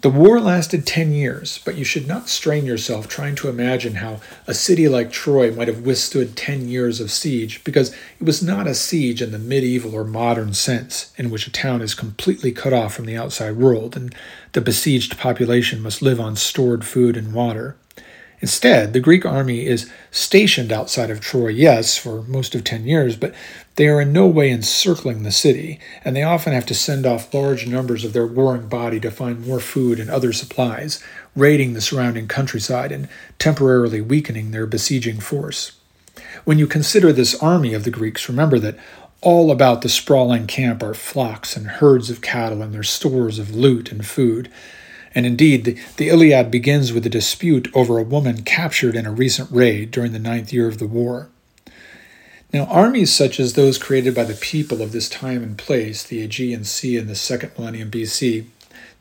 The 0.01 0.09
war 0.09 0.39
lasted 0.39 0.87
10 0.87 1.11
years, 1.11 1.59
but 1.65 1.75
you 1.75 1.83
should 1.83 2.07
not 2.07 2.29
strain 2.29 2.65
yourself 2.65 3.09
trying 3.09 3.35
to 3.35 3.49
imagine 3.49 3.95
how 3.95 4.21
a 4.47 4.53
city 4.53 4.87
like 4.87 5.11
Troy 5.11 5.51
might 5.51 5.67
have 5.67 5.81
withstood 5.81 6.37
10 6.37 6.69
years 6.69 7.01
of 7.01 7.11
siege, 7.11 7.61
because 7.65 7.91
it 7.91 8.23
was 8.23 8.41
not 8.41 8.65
a 8.65 8.75
siege 8.75 9.21
in 9.21 9.33
the 9.33 9.37
medieval 9.37 9.93
or 9.93 10.05
modern 10.05 10.53
sense, 10.53 11.11
in 11.17 11.29
which 11.29 11.47
a 11.47 11.51
town 11.51 11.81
is 11.81 11.95
completely 11.95 12.53
cut 12.53 12.71
off 12.71 12.93
from 12.93 13.07
the 13.07 13.17
outside 13.17 13.57
world 13.57 13.97
and 13.97 14.15
the 14.53 14.61
besieged 14.61 15.17
population 15.17 15.81
must 15.81 16.01
live 16.01 16.21
on 16.21 16.37
stored 16.37 16.85
food 16.85 17.17
and 17.17 17.33
water. 17.33 17.75
Instead, 18.41 18.93
the 18.93 18.99
Greek 19.01 19.25
army 19.25 19.65
is 19.65 19.89
stationed 20.11 20.71
outside 20.71 21.09
of 21.09 21.19
Troy, 21.19 21.49
yes, 21.49 21.97
for 21.97 22.21
most 22.23 22.55
of 22.55 22.63
10 22.63 22.85
years, 22.85 23.17
but 23.17 23.33
they 23.75 23.87
are 23.87 24.01
in 24.01 24.13
no 24.13 24.27
way 24.27 24.49
encircling 24.49 25.23
the 25.23 25.31
city, 25.31 25.79
and 26.05 26.15
they 26.15 26.23
often 26.23 26.53
have 26.53 26.65
to 26.65 26.73
send 26.73 27.05
off 27.05 27.33
large 27.33 27.67
numbers 27.67 28.05
of 28.05 28.13
their 28.13 28.27
warring 28.27 28.69
body 28.69 28.99
to 29.01 29.11
find 29.11 29.45
more 29.45 29.59
food 29.59 29.99
and 29.99 30.09
other 30.09 30.31
supplies, 30.31 31.03
raiding 31.35 31.73
the 31.73 31.81
surrounding 31.81 32.27
countryside 32.27 32.91
and 32.91 33.09
temporarily 33.39 33.99
weakening 33.99 34.51
their 34.51 34.65
besieging 34.65 35.19
force. 35.19 35.73
When 36.45 36.59
you 36.59 36.67
consider 36.67 37.11
this 37.11 37.35
army 37.41 37.73
of 37.73 37.83
the 37.83 37.91
Greeks, 37.91 38.29
remember 38.29 38.59
that 38.59 38.77
all 39.21 39.51
about 39.51 39.81
the 39.81 39.89
sprawling 39.89 40.47
camp 40.47 40.81
are 40.81 40.93
flocks 40.93 41.57
and 41.57 41.67
herds 41.67 42.09
of 42.09 42.21
cattle 42.21 42.61
and 42.61 42.73
their 42.73 42.83
stores 42.83 43.37
of 43.37 43.53
loot 43.53 43.91
and 43.91 44.05
food. 44.05 44.49
And 45.19 45.25
indeed, 45.25 45.65
the, 45.65 45.77
the, 45.97 46.07
Iliad 46.07 46.49
begins 46.49 46.93
with 46.93 47.05
a 47.05 47.09
dispute 47.09 47.67
over 47.73 47.97
a 47.97 48.03
woman 48.03 48.43
captured 48.43 48.95
in 48.95 49.05
a 49.05 49.11
recent 49.11 49.51
raid 49.51 49.91
during 49.91 50.13
the 50.13 50.17
ninth 50.17 50.53
year 50.53 50.65
of 50.65 50.77
the 50.77 50.87
war. 50.87 51.27
Now, 52.53 52.63
armies 52.67 53.11
such 53.11 53.37
as 53.37 53.51
those 53.51 53.77
created 53.77 54.15
by 54.15 54.23
the 54.23 54.33
people 54.33 54.81
of 54.81 54.93
this 54.93 55.09
time 55.09 55.43
and 55.43 55.57
place, 55.57 56.03
the 56.03 56.21
Aegean 56.21 56.63
Sea 56.63 56.95
in 56.95 57.07
the 57.07 57.15
second 57.15 57.51
millennium 57.57 57.91
BC, 57.91 58.45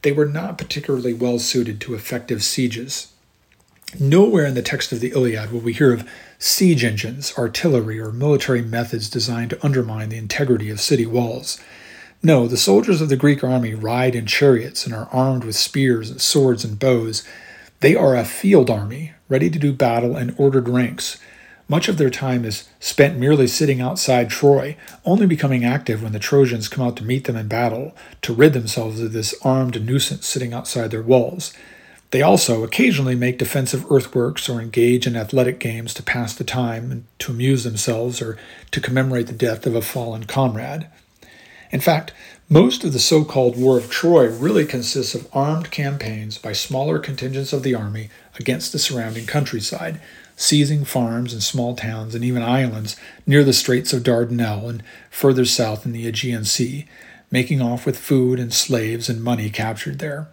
they 0.03 0.11
were 0.11 0.27
not 0.27 0.59
particularly 0.59 1.15
well 1.15 1.39
suited 1.39 1.81
to 1.83 1.95
effective 1.95 2.43
sieges. 2.43 3.13
Nowhere 4.01 4.45
in 4.45 4.55
the 4.55 4.61
text 4.61 4.91
of 4.91 4.99
the 4.99 5.13
Iliad 5.13 5.53
will 5.53 5.61
we 5.61 5.73
hear 5.73 5.93
of 5.93 6.11
siege 6.41 6.83
engines, 6.83 7.33
artillery, 7.39 8.01
or 8.01 8.11
military 8.11 8.63
methods 8.63 9.09
designed 9.09 9.51
to 9.51 9.65
undermine 9.65 10.09
the 10.09 10.19
integrity 10.19 10.69
of 10.69 10.81
city 10.81 11.07
walls. 11.07 11.61
No, 12.23 12.49
the 12.49 12.57
soldiers 12.57 13.01
of 13.01 13.09
the 13.09 13.17
Greek 13.17 13.45
army 13.45 13.75
ride 13.75 14.17
in 14.17 14.27
chariots 14.27 14.85
and 14.85 14.93
are 14.93 15.09
armed 15.13 15.45
with 15.45 15.55
spears 15.55 16.21
swords 16.21 16.65
and 16.65 16.77
bows. 16.77 17.23
They 17.79 17.95
are 17.95 18.17
a 18.17 18.25
field 18.25 18.71
army, 18.71 19.13
ready 19.29 19.49
to 19.49 19.59
do 19.59 19.73
battle 19.73 20.17
in 20.17 20.35
ordered 20.37 20.69
ranks. 20.69 21.19
Much 21.69 21.87
of 21.87 21.97
their 21.97 22.11
time 22.11 22.45
is 22.45 22.69
spent 22.81 23.19
merely 23.19 23.47
sitting 23.47 23.81
outside 23.81 24.31
Troy, 24.31 24.77
only 25.05 25.27
becoming 25.27 25.65
active 25.65 26.03
when 26.03 26.13
the 26.13 26.19
Trojans 26.19 26.67
come 26.67 26.85
out 26.85 26.97
to 26.97 27.05
meet 27.05 27.25
them 27.25 27.37
in 27.37 27.47
battle, 27.47 27.95
to 28.23 28.35
rid 28.35 28.53
themselves 28.53 29.01
of 29.01 29.13
this 29.13 29.35
armed 29.43 29.81
nuisance 29.85 30.27
sitting 30.27 30.53
outside 30.53 30.91
their 30.91 31.03
walls. 31.03 31.53
They 32.11 32.23
also 32.23 32.65
occasionally 32.65 33.15
make 33.15 33.39
defensive 33.39 33.85
earthworks 33.93 34.49
or 34.49 34.61
engage 34.61 35.07
in 35.07 35.15
athletic 35.15 35.61
games 35.61 35.95
to 35.95 36.03
pass 36.03 36.35
the 36.35 36.43
time, 36.43 36.91
and 36.91 37.05
to 37.21 37.31
amuse 37.31 37.63
themselves, 37.63 38.21
or 38.21 38.39
to 38.73 38.81
commemorate 38.81 39.29
the 39.29 39.35
death 39.35 39.67
of 39.67 39.77
a 39.77 39.83
fallen 39.83 40.25
comrade. 40.25 40.89
In 41.71 41.81
fact, 41.81 42.13
most 42.49 42.83
of 42.83 42.93
the 42.93 42.99
so 42.99 43.25
called 43.25 43.59
War 43.59 43.77
of 43.77 43.91
Troy 43.91 44.29
really 44.29 44.65
consists 44.65 45.15
of 45.15 45.29
armed 45.35 45.71
campaigns 45.71 46.39
by 46.39 46.53
smaller 46.53 46.99
contingents 46.99 47.53
of 47.53 47.63
the 47.63 47.75
army 47.75 48.09
against 48.39 48.73
the 48.73 48.79
surrounding 48.79 49.27
countryside. 49.27 50.01
seizing 50.39 50.85
farms 50.85 51.33
and 51.33 51.43
small 51.43 51.75
towns 51.75 52.15
and 52.15 52.25
even 52.25 52.43
islands 52.43 52.97
near 53.27 53.43
the 53.43 53.53
Straits 53.53 53.93
of 53.93 54.05
Dardanelles 54.05 54.71
and 54.71 54.83
further 55.11 55.45
south 55.45 55.85
in 55.85 55.91
the 55.91 56.07
Aegean 56.07 56.45
Sea, 56.45 56.87
making 57.29 57.61
off 57.61 57.85
with 57.85 57.99
food 57.99 58.39
and 58.39 58.55
slaves 58.55 59.09
and 59.09 59.23
money 59.23 59.51
captured 59.51 59.99
there. 59.99 60.29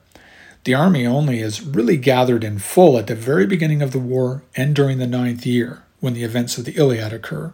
The 0.63 0.75
army 0.75 1.07
only 1.07 1.39
is 1.39 1.63
really 1.63 1.97
gathered 1.97 2.43
in 2.43 2.59
full 2.59 2.99
at 2.99 3.07
the 3.07 3.15
very 3.15 3.47
beginning 3.47 3.81
of 3.81 3.91
the 3.91 3.99
war 3.99 4.43
and 4.55 4.75
during 4.75 4.99
the 4.99 5.07
ninth 5.07 5.43
year, 5.45 5.81
when 5.99 6.13
the 6.13 6.23
events 6.23 6.57
of 6.59 6.65
the 6.65 6.75
Iliad 6.75 7.11
occur. 7.11 7.51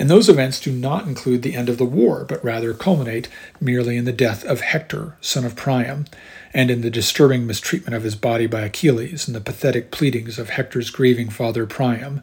And 0.00 0.08
those 0.08 0.30
events 0.30 0.58
do 0.58 0.72
not 0.72 1.06
include 1.06 1.42
the 1.42 1.54
end 1.54 1.68
of 1.68 1.76
the 1.76 1.84
war, 1.84 2.24
but 2.24 2.42
rather 2.42 2.72
culminate 2.72 3.28
merely 3.60 3.98
in 3.98 4.06
the 4.06 4.14
death 4.14 4.42
of 4.46 4.62
Hector, 4.62 5.18
son 5.20 5.44
of 5.44 5.56
Priam, 5.56 6.06
and 6.54 6.70
in 6.70 6.80
the 6.80 6.88
disturbing 6.88 7.46
mistreatment 7.46 7.94
of 7.94 8.02
his 8.02 8.16
body 8.16 8.46
by 8.46 8.62
Achilles 8.62 9.28
and 9.28 9.36
the 9.36 9.42
pathetic 9.42 9.90
pleadings 9.90 10.38
of 10.38 10.48
Hector's 10.48 10.88
grieving 10.88 11.28
father 11.28 11.66
Priam. 11.66 12.22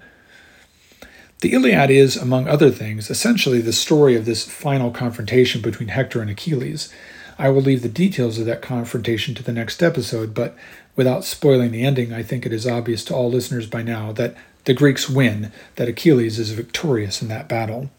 The 1.42 1.54
Iliad 1.54 1.92
is, 1.92 2.18
among 2.18 2.48
other 2.48 2.72
things, 2.72 3.12
essentially 3.12 3.62
the 3.62 3.72
story 3.72 4.16
of 4.16 4.26
this 4.26 4.44
final 4.44 4.90
confrontation 4.90 5.62
between 5.62 5.90
Hector 5.90 6.20
and 6.20 6.32
Achilles. 6.32 6.92
I 7.38 7.50
will 7.50 7.62
leave 7.62 7.84
the 7.84 7.90
details 7.90 8.40
of 8.40 8.48
that 8.48 8.64
confrontation 8.64 9.36
to 9.36 9.44
the 9.44 9.54
next 9.54 9.84
episode, 9.84 10.34
but 10.34 10.58
without 10.96 11.24
spoiling 11.24 11.70
the 11.70 11.86
ending, 11.86 12.12
I 12.12 12.24
think 12.24 12.44
it 12.44 12.54
is 12.54 12.66
obvious 12.66 13.06
to 13.06 13.14
all 13.14 13.30
listeners 13.30 13.68
by 13.68 13.84
now 13.84 14.12
that 14.14 14.36
the 14.68 14.74
Greeks 14.74 15.10
win, 15.10 15.50
that 15.78 15.88
Achilles 15.88 16.38
is 16.38 16.52
victorious 16.52 17.22
in 17.22 17.30
that 17.30 17.48
battle. 17.48 17.90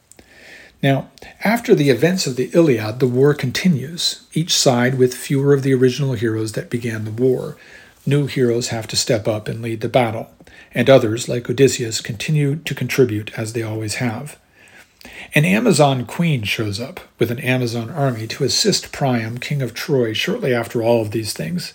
Now, 0.82 1.08
after 1.42 1.74
the 1.74 1.88
events 1.88 2.26
of 2.26 2.36
the 2.36 2.50
Iliad, 2.52 3.00
the 3.00 3.06
war 3.08 3.32
continues, 3.32 4.26
each 4.34 4.54
side 4.54 4.96
with 4.96 5.14
fewer 5.14 5.54
of 5.54 5.62
the 5.62 5.72
original 5.72 6.12
heroes 6.12 6.52
that 6.52 6.68
began 6.68 7.06
the 7.06 7.10
war. 7.10 7.56
New 8.04 8.26
heroes 8.26 8.68
have 8.68 8.86
to 8.88 8.96
step 8.96 9.26
up 9.26 9.48
and 9.48 9.62
lead 9.62 9.80
the 9.80 9.88
battle, 9.88 10.30
and 10.74 10.90
others, 10.90 11.26
like 11.26 11.48
Odysseus, 11.48 12.02
continue 12.02 12.56
to 12.56 12.74
contribute 12.74 13.36
as 13.38 13.54
they 13.54 13.62
always 13.62 13.94
have. 13.94 14.38
An 15.34 15.46
Amazon 15.46 16.04
queen 16.04 16.42
shows 16.42 16.78
up 16.78 17.00
with 17.18 17.30
an 17.30 17.40
Amazon 17.40 17.88
army 17.88 18.26
to 18.26 18.44
assist 18.44 18.92
Priam, 18.92 19.38
king 19.38 19.62
of 19.62 19.72
Troy, 19.72 20.12
shortly 20.12 20.52
after 20.52 20.82
all 20.82 21.00
of 21.00 21.12
these 21.12 21.32
things. 21.32 21.72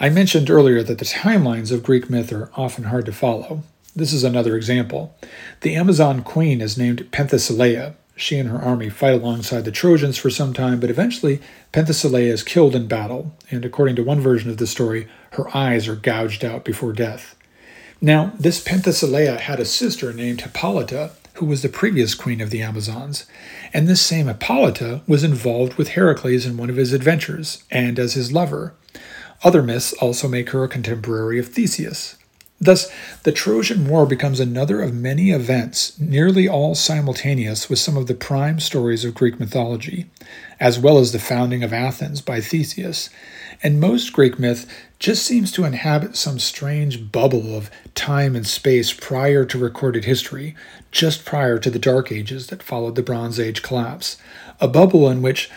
I 0.00 0.08
mentioned 0.08 0.50
earlier 0.50 0.82
that 0.82 0.98
the 0.98 1.04
timelines 1.04 1.70
of 1.70 1.84
Greek 1.84 2.10
myth 2.10 2.32
are 2.32 2.50
often 2.56 2.84
hard 2.84 3.06
to 3.06 3.12
follow. 3.12 3.62
This 3.96 4.12
is 4.12 4.24
another 4.24 4.56
example. 4.56 5.14
The 5.60 5.76
Amazon 5.76 6.22
queen 6.22 6.60
is 6.60 6.76
named 6.76 7.10
Penthesilea, 7.12 7.94
she 8.16 8.38
and 8.38 8.48
her 8.48 8.58
army 8.60 8.90
fight 8.90 9.14
alongside 9.14 9.64
the 9.64 9.72
Trojans 9.72 10.16
for 10.16 10.30
some 10.30 10.52
time, 10.52 10.78
but 10.78 10.90
eventually 10.90 11.40
Penthesilea 11.72 12.32
is 12.32 12.42
killed 12.42 12.74
in 12.74 12.86
battle, 12.86 13.34
and 13.50 13.64
according 13.64 13.96
to 13.96 14.04
one 14.04 14.20
version 14.20 14.50
of 14.50 14.58
the 14.58 14.66
story, 14.66 15.08
her 15.32 15.54
eyes 15.56 15.88
are 15.88 15.96
gouged 15.96 16.44
out 16.44 16.64
before 16.64 16.92
death. 16.92 17.34
Now, 18.00 18.32
this 18.38 18.62
Penthesilea 18.62 19.40
had 19.40 19.58
a 19.58 19.64
sister 19.64 20.12
named 20.12 20.42
Hippolyta, 20.42 21.12
who 21.34 21.46
was 21.46 21.62
the 21.62 21.68
previous 21.68 22.14
queen 22.14 22.40
of 22.40 22.50
the 22.50 22.62
Amazons, 22.62 23.26
and 23.72 23.88
this 23.88 24.02
same 24.02 24.26
Hippolyta 24.26 25.02
was 25.08 25.24
involved 25.24 25.74
with 25.74 25.88
Heracles 25.88 26.46
in 26.46 26.56
one 26.56 26.70
of 26.70 26.76
his 26.76 26.92
adventures, 26.92 27.64
and 27.70 27.98
as 27.98 28.14
his 28.14 28.32
lover. 28.32 28.74
Other 29.42 29.62
myths 29.62 29.92
also 29.94 30.28
make 30.28 30.50
her 30.50 30.62
a 30.62 30.68
contemporary 30.68 31.40
of 31.40 31.48
Theseus. 31.48 32.16
Thus, 32.60 32.90
the 33.24 33.32
Trojan 33.32 33.88
War 33.88 34.06
becomes 34.06 34.40
another 34.40 34.80
of 34.80 34.94
many 34.94 35.32
events, 35.32 35.98
nearly 35.98 36.48
all 36.48 36.74
simultaneous 36.74 37.68
with 37.68 37.78
some 37.78 37.96
of 37.96 38.06
the 38.06 38.14
prime 38.14 38.60
stories 38.60 39.04
of 39.04 39.14
Greek 39.14 39.40
mythology, 39.40 40.06
as 40.60 40.78
well 40.78 40.98
as 40.98 41.12
the 41.12 41.18
founding 41.18 41.64
of 41.64 41.72
Athens 41.72 42.20
by 42.20 42.40
Theseus. 42.40 43.10
And 43.62 43.80
most 43.80 44.12
Greek 44.12 44.38
myth 44.38 44.66
just 44.98 45.24
seems 45.24 45.50
to 45.52 45.64
inhabit 45.64 46.16
some 46.16 46.38
strange 46.38 47.10
bubble 47.10 47.56
of 47.56 47.70
time 47.94 48.36
and 48.36 48.46
space 48.46 48.92
prior 48.92 49.44
to 49.44 49.58
recorded 49.58 50.04
history, 50.04 50.54
just 50.92 51.24
prior 51.24 51.58
to 51.58 51.70
the 51.70 51.78
Dark 51.78 52.12
Ages 52.12 52.46
that 52.46 52.62
followed 52.62 52.94
the 52.94 53.02
Bronze 53.02 53.40
Age 53.40 53.62
collapse, 53.62 54.16
a 54.60 54.68
bubble 54.68 55.10
in 55.10 55.22
which 55.22 55.50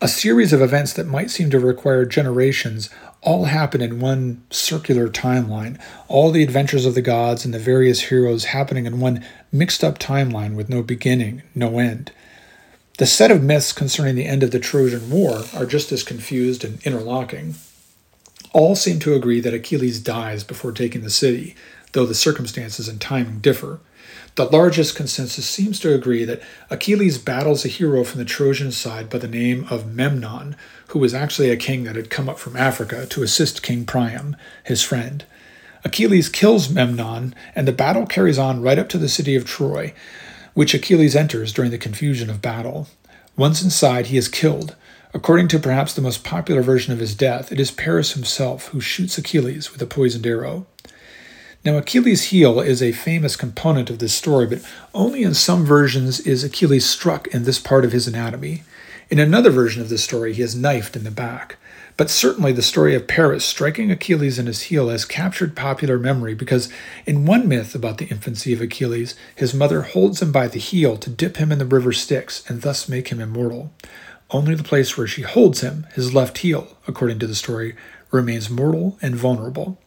a 0.00 0.08
series 0.08 0.52
of 0.52 0.60
events 0.60 0.92
that 0.92 1.06
might 1.06 1.30
seem 1.30 1.50
to 1.50 1.58
require 1.58 2.04
generations 2.04 2.90
all 3.26 3.46
happen 3.46 3.82
in 3.82 3.98
one 3.98 4.40
circular 4.50 5.08
timeline. 5.08 5.78
All 6.06 6.30
the 6.30 6.44
adventures 6.44 6.86
of 6.86 6.94
the 6.94 7.02
gods 7.02 7.44
and 7.44 7.52
the 7.52 7.58
various 7.58 8.02
heroes 8.02 8.46
happening 8.46 8.86
in 8.86 9.00
one 9.00 9.22
mixed 9.50 9.82
up 9.82 9.98
timeline 9.98 10.54
with 10.54 10.68
no 10.68 10.80
beginning, 10.80 11.42
no 11.52 11.80
end. 11.80 12.12
The 12.98 13.06
set 13.06 13.32
of 13.32 13.42
myths 13.42 13.72
concerning 13.72 14.14
the 14.14 14.26
end 14.26 14.44
of 14.44 14.52
the 14.52 14.60
Trojan 14.60 15.10
War 15.10 15.42
are 15.54 15.66
just 15.66 15.90
as 15.90 16.04
confused 16.04 16.64
and 16.64 16.80
interlocking. 16.86 17.56
All 18.52 18.76
seem 18.76 19.00
to 19.00 19.14
agree 19.14 19.40
that 19.40 19.52
Achilles 19.52 20.00
dies 20.00 20.44
before 20.44 20.70
taking 20.70 21.02
the 21.02 21.10
city, 21.10 21.56
though 21.92 22.06
the 22.06 22.14
circumstances 22.14 22.88
and 22.88 23.00
timing 23.00 23.40
differ. 23.40 23.80
The 24.36 24.44
largest 24.44 24.94
consensus 24.94 25.48
seems 25.48 25.80
to 25.80 25.92
agree 25.92 26.24
that 26.24 26.42
Achilles 26.70 27.18
battles 27.18 27.64
a 27.64 27.68
hero 27.68 28.04
from 28.04 28.18
the 28.18 28.24
Trojan 28.24 28.70
side 28.70 29.10
by 29.10 29.18
the 29.18 29.26
name 29.26 29.66
of 29.68 29.92
Memnon, 29.92 30.56
who 30.88 30.98
was 30.98 31.14
actually 31.14 31.50
a 31.50 31.56
king 31.56 31.84
that 31.84 31.96
had 31.96 32.10
come 32.10 32.28
up 32.28 32.38
from 32.38 32.56
Africa 32.56 33.06
to 33.06 33.22
assist 33.22 33.62
King 33.62 33.84
Priam, 33.84 34.36
his 34.64 34.82
friend. 34.82 35.24
Achilles 35.84 36.28
kills 36.28 36.70
Memnon, 36.70 37.34
and 37.54 37.68
the 37.68 37.72
battle 37.72 38.06
carries 38.06 38.38
on 38.38 38.62
right 38.62 38.78
up 38.78 38.88
to 38.90 38.98
the 38.98 39.08
city 39.08 39.36
of 39.36 39.44
Troy, 39.44 39.94
which 40.54 40.74
Achilles 40.74 41.14
enters 41.14 41.52
during 41.52 41.70
the 41.70 41.78
confusion 41.78 42.30
of 42.30 42.42
battle. 42.42 42.88
Once 43.36 43.62
inside, 43.62 44.06
he 44.06 44.16
is 44.16 44.28
killed. 44.28 44.74
According 45.12 45.48
to 45.48 45.58
perhaps 45.58 45.94
the 45.94 46.02
most 46.02 46.24
popular 46.24 46.62
version 46.62 46.92
of 46.92 46.98
his 46.98 47.14
death, 47.14 47.52
it 47.52 47.60
is 47.60 47.70
Paris 47.70 48.12
himself 48.12 48.68
who 48.68 48.80
shoots 48.80 49.16
Achilles 49.16 49.72
with 49.72 49.80
a 49.80 49.86
poisoned 49.86 50.26
arrow. 50.26 50.66
Now, 51.64 51.76
Achilles' 51.76 52.24
heel 52.24 52.60
is 52.60 52.82
a 52.82 52.92
famous 52.92 53.34
component 53.34 53.90
of 53.90 53.98
this 53.98 54.14
story, 54.14 54.46
but 54.46 54.62
only 54.94 55.22
in 55.22 55.34
some 55.34 55.64
versions 55.64 56.20
is 56.20 56.44
Achilles 56.44 56.88
struck 56.88 57.26
in 57.28 57.44
this 57.44 57.58
part 57.58 57.84
of 57.84 57.92
his 57.92 58.06
anatomy. 58.06 58.62
In 59.08 59.20
another 59.20 59.50
version 59.50 59.80
of 59.80 59.88
this 59.88 60.02
story, 60.02 60.34
he 60.34 60.42
is 60.42 60.56
knifed 60.56 60.96
in 60.96 61.04
the 61.04 61.12
back. 61.12 61.58
But 61.96 62.10
certainly 62.10 62.52
the 62.52 62.60
story 62.60 62.94
of 62.94 63.06
Paris 63.06 63.44
striking 63.44 63.90
Achilles 63.90 64.38
in 64.38 64.46
his 64.46 64.62
heel 64.62 64.88
has 64.88 65.04
captured 65.04 65.56
popular 65.56 65.98
memory 65.98 66.34
because 66.34 66.68
in 67.06 67.24
one 67.24 67.48
myth 67.48 67.74
about 67.74 67.98
the 67.98 68.08
infancy 68.08 68.52
of 68.52 68.60
Achilles, 68.60 69.14
his 69.34 69.54
mother 69.54 69.82
holds 69.82 70.20
him 70.20 70.32
by 70.32 70.48
the 70.48 70.58
heel 70.58 70.96
to 70.98 71.08
dip 71.08 71.36
him 71.36 71.52
in 71.52 71.58
the 71.58 71.64
river 71.64 71.92
Styx 71.92 72.48
and 72.50 72.62
thus 72.62 72.88
make 72.88 73.08
him 73.08 73.20
immortal. 73.20 73.72
Only 74.30 74.56
the 74.56 74.64
place 74.64 74.98
where 74.98 75.06
she 75.06 75.22
holds 75.22 75.60
him, 75.60 75.86
his 75.94 76.12
left 76.12 76.38
heel, 76.38 76.76
according 76.88 77.20
to 77.20 77.28
the 77.28 77.34
story, 77.36 77.76
remains 78.10 78.50
mortal 78.50 78.98
and 79.00 79.14
vulnerable. 79.14 79.78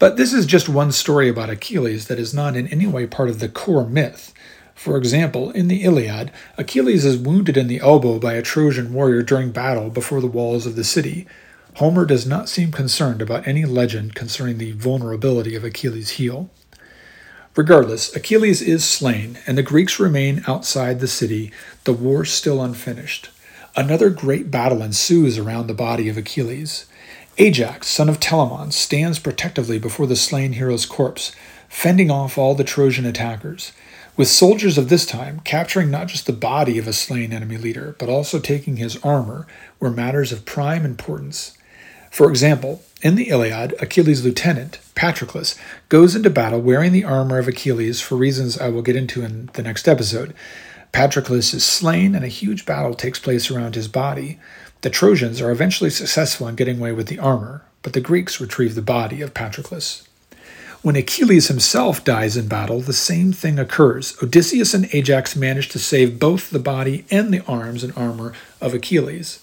But 0.00 0.16
this 0.16 0.32
is 0.32 0.44
just 0.44 0.68
one 0.68 0.92
story 0.92 1.28
about 1.28 1.50
Achilles 1.50 2.08
that 2.08 2.18
is 2.18 2.34
not 2.34 2.56
in 2.56 2.66
any 2.66 2.86
way 2.86 3.06
part 3.06 3.28
of 3.28 3.38
the 3.38 3.48
core 3.48 3.86
myth. 3.86 4.29
For 4.80 4.96
example, 4.96 5.50
in 5.50 5.68
the 5.68 5.82
Iliad, 5.84 6.30
Achilles 6.56 7.04
is 7.04 7.18
wounded 7.18 7.58
in 7.58 7.66
the 7.66 7.80
elbow 7.80 8.18
by 8.18 8.32
a 8.32 8.40
Trojan 8.40 8.94
warrior 8.94 9.20
during 9.20 9.50
battle 9.50 9.90
before 9.90 10.22
the 10.22 10.26
walls 10.26 10.64
of 10.64 10.74
the 10.74 10.84
city. 10.84 11.26
Homer 11.74 12.06
does 12.06 12.26
not 12.26 12.48
seem 12.48 12.72
concerned 12.72 13.20
about 13.20 13.46
any 13.46 13.66
legend 13.66 14.14
concerning 14.14 14.56
the 14.56 14.72
vulnerability 14.72 15.54
of 15.54 15.64
Achilles' 15.64 16.12
heel. 16.12 16.48
Regardless, 17.54 18.16
Achilles 18.16 18.62
is 18.62 18.82
slain, 18.82 19.38
and 19.46 19.58
the 19.58 19.62
Greeks 19.62 20.00
remain 20.00 20.42
outside 20.46 21.00
the 21.00 21.06
city, 21.06 21.52
the 21.84 21.92
war 21.92 22.24
still 22.24 22.62
unfinished. 22.62 23.28
Another 23.76 24.08
great 24.08 24.50
battle 24.50 24.80
ensues 24.80 25.36
around 25.36 25.66
the 25.66 25.74
body 25.74 26.08
of 26.08 26.16
Achilles. 26.16 26.86
Ajax, 27.36 27.86
son 27.86 28.08
of 28.08 28.18
Telamon, 28.18 28.72
stands 28.72 29.18
protectively 29.18 29.78
before 29.78 30.06
the 30.06 30.16
slain 30.16 30.54
hero's 30.54 30.86
corpse, 30.86 31.32
fending 31.68 32.10
off 32.10 32.38
all 32.38 32.54
the 32.54 32.64
Trojan 32.64 33.04
attackers, 33.04 33.72
with 34.16 34.28
soldiers 34.28 34.76
of 34.76 34.88
this 34.88 35.06
time 35.06 35.40
capturing 35.40 35.90
not 35.90 36.08
just 36.08 36.26
the 36.26 36.32
body 36.32 36.78
of 36.78 36.86
a 36.86 36.92
slain 36.92 37.32
enemy 37.32 37.56
leader, 37.56 37.96
but 37.98 38.08
also 38.08 38.38
taking 38.38 38.76
his 38.76 39.02
armor 39.04 39.46
were 39.78 39.90
matters 39.90 40.32
of 40.32 40.44
prime 40.44 40.84
importance. 40.84 41.56
For 42.10 42.28
example, 42.28 42.82
in 43.02 43.14
the 43.14 43.28
Iliad, 43.28 43.74
Achilles' 43.80 44.24
lieutenant, 44.24 44.80
Patroclus, 44.94 45.56
goes 45.88 46.14
into 46.14 46.28
battle 46.28 46.60
wearing 46.60 46.92
the 46.92 47.04
armor 47.04 47.38
of 47.38 47.48
Achilles 47.48 48.00
for 48.00 48.16
reasons 48.16 48.58
I 48.58 48.68
will 48.68 48.82
get 48.82 48.96
into 48.96 49.22
in 49.22 49.48
the 49.54 49.62
next 49.62 49.88
episode. 49.88 50.34
Patroclus 50.92 51.54
is 51.54 51.64
slain, 51.64 52.14
and 52.14 52.24
a 52.24 52.28
huge 52.28 52.66
battle 52.66 52.94
takes 52.94 53.18
place 53.18 53.50
around 53.50 53.74
his 53.74 53.88
body. 53.88 54.38
The 54.82 54.90
Trojans 54.90 55.40
are 55.40 55.50
eventually 55.50 55.90
successful 55.90 56.48
in 56.48 56.56
getting 56.56 56.78
away 56.78 56.92
with 56.92 57.06
the 57.06 57.18
armor, 57.18 57.62
but 57.82 57.92
the 57.92 58.00
Greeks 58.00 58.40
retrieve 58.40 58.74
the 58.74 58.82
body 58.82 59.22
of 59.22 59.32
Patroclus. 59.32 60.08
When 60.82 60.96
Achilles 60.96 61.48
himself 61.48 62.04
dies 62.04 62.38
in 62.38 62.48
battle, 62.48 62.80
the 62.80 62.94
same 62.94 63.34
thing 63.34 63.58
occurs. 63.58 64.16
Odysseus 64.22 64.72
and 64.72 64.88
Ajax 64.94 65.36
manage 65.36 65.68
to 65.70 65.78
save 65.78 66.18
both 66.18 66.48
the 66.48 66.58
body 66.58 67.04
and 67.10 67.34
the 67.34 67.44
arms 67.44 67.84
and 67.84 67.92
armor 67.94 68.32
of 68.62 68.72
Achilles. 68.72 69.40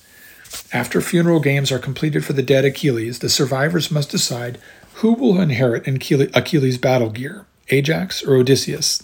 After 0.73 0.99
funeral 0.99 1.39
games 1.39 1.71
are 1.71 1.77
completed 1.77 2.25
for 2.25 2.33
the 2.33 2.41
dead 2.41 2.65
Achilles, 2.65 3.19
the 3.19 3.29
survivors 3.29 3.91
must 3.91 4.09
decide 4.09 4.57
who 4.95 5.13
will 5.13 5.39
inherit 5.39 5.87
Achilles' 5.87 6.77
battle 6.79 7.11
gear, 7.11 7.45
Ajax 7.69 8.23
or 8.23 8.37
Odysseus. 8.37 9.03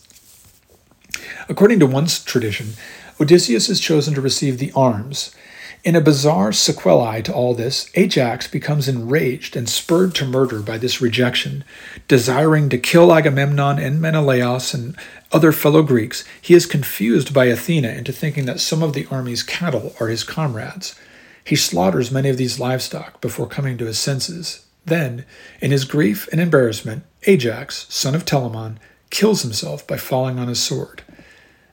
According 1.48 1.80
to 1.82 1.86
one 1.86 2.08
tradition, 2.08 2.74
Odysseus 3.20 3.70
is 3.70 3.80
chosen 3.80 4.16
to 4.16 4.22
receive 4.22 4.58
the 4.58 4.72
arms, 4.76 5.36
In 5.84 5.98
a 5.98 6.02
bizarre 6.02 6.54
sequelae 6.54 7.22
to 7.24 7.34
all 7.34 7.54
this, 7.54 7.90
Ajax 7.96 8.48
becomes 8.48 8.88
enraged 8.88 9.58
and 9.58 9.68
spurred 9.68 10.16
to 10.16 10.26
murder 10.26 10.62
by 10.62 10.78
this 10.78 11.02
rejection. 11.02 11.66
Desiring 12.08 12.70
to 12.70 12.78
kill 12.78 13.14
Agamemnon 13.14 13.80
and 13.80 14.00
Menelaus 14.00 14.74
and 14.74 14.96
other 15.34 15.52
fellow 15.52 15.84
Greeks, 15.84 16.24
he 16.42 16.54
is 16.54 16.66
confused 16.66 17.34
by 17.34 17.46
Athena 17.46 17.90
into 17.90 18.14
thinking 18.14 18.46
that 18.46 18.62
some 18.62 18.82
of 18.82 18.94
the 18.94 19.06
army's 19.12 19.44
cattle 19.44 19.94
are 20.00 20.08
his 20.08 20.24
comrades. 20.24 20.96
He 21.44 21.58
slaughters 21.58 22.12
many 22.12 22.30
of 22.30 22.38
these 22.38 22.62
livestock 22.62 23.20
before 23.20 23.48
coming 23.48 23.78
to 23.78 23.86
his 23.86 24.00
senses. 24.00 24.66
Then, 24.86 25.26
in 25.60 25.72
his 25.72 25.84
grief 25.84 26.30
and 26.32 26.40
embarrassment, 26.40 27.04
Ajax, 27.24 27.88
son 27.90 28.16
of 28.16 28.24
Telamon, 28.24 28.78
kills 29.10 29.42
himself 29.42 29.86
by 29.86 29.98
falling 29.98 30.40
on 30.40 30.48
his 30.48 30.62
sword 30.62 31.04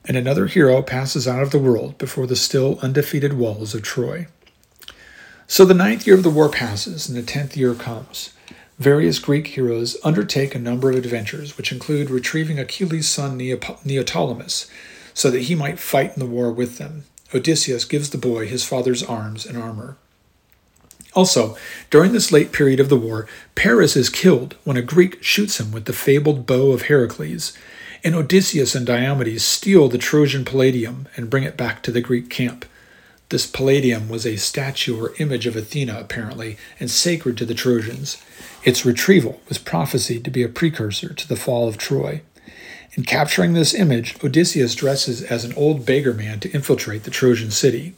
and 0.05 0.17
another 0.17 0.47
hero 0.47 0.83
passes 0.83 1.29
out 1.29 1.43
of 1.43 1.51
the 1.51 1.59
world 1.59 1.99
before 1.99 2.27
the 2.27 2.37
still 2.37 2.79
undefeated 2.81 3.35
walls 3.35 3.75
of 3.75 3.83
Troy. 3.83 4.27
So 5.47 5.65
the 5.65 5.75
ninth 5.75 6.07
year 6.07 6.17
of 6.17 6.23
the 6.23 6.31
war 6.31 6.49
passes, 6.49 7.09
and 7.09 7.19
the 7.19 7.23
tenth 7.23 7.57
year 7.57 7.75
comes. 7.75 8.33
Various 8.79 9.19
Greek 9.19 9.49
heroes 9.49 9.97
undertake 10.03 10.55
a 10.55 10.59
number 10.59 10.91
of 10.91 10.97
adventures, 10.97 11.57
which 11.57 11.73
include 11.73 12.09
retrieving 12.09 12.59
Achilles' 12.59 13.09
son 13.09 13.39
Neoptolemus, 13.39 14.71
so 15.13 15.31
that 15.31 15.43
he 15.43 15.55
might 15.55 15.79
fight 15.79 16.15
in 16.15 16.21
the 16.21 16.27
war 16.27 16.51
with 16.51 16.79
them. 16.79 17.05
Odysseus 17.35 17.85
gives 17.85 18.11
the 18.11 18.19
boy 18.19 18.47
his 18.47 18.65
father's 18.65 19.03
arms 19.03 19.45
and 19.45 19.59
armor. 19.59 19.97
Also, 21.15 21.57
during 21.91 22.13
this 22.13 22.31
late 22.31 22.53
period 22.53 22.81
of 22.81 22.89
the 22.89 22.97
war, 22.97 23.27
Paris 23.55 23.97
is 23.97 24.09
killed 24.09 24.57
when 24.65 24.77
a 24.77 24.83
Greek 24.83 25.23
shoots 25.23 25.59
him 25.59 25.73
with 25.73 25.87
the 25.87 25.93
fabled 25.93 26.47
bow 26.47 26.71
of 26.71 26.83
Heracles, 26.83 27.53
and 28.03 28.15
Odysseus 28.15 28.75
and 28.75 28.87
Diomedes 28.87 29.43
steal 29.43 29.89
the 29.89 29.99
Trojan 29.99 30.45
Palladium 30.45 31.09
and 31.17 31.31
bring 31.31 31.45
it 31.45 31.57
back 31.57 31.83
to 31.83 31.93
the 31.93 32.01
Greek 32.01 32.31
camp. 32.31 32.65
This 33.29 33.47
Palladium 33.47 34.09
was 34.09 34.27
a 34.27 34.37
statue 34.37 35.01
or 35.01 35.15
image 35.19 35.47
of 35.47 35.55
Athena, 35.55 35.99
apparently, 36.01 36.57
and 36.81 36.91
sacred 36.91 37.37
to 37.39 37.45
the 37.45 37.55
Trojans. 37.55 38.21
Its 38.65 38.85
retrieval 38.85 39.41
was 39.49 39.59
prophesied 39.59 40.25
to 40.25 40.31
be 40.31 40.43
a 40.43 40.49
precursor 40.49 41.15
to 41.15 41.29
the 41.29 41.37
fall 41.37 41.69
of 41.69 41.79
Troy. 41.79 42.23
In 42.95 43.05
capturing 43.05 43.53
this 43.53 43.73
image, 43.73 44.17
Odysseus 44.25 44.75
dresses 44.75 45.23
as 45.23 45.45
an 45.45 45.55
old 45.55 45.87
beggar 45.87 46.13
man 46.13 46.41
to 46.41 46.51
infiltrate 46.51 47.05
the 47.05 47.11
Trojan 47.11 47.53
city, 47.53 47.95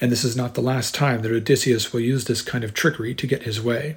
and 0.00 0.12
this 0.12 0.22
is 0.22 0.36
not 0.36 0.54
the 0.54 0.60
last 0.60 0.94
time 0.94 1.22
that 1.22 1.32
Odysseus 1.32 1.92
will 1.92 2.00
use 2.00 2.26
this 2.26 2.42
kind 2.42 2.62
of 2.62 2.72
trickery 2.72 3.12
to 3.14 3.26
get 3.26 3.42
his 3.42 3.60
way. 3.60 3.96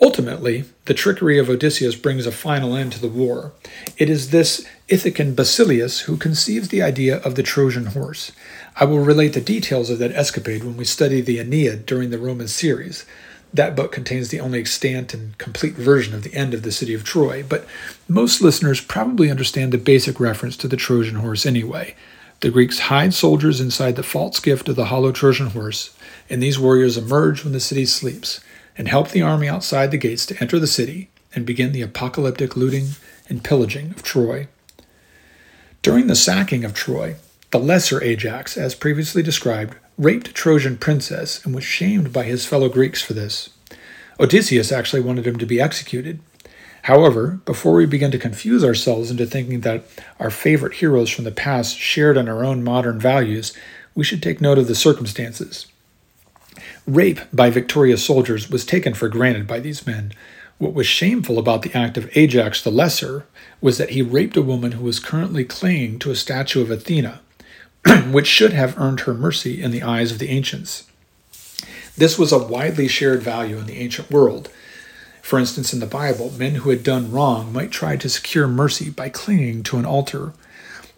Ultimately, 0.00 0.64
the 0.86 0.94
trickery 0.94 1.38
of 1.38 1.48
Odysseus 1.48 1.94
brings 1.94 2.26
a 2.26 2.32
final 2.32 2.74
end 2.74 2.92
to 2.92 3.00
the 3.00 3.08
war. 3.08 3.52
It 3.96 4.10
is 4.10 4.30
this 4.30 4.66
Ithacan 4.88 5.34
Basileus 5.34 6.02
who 6.02 6.16
conceives 6.16 6.68
the 6.68 6.82
idea 6.82 7.18
of 7.18 7.36
the 7.36 7.44
Trojan 7.44 7.86
horse. 7.86 8.32
I 8.76 8.84
will 8.86 8.98
relate 8.98 9.34
the 9.34 9.40
details 9.40 9.90
of 9.90 10.00
that 10.00 10.12
escapade 10.12 10.64
when 10.64 10.76
we 10.76 10.84
study 10.84 11.20
the 11.20 11.38
Aeneid 11.38 11.86
during 11.86 12.10
the 12.10 12.18
Roman 12.18 12.48
series. 12.48 13.06
That 13.52 13.76
book 13.76 13.92
contains 13.92 14.30
the 14.30 14.40
only 14.40 14.58
extant 14.58 15.14
and 15.14 15.38
complete 15.38 15.74
version 15.74 16.12
of 16.12 16.24
the 16.24 16.34
end 16.34 16.54
of 16.54 16.62
the 16.62 16.72
city 16.72 16.92
of 16.92 17.04
Troy, 17.04 17.44
but 17.48 17.64
most 18.08 18.42
listeners 18.42 18.80
probably 18.80 19.30
understand 19.30 19.72
the 19.72 19.78
basic 19.78 20.18
reference 20.18 20.56
to 20.56 20.68
the 20.68 20.76
Trojan 20.76 21.16
horse 21.16 21.46
anyway. 21.46 21.94
The 22.40 22.50
Greeks 22.50 22.80
hide 22.80 23.14
soldiers 23.14 23.60
inside 23.60 23.94
the 23.94 24.02
false 24.02 24.40
gift 24.40 24.68
of 24.68 24.74
the 24.74 24.86
hollow 24.86 25.12
Trojan 25.12 25.50
horse, 25.50 25.96
and 26.28 26.42
these 26.42 26.58
warriors 26.58 26.98
emerge 26.98 27.44
when 27.44 27.52
the 27.52 27.60
city 27.60 27.86
sleeps 27.86 28.40
and 28.76 28.88
help 28.88 29.10
the 29.10 29.22
army 29.22 29.48
outside 29.48 29.90
the 29.90 29.96
gates 29.96 30.26
to 30.26 30.36
enter 30.40 30.58
the 30.58 30.66
city 30.66 31.08
and 31.34 31.46
begin 31.46 31.72
the 31.72 31.82
apocalyptic 31.82 32.56
looting 32.56 32.88
and 33.28 33.44
pillaging 33.44 33.90
of 33.90 34.02
Troy. 34.02 34.48
During 35.82 36.06
the 36.06 36.16
sacking 36.16 36.64
of 36.64 36.74
Troy, 36.74 37.16
the 37.50 37.58
lesser 37.58 38.02
Ajax, 38.02 38.56
as 38.56 38.74
previously 38.74 39.22
described, 39.22 39.76
raped 39.96 40.28
a 40.28 40.32
Trojan 40.32 40.76
princess 40.76 41.44
and 41.44 41.54
was 41.54 41.64
shamed 41.64 42.12
by 42.12 42.24
his 42.24 42.46
fellow 42.46 42.68
Greeks 42.68 43.02
for 43.02 43.12
this. 43.12 43.50
Odysseus 44.18 44.72
actually 44.72 45.02
wanted 45.02 45.26
him 45.26 45.38
to 45.38 45.46
be 45.46 45.60
executed. 45.60 46.20
However, 46.82 47.40
before 47.44 47.74
we 47.74 47.86
begin 47.86 48.10
to 48.10 48.18
confuse 48.18 48.64
ourselves 48.64 49.10
into 49.10 49.26
thinking 49.26 49.60
that 49.60 49.84
our 50.20 50.30
favorite 50.30 50.74
heroes 50.74 51.10
from 51.10 51.24
the 51.24 51.30
past 51.32 51.78
shared 51.78 52.16
in 52.16 52.28
our 52.28 52.44
own 52.44 52.62
modern 52.62 52.98
values, 52.98 53.52
we 53.94 54.04
should 54.04 54.22
take 54.22 54.40
note 54.40 54.58
of 54.58 54.66
the 54.66 54.74
circumstances. 54.74 55.66
Rape 56.86 57.20
by 57.32 57.48
victorious 57.48 58.04
soldiers 58.04 58.50
was 58.50 58.66
taken 58.66 58.92
for 58.92 59.08
granted 59.08 59.46
by 59.46 59.58
these 59.58 59.86
men. 59.86 60.12
What 60.58 60.74
was 60.74 60.86
shameful 60.86 61.38
about 61.38 61.62
the 61.62 61.76
act 61.76 61.96
of 61.96 62.14
Ajax 62.16 62.62
the 62.62 62.70
Lesser 62.70 63.26
was 63.60 63.78
that 63.78 63.90
he 63.90 64.02
raped 64.02 64.36
a 64.36 64.42
woman 64.42 64.72
who 64.72 64.84
was 64.84 65.00
currently 65.00 65.44
clinging 65.44 65.98
to 66.00 66.10
a 66.10 66.16
statue 66.16 66.60
of 66.60 66.70
Athena, 66.70 67.20
which 68.10 68.26
should 68.26 68.52
have 68.52 68.78
earned 68.78 69.00
her 69.00 69.14
mercy 69.14 69.62
in 69.62 69.70
the 69.70 69.82
eyes 69.82 70.12
of 70.12 70.18
the 70.18 70.28
ancients. 70.28 70.84
This 71.96 72.18
was 72.18 72.32
a 72.32 72.38
widely 72.38 72.86
shared 72.86 73.22
value 73.22 73.56
in 73.56 73.66
the 73.66 73.78
ancient 73.78 74.10
world. 74.10 74.50
For 75.22 75.38
instance, 75.38 75.72
in 75.72 75.80
the 75.80 75.86
Bible, 75.86 76.32
men 76.32 76.56
who 76.56 76.70
had 76.70 76.82
done 76.82 77.10
wrong 77.10 77.50
might 77.50 77.70
try 77.70 77.96
to 77.96 78.08
secure 78.10 78.46
mercy 78.46 78.90
by 78.90 79.08
clinging 79.08 79.62
to 79.64 79.78
an 79.78 79.86
altar. 79.86 80.34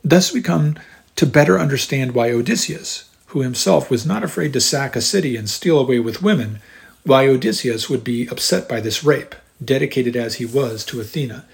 Thus, 0.03 0.33
we 0.33 0.43
come 0.43 0.77
to 1.15 1.27
better 1.27 1.61
understand 1.61 2.13
why 2.13 2.33
Odysseus, 2.33 3.06
who 3.27 3.43
himself 3.43 3.91
was 3.91 4.07
not 4.07 4.23
afraid 4.23 4.53
to 4.53 4.61
sack 4.61 4.97
a 4.97 5.01
city 5.01 5.37
and 5.37 5.49
steal 5.51 5.79
away 5.79 5.99
with 5.99 6.23
women, 6.23 6.61
why 7.05 7.29
Odysseus 7.29 7.89
would 7.89 8.05
be 8.05 8.29
upset 8.29 8.69
by 8.69 8.81
this 8.81 9.05
rape, 9.05 9.35
dedicated 9.65 10.17
as 10.17 10.37
he 10.37 10.47
was 10.47 10.85
to 10.85 11.01
Athena. 11.01 11.45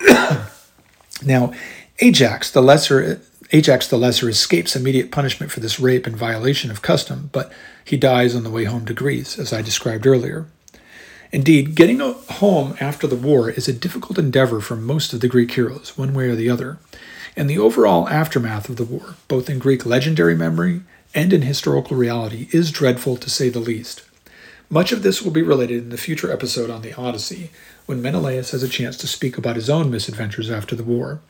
now, 1.24 1.52
Ajax 2.00 2.50
the 2.50 2.62
lesser 2.62 3.20
Ajax 3.50 3.88
the 3.88 3.96
lesser 3.96 4.28
escapes 4.28 4.76
immediate 4.76 5.10
punishment 5.10 5.50
for 5.50 5.60
this 5.60 5.80
rape 5.80 6.06
and 6.06 6.14
violation 6.14 6.70
of 6.70 6.82
custom, 6.82 7.30
but 7.32 7.50
he 7.82 7.96
dies 7.96 8.36
on 8.36 8.44
the 8.44 8.50
way 8.50 8.64
home 8.64 8.84
to 8.84 8.92
Greece, 8.92 9.38
as 9.38 9.54
I 9.54 9.62
described 9.62 10.06
earlier. 10.06 10.46
Indeed, 11.32 11.74
getting 11.74 12.00
home 12.00 12.76
after 12.78 13.06
the 13.06 13.16
war 13.16 13.50
is 13.50 13.66
a 13.66 13.72
difficult 13.72 14.18
endeavor 14.18 14.60
for 14.60 14.76
most 14.76 15.14
of 15.14 15.20
the 15.20 15.28
Greek 15.28 15.52
heroes, 15.52 15.96
one 15.96 16.12
way 16.12 16.28
or 16.28 16.34
the 16.34 16.50
other. 16.50 16.78
And 17.36 17.48
the 17.48 17.58
overall 17.58 18.08
aftermath 18.08 18.68
of 18.68 18.76
the 18.76 18.84
war, 18.84 19.14
both 19.28 19.48
in 19.48 19.58
Greek 19.58 19.86
legendary 19.86 20.34
memory 20.34 20.82
and 21.14 21.32
in 21.32 21.42
historical 21.42 21.96
reality 21.96 22.48
is 22.52 22.70
dreadful 22.70 23.16
to 23.16 23.30
say 23.30 23.48
the 23.48 23.58
least. 23.58 24.02
Much 24.70 24.92
of 24.92 25.02
this 25.02 25.22
will 25.22 25.30
be 25.30 25.42
related 25.42 25.84
in 25.84 25.88
the 25.88 25.96
future 25.96 26.30
episode 26.30 26.68
on 26.68 26.82
the 26.82 26.92
Odyssey, 26.92 27.50
when 27.86 28.02
Menelaus 28.02 28.50
has 28.50 28.62
a 28.62 28.68
chance 28.68 28.98
to 28.98 29.06
speak 29.06 29.38
about 29.38 29.56
his 29.56 29.70
own 29.70 29.90
misadventures 29.90 30.50
after 30.50 30.76
the 30.76 30.84
war. 30.84 31.20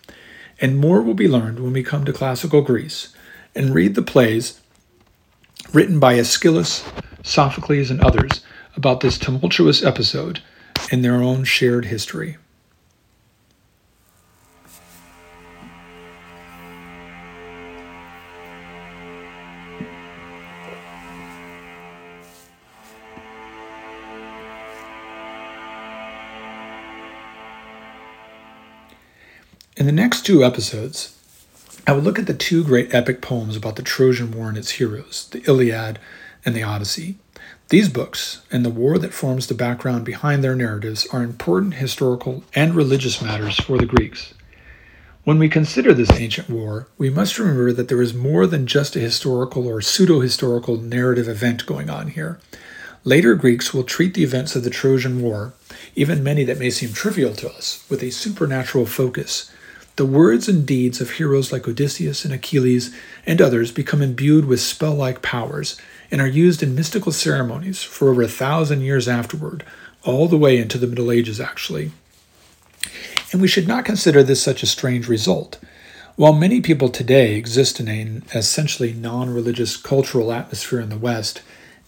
And 0.61 0.77
more 0.77 1.03
will 1.03 1.15
be 1.15 1.29
learned 1.29 1.61
when 1.61 1.73
we 1.73 1.85
come 1.85 2.05
to 2.05 2.13
classical 2.13 2.63
Greece 2.63 3.15
and 3.55 3.73
read 3.73 3.95
the 3.95 4.03
plays 4.03 4.61
written 5.73 6.01
by 6.01 6.15
Aeschylus, 6.15 6.85
Sophocles, 7.23 7.91
and 7.91 8.01
others 8.01 8.43
about 8.75 9.01
this 9.01 9.19
tumultuous 9.19 9.85
episode 9.85 10.43
in 10.91 11.03
their 11.03 11.23
own 11.23 11.45
shared 11.45 11.85
history. 11.85 12.37
The 29.89 29.93
next 29.93 30.27
two 30.27 30.45
episodes, 30.45 31.17
I 31.87 31.93
will 31.93 32.03
look 32.03 32.19
at 32.19 32.27
the 32.27 32.35
two 32.35 32.63
great 32.63 32.93
epic 32.95 33.23
poems 33.23 33.57
about 33.57 33.77
the 33.77 33.83
Trojan 33.83 34.33
War 34.33 34.51
and 34.51 34.59
its 34.59 34.73
heroes, 34.73 35.27
the 35.31 35.43
Iliad 35.49 35.99
and 36.45 36.55
the 36.55 36.63
Odyssey. 36.63 37.17
These 37.71 37.89
books, 37.89 38.43
and 38.53 38.67
the 38.67 38.71
war 38.71 38.99
that 38.99 39.15
forms 39.15 39.47
the 39.47 39.55
background 39.55 40.05
behind 40.05 40.45
their 40.45 40.55
narratives, 40.55 41.07
are 41.07 41.23
important 41.23 41.77
historical 41.77 42.45
and 42.55 42.75
religious 42.75 43.23
matters 43.23 43.59
for 43.59 43.79
the 43.79 43.87
Greeks. 43.87 44.35
When 45.25 45.39
we 45.39 45.49
consider 45.49 45.95
this 45.95 46.13
ancient 46.13 46.51
war, 46.51 46.89
we 46.99 47.09
must 47.09 47.39
remember 47.39 47.73
that 47.73 47.89
there 47.89 48.03
is 48.03 48.13
more 48.13 48.47
than 48.47 48.67
just 48.67 48.95
a 48.95 49.01
historical 49.01 49.67
or 49.67 49.81
pseudo 49.81 50.21
historical 50.21 50.77
narrative 50.77 51.29
event 51.29 51.65
going 51.65 51.89
on 51.89 52.09
here. 52.09 52.39
Later 53.05 53.35
Greeks 53.35 53.73
will 53.73 53.85
treat 53.85 54.13
the 54.13 54.23
events 54.23 54.55
of 54.55 54.65
the 54.65 54.71
Trojan 54.71 55.23
War, 55.23 55.55
even 55.95 56.23
many 56.23 56.45
that 56.45 56.59
may 56.59 56.69
seem 56.69 56.93
trivial 56.93 57.33
to 57.37 57.49
us, 57.49 57.87
with 57.89 58.03
a 58.03 58.11
supernatural 58.11 58.85
focus 58.85 59.51
the 59.99 60.07
words 60.07 60.49
and 60.49 60.65
deeds 60.65 61.01
of 61.01 61.11
heroes 61.11 61.51
like 61.51 61.67
Odysseus 61.67 62.25
and 62.25 62.33
Achilles 62.33 62.95
and 63.27 63.43
others 63.43 63.73
become 63.73 64.01
imbued 64.01 64.45
with 64.45 64.61
spell 64.61 64.95
like 64.95 65.23
powers 65.23 65.77
and 66.09 66.21
are 66.21 66.27
used 66.29 66.63
in 66.63 66.77
mystical 66.77 67.11
ceremonies 67.11 67.83
for 67.83 68.09
over 68.09 68.23
a 68.23 68.29
thousand 68.29 68.83
years 68.83 69.09
afterward, 69.09 69.65
all 70.05 70.29
the 70.29 70.39
way 70.39 70.57
into 70.57 70.79
the 70.79 70.87
Middle 70.87 71.11
Ages, 71.11 71.41
actually. 71.41 71.91
And 73.33 73.43
we 73.43 73.49
should 73.49 73.67
not 73.67 73.85
consider 73.85 74.23
this 74.23 74.41
such 74.41 74.63
a 74.63 74.69
strange 74.69 75.09
result. 75.09 75.59
While 76.15 76.33
many 76.33 76.61
people 76.61 76.91
today 76.91 77.35
exist 77.35 77.81
in 77.81 77.89
an 77.89 78.23
essentially 78.33 78.93
non 78.93 79.35
religious 79.35 79.77
cultural 79.77 80.33
atmosphere 80.33 80.79
in 80.79 80.91
the 80.91 80.97
West, 80.97 81.43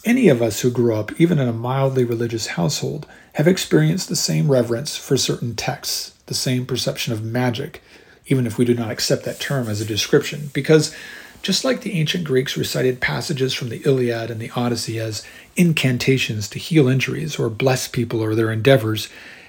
any 0.04 0.28
of 0.28 0.42
us 0.42 0.62
who 0.62 0.72
grew 0.72 0.96
up 0.96 1.12
even 1.20 1.38
in 1.38 1.46
a 1.46 1.52
mildly 1.52 2.04
religious 2.04 2.48
household 2.48 3.06
have 3.34 3.46
experienced 3.46 4.08
the 4.08 4.16
same 4.16 4.50
reverence 4.50 4.96
for 4.96 5.16
certain 5.16 5.54
texts, 5.54 6.19
the 6.30 6.34
same 6.34 6.64
perception 6.64 7.12
of 7.12 7.22
magic, 7.22 7.82
even 8.28 8.46
if 8.46 8.56
we 8.56 8.64
do 8.64 8.72
not 8.72 8.90
accept 8.90 9.24
that 9.24 9.40
term 9.40 9.68
as 9.68 9.82
a 9.82 9.84
description, 9.84 10.50
because 10.54 10.94
Just 11.42 11.64
like 11.64 11.80
the 11.80 11.98
ancient 11.98 12.24
Greeks 12.24 12.56
recited 12.56 13.00
passages 13.00 13.54
from 13.54 13.70
the 13.70 13.80
Iliad 13.86 14.30
and 14.30 14.40
the 14.40 14.50
Odyssey 14.54 14.98
as 14.98 15.24
incantations 15.56 16.48
to 16.50 16.58
heal 16.58 16.86
injuries 16.86 17.38
or 17.38 17.48
bless 17.48 17.88
people 17.88 18.20
or 18.20 18.34
their 18.34 18.52
endeavors, 18.52 19.08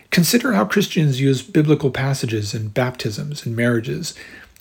consider 0.10 0.54
how 0.54 0.64
Christians 0.64 1.20
use 1.20 1.42
biblical 1.42 1.92
passages 1.92 2.54
in 2.54 2.70
baptisms 2.70 3.46
and 3.46 3.56
marriages, 3.56 4.14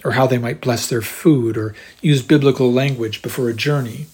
or 0.03 0.13
how 0.13 0.27
they 0.27 0.39
might 0.39 0.61
bless 0.61 0.89
their 0.89 1.03
food 1.03 1.57
or 1.57 1.75
use 2.01 2.23
biblical 2.23 2.73
language 2.73 3.23
before 3.23 3.49
a 3.49 3.55
journey. 3.55 4.07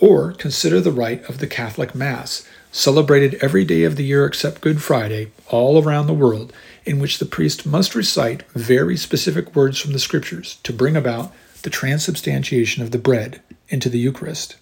Or 0.00 0.32
consider 0.32 0.80
the 0.80 0.92
rite 0.92 1.28
of 1.28 1.38
the 1.38 1.46
Catholic 1.46 1.94
Mass, 1.94 2.46
celebrated 2.72 3.38
every 3.40 3.64
day 3.64 3.84
of 3.84 3.96
the 3.96 4.04
year 4.04 4.26
except 4.26 4.60
Good 4.60 4.82
Friday, 4.82 5.30
all 5.48 5.82
around 5.82 6.06
the 6.06 6.14
world, 6.14 6.52
in 6.86 7.00
which 7.00 7.18
the 7.18 7.26
priest 7.26 7.66
must 7.66 7.94
recite 7.94 8.44
very 8.52 8.96
specific 8.96 9.54
words 9.54 9.78
from 9.78 9.92
the 9.92 9.98
Scriptures 9.98 10.58
to 10.62 10.72
bring 10.72 10.96
about 10.96 11.32
the 11.62 11.70
transubstantiation 11.70 12.82
of 12.82 12.92
the 12.92 12.98
bread 12.98 13.42
into 13.68 13.88
the 13.88 13.98
Eucharist. 13.98 14.56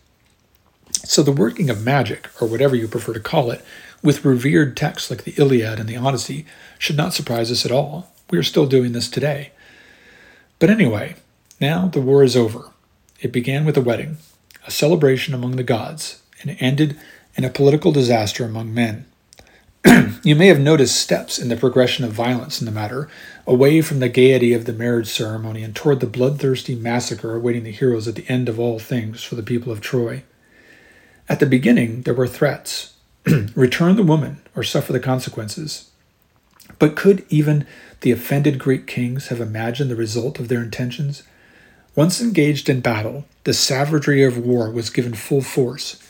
So, 1.04 1.22
the 1.22 1.32
working 1.32 1.68
of 1.68 1.84
magic, 1.84 2.30
or 2.40 2.48
whatever 2.48 2.74
you 2.74 2.88
prefer 2.88 3.12
to 3.12 3.20
call 3.20 3.50
it, 3.50 3.62
with 4.02 4.24
revered 4.24 4.76
texts 4.76 5.10
like 5.10 5.24
the 5.24 5.34
Iliad 5.36 5.78
and 5.78 5.88
the 5.88 5.96
Odyssey 5.96 6.46
should 6.78 6.96
not 6.96 7.12
surprise 7.12 7.50
us 7.50 7.66
at 7.66 7.72
all. 7.72 8.10
We 8.30 8.38
are 8.38 8.42
still 8.42 8.66
doing 8.66 8.92
this 8.92 9.10
today. 9.10 9.52
But 10.58 10.70
anyway, 10.70 11.16
now 11.60 11.88
the 11.88 12.00
war 12.00 12.22
is 12.22 12.36
over. 12.36 12.70
It 13.20 13.32
began 13.32 13.64
with 13.64 13.76
a 13.76 13.82
wedding, 13.82 14.16
a 14.66 14.70
celebration 14.70 15.34
among 15.34 15.56
the 15.56 15.62
gods, 15.62 16.22
and 16.40 16.56
ended 16.58 16.98
in 17.36 17.44
a 17.44 17.50
political 17.50 17.92
disaster 17.92 18.44
among 18.44 18.72
men. 18.72 19.06
you 20.22 20.34
may 20.34 20.46
have 20.46 20.60
noticed 20.60 20.96
steps 20.96 21.38
in 21.38 21.48
the 21.48 21.56
progression 21.56 22.04
of 22.04 22.12
violence 22.12 22.60
in 22.60 22.64
the 22.64 22.72
matter, 22.72 23.08
away 23.46 23.80
from 23.80 24.00
the 24.00 24.08
gaiety 24.08 24.52
of 24.52 24.64
the 24.64 24.72
marriage 24.72 25.08
ceremony 25.08 25.62
and 25.62 25.76
toward 25.76 26.00
the 26.00 26.06
bloodthirsty 26.06 26.74
massacre 26.74 27.34
awaiting 27.34 27.64
the 27.64 27.70
heroes 27.70 28.08
at 28.08 28.14
the 28.14 28.28
end 28.28 28.48
of 28.48 28.58
all 28.58 28.78
things 28.78 29.22
for 29.22 29.34
the 29.34 29.42
people 29.42 29.70
of 29.70 29.80
Troy. 29.80 30.22
At 31.28 31.40
the 31.40 31.46
beginning, 31.46 32.02
there 32.02 32.14
were 32.14 32.28
threats 32.28 32.94
return 33.54 33.96
the 33.96 34.02
woman 34.02 34.40
or 34.54 34.62
suffer 34.62 34.92
the 34.92 35.00
consequences. 35.00 35.90
But 36.78 36.96
could 36.96 37.24
even 37.28 37.66
the 38.00 38.12
offended 38.12 38.58
Greek 38.58 38.86
kings 38.86 39.28
have 39.28 39.40
imagined 39.40 39.90
the 39.90 39.96
result 39.96 40.38
of 40.38 40.48
their 40.48 40.62
intentions? 40.62 41.22
Once 41.94 42.20
engaged 42.20 42.68
in 42.68 42.80
battle, 42.80 43.24
the 43.44 43.54
savagery 43.54 44.24
of 44.24 44.38
war 44.38 44.70
was 44.70 44.90
given 44.90 45.14
full 45.14 45.42
force. 45.42 46.02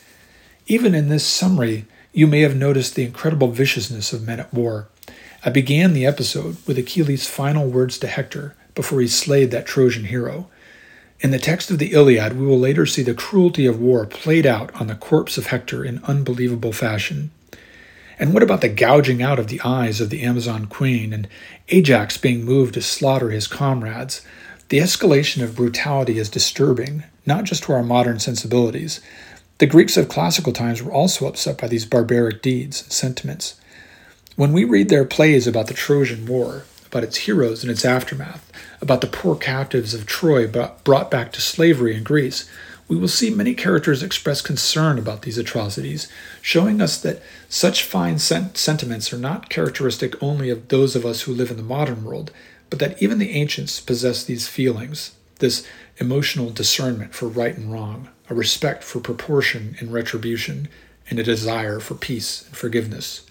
Even 0.67 0.95
in 0.95 1.09
this 1.09 1.25
summary, 1.25 1.85
you 2.15 2.25
may 2.25 2.39
have 2.39 2.55
noticed 2.55 2.95
the 2.95 3.03
incredible 3.03 3.49
viciousness 3.49 4.13
of 4.13 4.25
men 4.25 4.39
at 4.39 4.53
war. 4.53 4.87
I 5.43 5.49
began 5.49 5.91
the 5.91 6.05
episode 6.05 6.55
with 6.65 6.77
Achilles' 6.77 7.27
final 7.27 7.67
words 7.67 7.97
to 7.99 8.07
Hector 8.07 8.55
before 8.73 9.01
he 9.01 9.07
slayed 9.09 9.51
that 9.51 9.65
Trojan 9.65 10.05
hero. 10.05 10.47
In 11.19 11.31
the 11.31 11.39
text 11.39 11.69
of 11.69 11.77
the 11.77 11.91
Iliad, 11.91 12.39
we 12.39 12.45
will 12.45 12.57
later 12.57 12.85
see 12.85 13.03
the 13.03 13.13
cruelty 13.13 13.65
of 13.65 13.81
war 13.81 14.05
played 14.05 14.45
out 14.45 14.73
on 14.79 14.87
the 14.87 14.95
corpse 14.95 15.37
of 15.37 15.47
Hector 15.47 15.83
in 15.83 16.01
unbelievable 16.05 16.71
fashion. 16.71 17.31
And 18.17 18.33
what 18.33 18.43
about 18.43 18.61
the 18.61 18.69
gouging 18.69 19.21
out 19.21 19.37
of 19.37 19.49
the 19.49 19.59
eyes 19.65 19.99
of 19.99 20.09
the 20.09 20.23
Amazon 20.23 20.67
queen 20.67 21.11
and 21.11 21.27
Ajax 21.67 22.17
being 22.17 22.45
moved 22.45 22.75
to 22.75 22.81
slaughter 22.81 23.29
his 23.29 23.45
comrades? 23.45 24.21
The 24.69 24.79
escalation 24.79 25.43
of 25.43 25.57
brutality 25.57 26.17
is 26.17 26.29
disturbing, 26.29 27.03
not 27.25 27.43
just 27.43 27.63
to 27.63 27.73
our 27.73 27.83
modern 27.83 28.19
sensibilities, 28.19 29.01
the 29.57 29.65
Greeks 29.65 29.95
of 29.95 30.09
classical 30.09 30.51
times 30.51 30.83
were 30.83 30.91
also 30.91 31.27
upset 31.27 31.57
by 31.57 31.67
these 31.67 31.85
barbaric 31.85 32.41
deeds 32.41 32.81
and 32.81 32.91
sentiments. 32.91 33.55
When 34.35 34.51
we 34.51 34.65
read 34.65 34.89
their 34.89 35.05
plays 35.05 35.47
about 35.47 35.67
the 35.67 35.73
Trojan 35.73 36.25
War, 36.25 36.65
about 36.87 37.05
its 37.05 37.19
heroes 37.19 37.63
and 37.63 37.71
its 37.71 37.85
aftermath, 37.85 38.51
about 38.81 38.99
the 38.99 39.07
poor 39.07 39.33
captives 39.33 39.93
of 39.93 40.05
Troy 40.05 40.45
brought 40.45 41.09
back 41.09 41.31
to 41.31 41.41
slavery 41.41 41.95
in 41.95 42.03
Greece, 42.03 42.49
we 42.89 42.97
will 42.97 43.07
see 43.07 43.29
many 43.29 43.53
characters 43.53 44.03
express 44.03 44.41
concern 44.41 44.99
about 44.99 45.21
these 45.21 45.37
atrocities, 45.37 46.11
showing 46.41 46.81
us 46.81 46.99
that 46.99 47.21
such 47.47 47.83
fine 47.83 48.19
sentiments 48.19 49.13
are 49.13 49.17
not 49.17 49.49
characteristic 49.49 50.21
only 50.21 50.49
of 50.49 50.67
those 50.67 50.97
of 50.97 51.05
us 51.05 51.21
who 51.21 51.33
live 51.33 51.49
in 51.49 51.55
the 51.55 51.63
modern 51.63 52.03
world, 52.03 52.29
but 52.69 52.79
that 52.79 53.01
even 53.01 53.19
the 53.19 53.31
ancients 53.31 53.79
possessed 53.79 54.27
these 54.27 54.49
feelings, 54.49 55.15
this 55.39 55.65
emotional 55.97 56.49
discernment 56.49 57.15
for 57.15 57.29
right 57.29 57.55
and 57.55 57.71
wrong 57.71 58.09
a 58.29 58.33
respect 58.33 58.83
for 58.83 58.99
proportion 58.99 59.75
and 59.79 59.93
retribution, 59.93 60.67
and 61.09 61.19
a 61.19 61.23
desire 61.23 61.79
for 61.79 61.95
peace 61.95 62.45
and 62.47 62.55
forgiveness. 62.55 63.25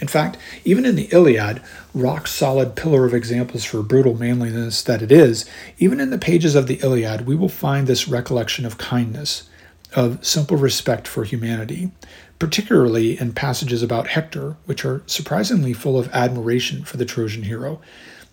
In 0.00 0.08
fact, 0.08 0.38
even 0.64 0.86
in 0.86 0.96
the 0.96 1.08
Iliad, 1.12 1.60
rock 1.92 2.26
solid 2.26 2.74
pillar 2.74 3.04
of 3.04 3.12
examples 3.12 3.64
for 3.64 3.82
brutal 3.82 4.14
manliness 4.14 4.82
that 4.82 5.02
it 5.02 5.12
is, 5.12 5.44
even 5.78 6.00
in 6.00 6.10
the 6.10 6.18
pages 6.18 6.54
of 6.54 6.66
the 6.66 6.80
Iliad, 6.82 7.26
we 7.26 7.36
will 7.36 7.50
find 7.50 7.86
this 7.86 8.08
recollection 8.08 8.64
of 8.64 8.78
kindness, 8.78 9.48
of 9.94 10.24
simple 10.24 10.56
respect 10.56 11.06
for 11.06 11.24
humanity, 11.24 11.90
particularly 12.38 13.20
in 13.20 13.34
passages 13.34 13.82
about 13.82 14.08
Hector, 14.08 14.56
which 14.64 14.84
are 14.86 15.02
surprisingly 15.06 15.74
full 15.74 15.98
of 15.98 16.08
admiration 16.14 16.82
for 16.84 16.96
the 16.96 17.04
Trojan 17.04 17.42
hero. 17.42 17.80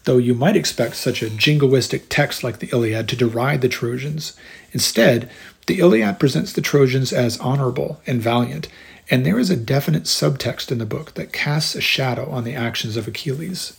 Though 0.06 0.18
you 0.18 0.34
might 0.34 0.56
expect 0.56 0.96
such 0.96 1.22
a 1.22 1.26
jingoistic 1.26 2.04
text 2.08 2.42
like 2.42 2.60
the 2.60 2.70
Iliad 2.72 3.10
to 3.10 3.18
deride 3.18 3.60
the 3.60 3.68
Trojans, 3.68 4.38
instead, 4.72 5.30
the 5.68 5.80
Iliad 5.80 6.18
presents 6.18 6.54
the 6.54 6.62
Trojans 6.62 7.12
as 7.12 7.40
honorable 7.40 8.02
and 8.08 8.22
valiant, 8.22 8.70
and 9.10 9.26
there 9.26 9.38
is 9.38 9.50
a 9.50 9.58
definite 9.58 10.04
subtext 10.04 10.72
in 10.72 10.78
the 10.78 10.86
book 10.86 11.14
that 11.16 11.34
casts 11.34 11.76
a 11.76 11.82
shadow 11.82 12.30
on 12.30 12.46
the 12.46 12.56
actions 12.56 12.96
of 12.96 13.08
Achilles. 13.08 13.78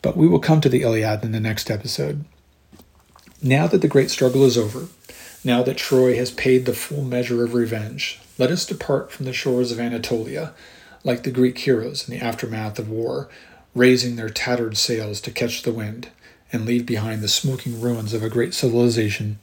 But 0.00 0.16
we 0.16 0.28
will 0.28 0.38
come 0.38 0.60
to 0.60 0.68
the 0.68 0.82
Iliad 0.82 1.24
in 1.24 1.32
the 1.32 1.40
next 1.40 1.70
episode. 1.70 2.24
Now 3.42 3.66
that 3.66 3.82
the 3.82 3.88
great 3.88 4.10
struggle 4.10 4.44
is 4.44 4.56
over, 4.56 4.86
now 5.42 5.64
that 5.64 5.76
Troy 5.76 6.16
has 6.16 6.30
paid 6.30 6.66
the 6.66 6.72
full 6.72 7.02
measure 7.02 7.44
of 7.44 7.54
revenge, 7.54 8.20
let 8.38 8.52
us 8.52 8.64
depart 8.64 9.10
from 9.10 9.26
the 9.26 9.32
shores 9.32 9.72
of 9.72 9.80
Anatolia, 9.80 10.54
like 11.02 11.24
the 11.24 11.32
Greek 11.32 11.58
heroes 11.58 12.08
in 12.08 12.16
the 12.16 12.24
aftermath 12.24 12.78
of 12.78 12.88
war, 12.88 13.28
raising 13.74 14.14
their 14.14 14.30
tattered 14.30 14.76
sails 14.76 15.20
to 15.22 15.32
catch 15.32 15.62
the 15.62 15.72
wind, 15.72 16.10
and 16.52 16.64
leave 16.64 16.86
behind 16.86 17.22
the 17.22 17.28
smoking 17.28 17.80
ruins 17.80 18.14
of 18.14 18.22
a 18.22 18.28
great 18.28 18.54
civilization 18.54 19.40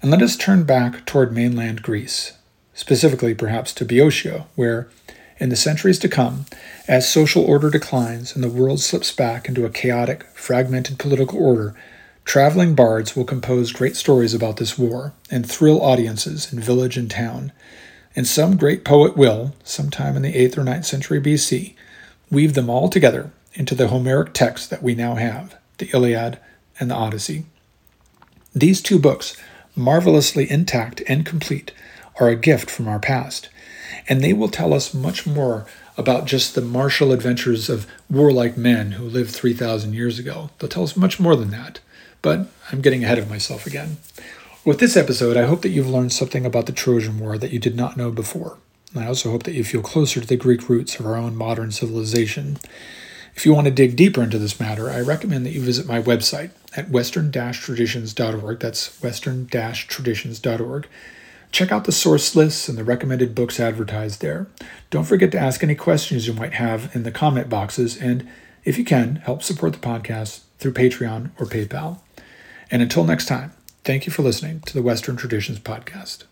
and 0.00 0.10
let 0.10 0.22
us 0.22 0.36
turn 0.36 0.64
back 0.64 1.04
toward 1.06 1.32
mainland 1.32 1.82
Greece, 1.82 2.32
specifically 2.74 3.34
perhaps 3.34 3.72
to 3.74 3.84
Boeotia, 3.84 4.46
where, 4.54 4.88
in 5.38 5.48
the 5.48 5.56
centuries 5.56 5.98
to 6.00 6.08
come, 6.08 6.46
as 6.86 7.10
social 7.10 7.44
order 7.44 7.70
declines 7.70 8.34
and 8.34 8.42
the 8.42 8.48
world 8.48 8.80
slips 8.80 9.12
back 9.12 9.48
into 9.48 9.64
a 9.64 9.70
chaotic, 9.70 10.24
fragmented 10.34 10.98
political 10.98 11.42
order, 11.42 11.74
traveling 12.24 12.74
bards 12.74 13.16
will 13.16 13.24
compose 13.24 13.72
great 13.72 13.96
stories 13.96 14.34
about 14.34 14.58
this 14.58 14.78
war 14.78 15.12
and 15.30 15.48
thrill 15.48 15.80
audiences 15.82 16.52
in 16.52 16.60
village 16.60 16.96
and 16.96 17.10
town. 17.10 17.52
And 18.14 18.26
some 18.26 18.56
great 18.56 18.84
poet 18.84 19.16
will, 19.16 19.54
sometime 19.64 20.16
in 20.16 20.22
the 20.22 20.34
8th 20.34 20.58
or 20.58 20.62
9th 20.62 20.84
century 20.84 21.20
BC, 21.20 21.74
weave 22.30 22.54
them 22.54 22.68
all 22.68 22.88
together 22.88 23.30
into 23.54 23.74
the 23.74 23.88
Homeric 23.88 24.32
text 24.32 24.70
that 24.70 24.82
we 24.82 24.94
now 24.94 25.14
have, 25.14 25.56
the 25.78 25.88
Iliad 25.92 26.38
and 26.78 26.90
the 26.90 26.94
Odyssey. 26.94 27.46
These 28.54 28.82
two 28.82 28.98
books 28.98 29.36
marvelously 29.78 30.50
intact 30.50 31.02
and 31.08 31.24
complete, 31.24 31.72
are 32.20 32.28
a 32.28 32.36
gift 32.36 32.70
from 32.70 32.88
our 32.88 32.98
past. 32.98 33.48
And 34.08 34.22
they 34.22 34.32
will 34.32 34.48
tell 34.48 34.74
us 34.74 34.92
much 34.92 35.26
more 35.26 35.66
about 35.96 36.26
just 36.26 36.54
the 36.54 36.60
martial 36.60 37.12
adventures 37.12 37.68
of 37.68 37.86
warlike 38.10 38.56
men 38.56 38.92
who 38.92 39.04
lived 39.04 39.30
3,000 39.30 39.94
years 39.94 40.18
ago. 40.18 40.50
They'll 40.58 40.68
tell 40.68 40.84
us 40.84 40.96
much 40.96 41.18
more 41.18 41.36
than 41.36 41.50
that. 41.50 41.80
But 42.22 42.48
I'm 42.70 42.80
getting 42.80 43.04
ahead 43.04 43.18
of 43.18 43.30
myself 43.30 43.66
again. 43.66 43.98
With 44.64 44.80
this 44.80 44.96
episode, 44.96 45.36
I 45.36 45.46
hope 45.46 45.62
that 45.62 45.70
you've 45.70 45.88
learned 45.88 46.12
something 46.12 46.44
about 46.44 46.66
the 46.66 46.72
Trojan 46.72 47.18
War 47.18 47.38
that 47.38 47.52
you 47.52 47.58
did 47.58 47.76
not 47.76 47.96
know 47.96 48.10
before. 48.10 48.58
I 48.96 49.06
also 49.06 49.30
hope 49.30 49.44
that 49.44 49.54
you 49.54 49.64
feel 49.64 49.82
closer 49.82 50.20
to 50.20 50.26
the 50.26 50.36
Greek 50.36 50.68
roots 50.68 50.98
of 50.98 51.06
our 51.06 51.16
own 51.16 51.36
modern 51.36 51.72
civilization. 51.72 52.58
If 53.38 53.46
you 53.46 53.54
want 53.54 53.66
to 53.66 53.70
dig 53.70 53.94
deeper 53.94 54.20
into 54.20 54.36
this 54.36 54.58
matter, 54.58 54.90
I 54.90 55.00
recommend 55.00 55.46
that 55.46 55.52
you 55.52 55.60
visit 55.60 55.86
my 55.86 56.02
website 56.02 56.50
at 56.76 56.90
western-traditions.org. 56.90 58.58
That's 58.58 59.00
western-traditions.org. 59.00 60.88
Check 61.52 61.70
out 61.70 61.84
the 61.84 61.92
source 61.92 62.34
lists 62.34 62.68
and 62.68 62.76
the 62.76 62.82
recommended 62.82 63.36
books 63.36 63.60
advertised 63.60 64.20
there. 64.20 64.48
Don't 64.90 65.04
forget 65.04 65.30
to 65.30 65.38
ask 65.38 65.62
any 65.62 65.76
questions 65.76 66.26
you 66.26 66.32
might 66.32 66.54
have 66.54 66.90
in 66.96 67.04
the 67.04 67.12
comment 67.12 67.48
boxes, 67.48 67.96
and 67.96 68.28
if 68.64 68.76
you 68.76 68.84
can, 68.84 69.22
help 69.24 69.44
support 69.44 69.72
the 69.72 69.78
podcast 69.78 70.40
through 70.58 70.72
Patreon 70.72 71.30
or 71.38 71.46
PayPal. 71.46 72.00
And 72.72 72.82
until 72.82 73.04
next 73.04 73.26
time, 73.26 73.52
thank 73.84 74.04
you 74.04 74.10
for 74.10 74.22
listening 74.22 74.62
to 74.62 74.74
the 74.74 74.82
Western 74.82 75.14
Traditions 75.14 75.60
Podcast. 75.60 76.24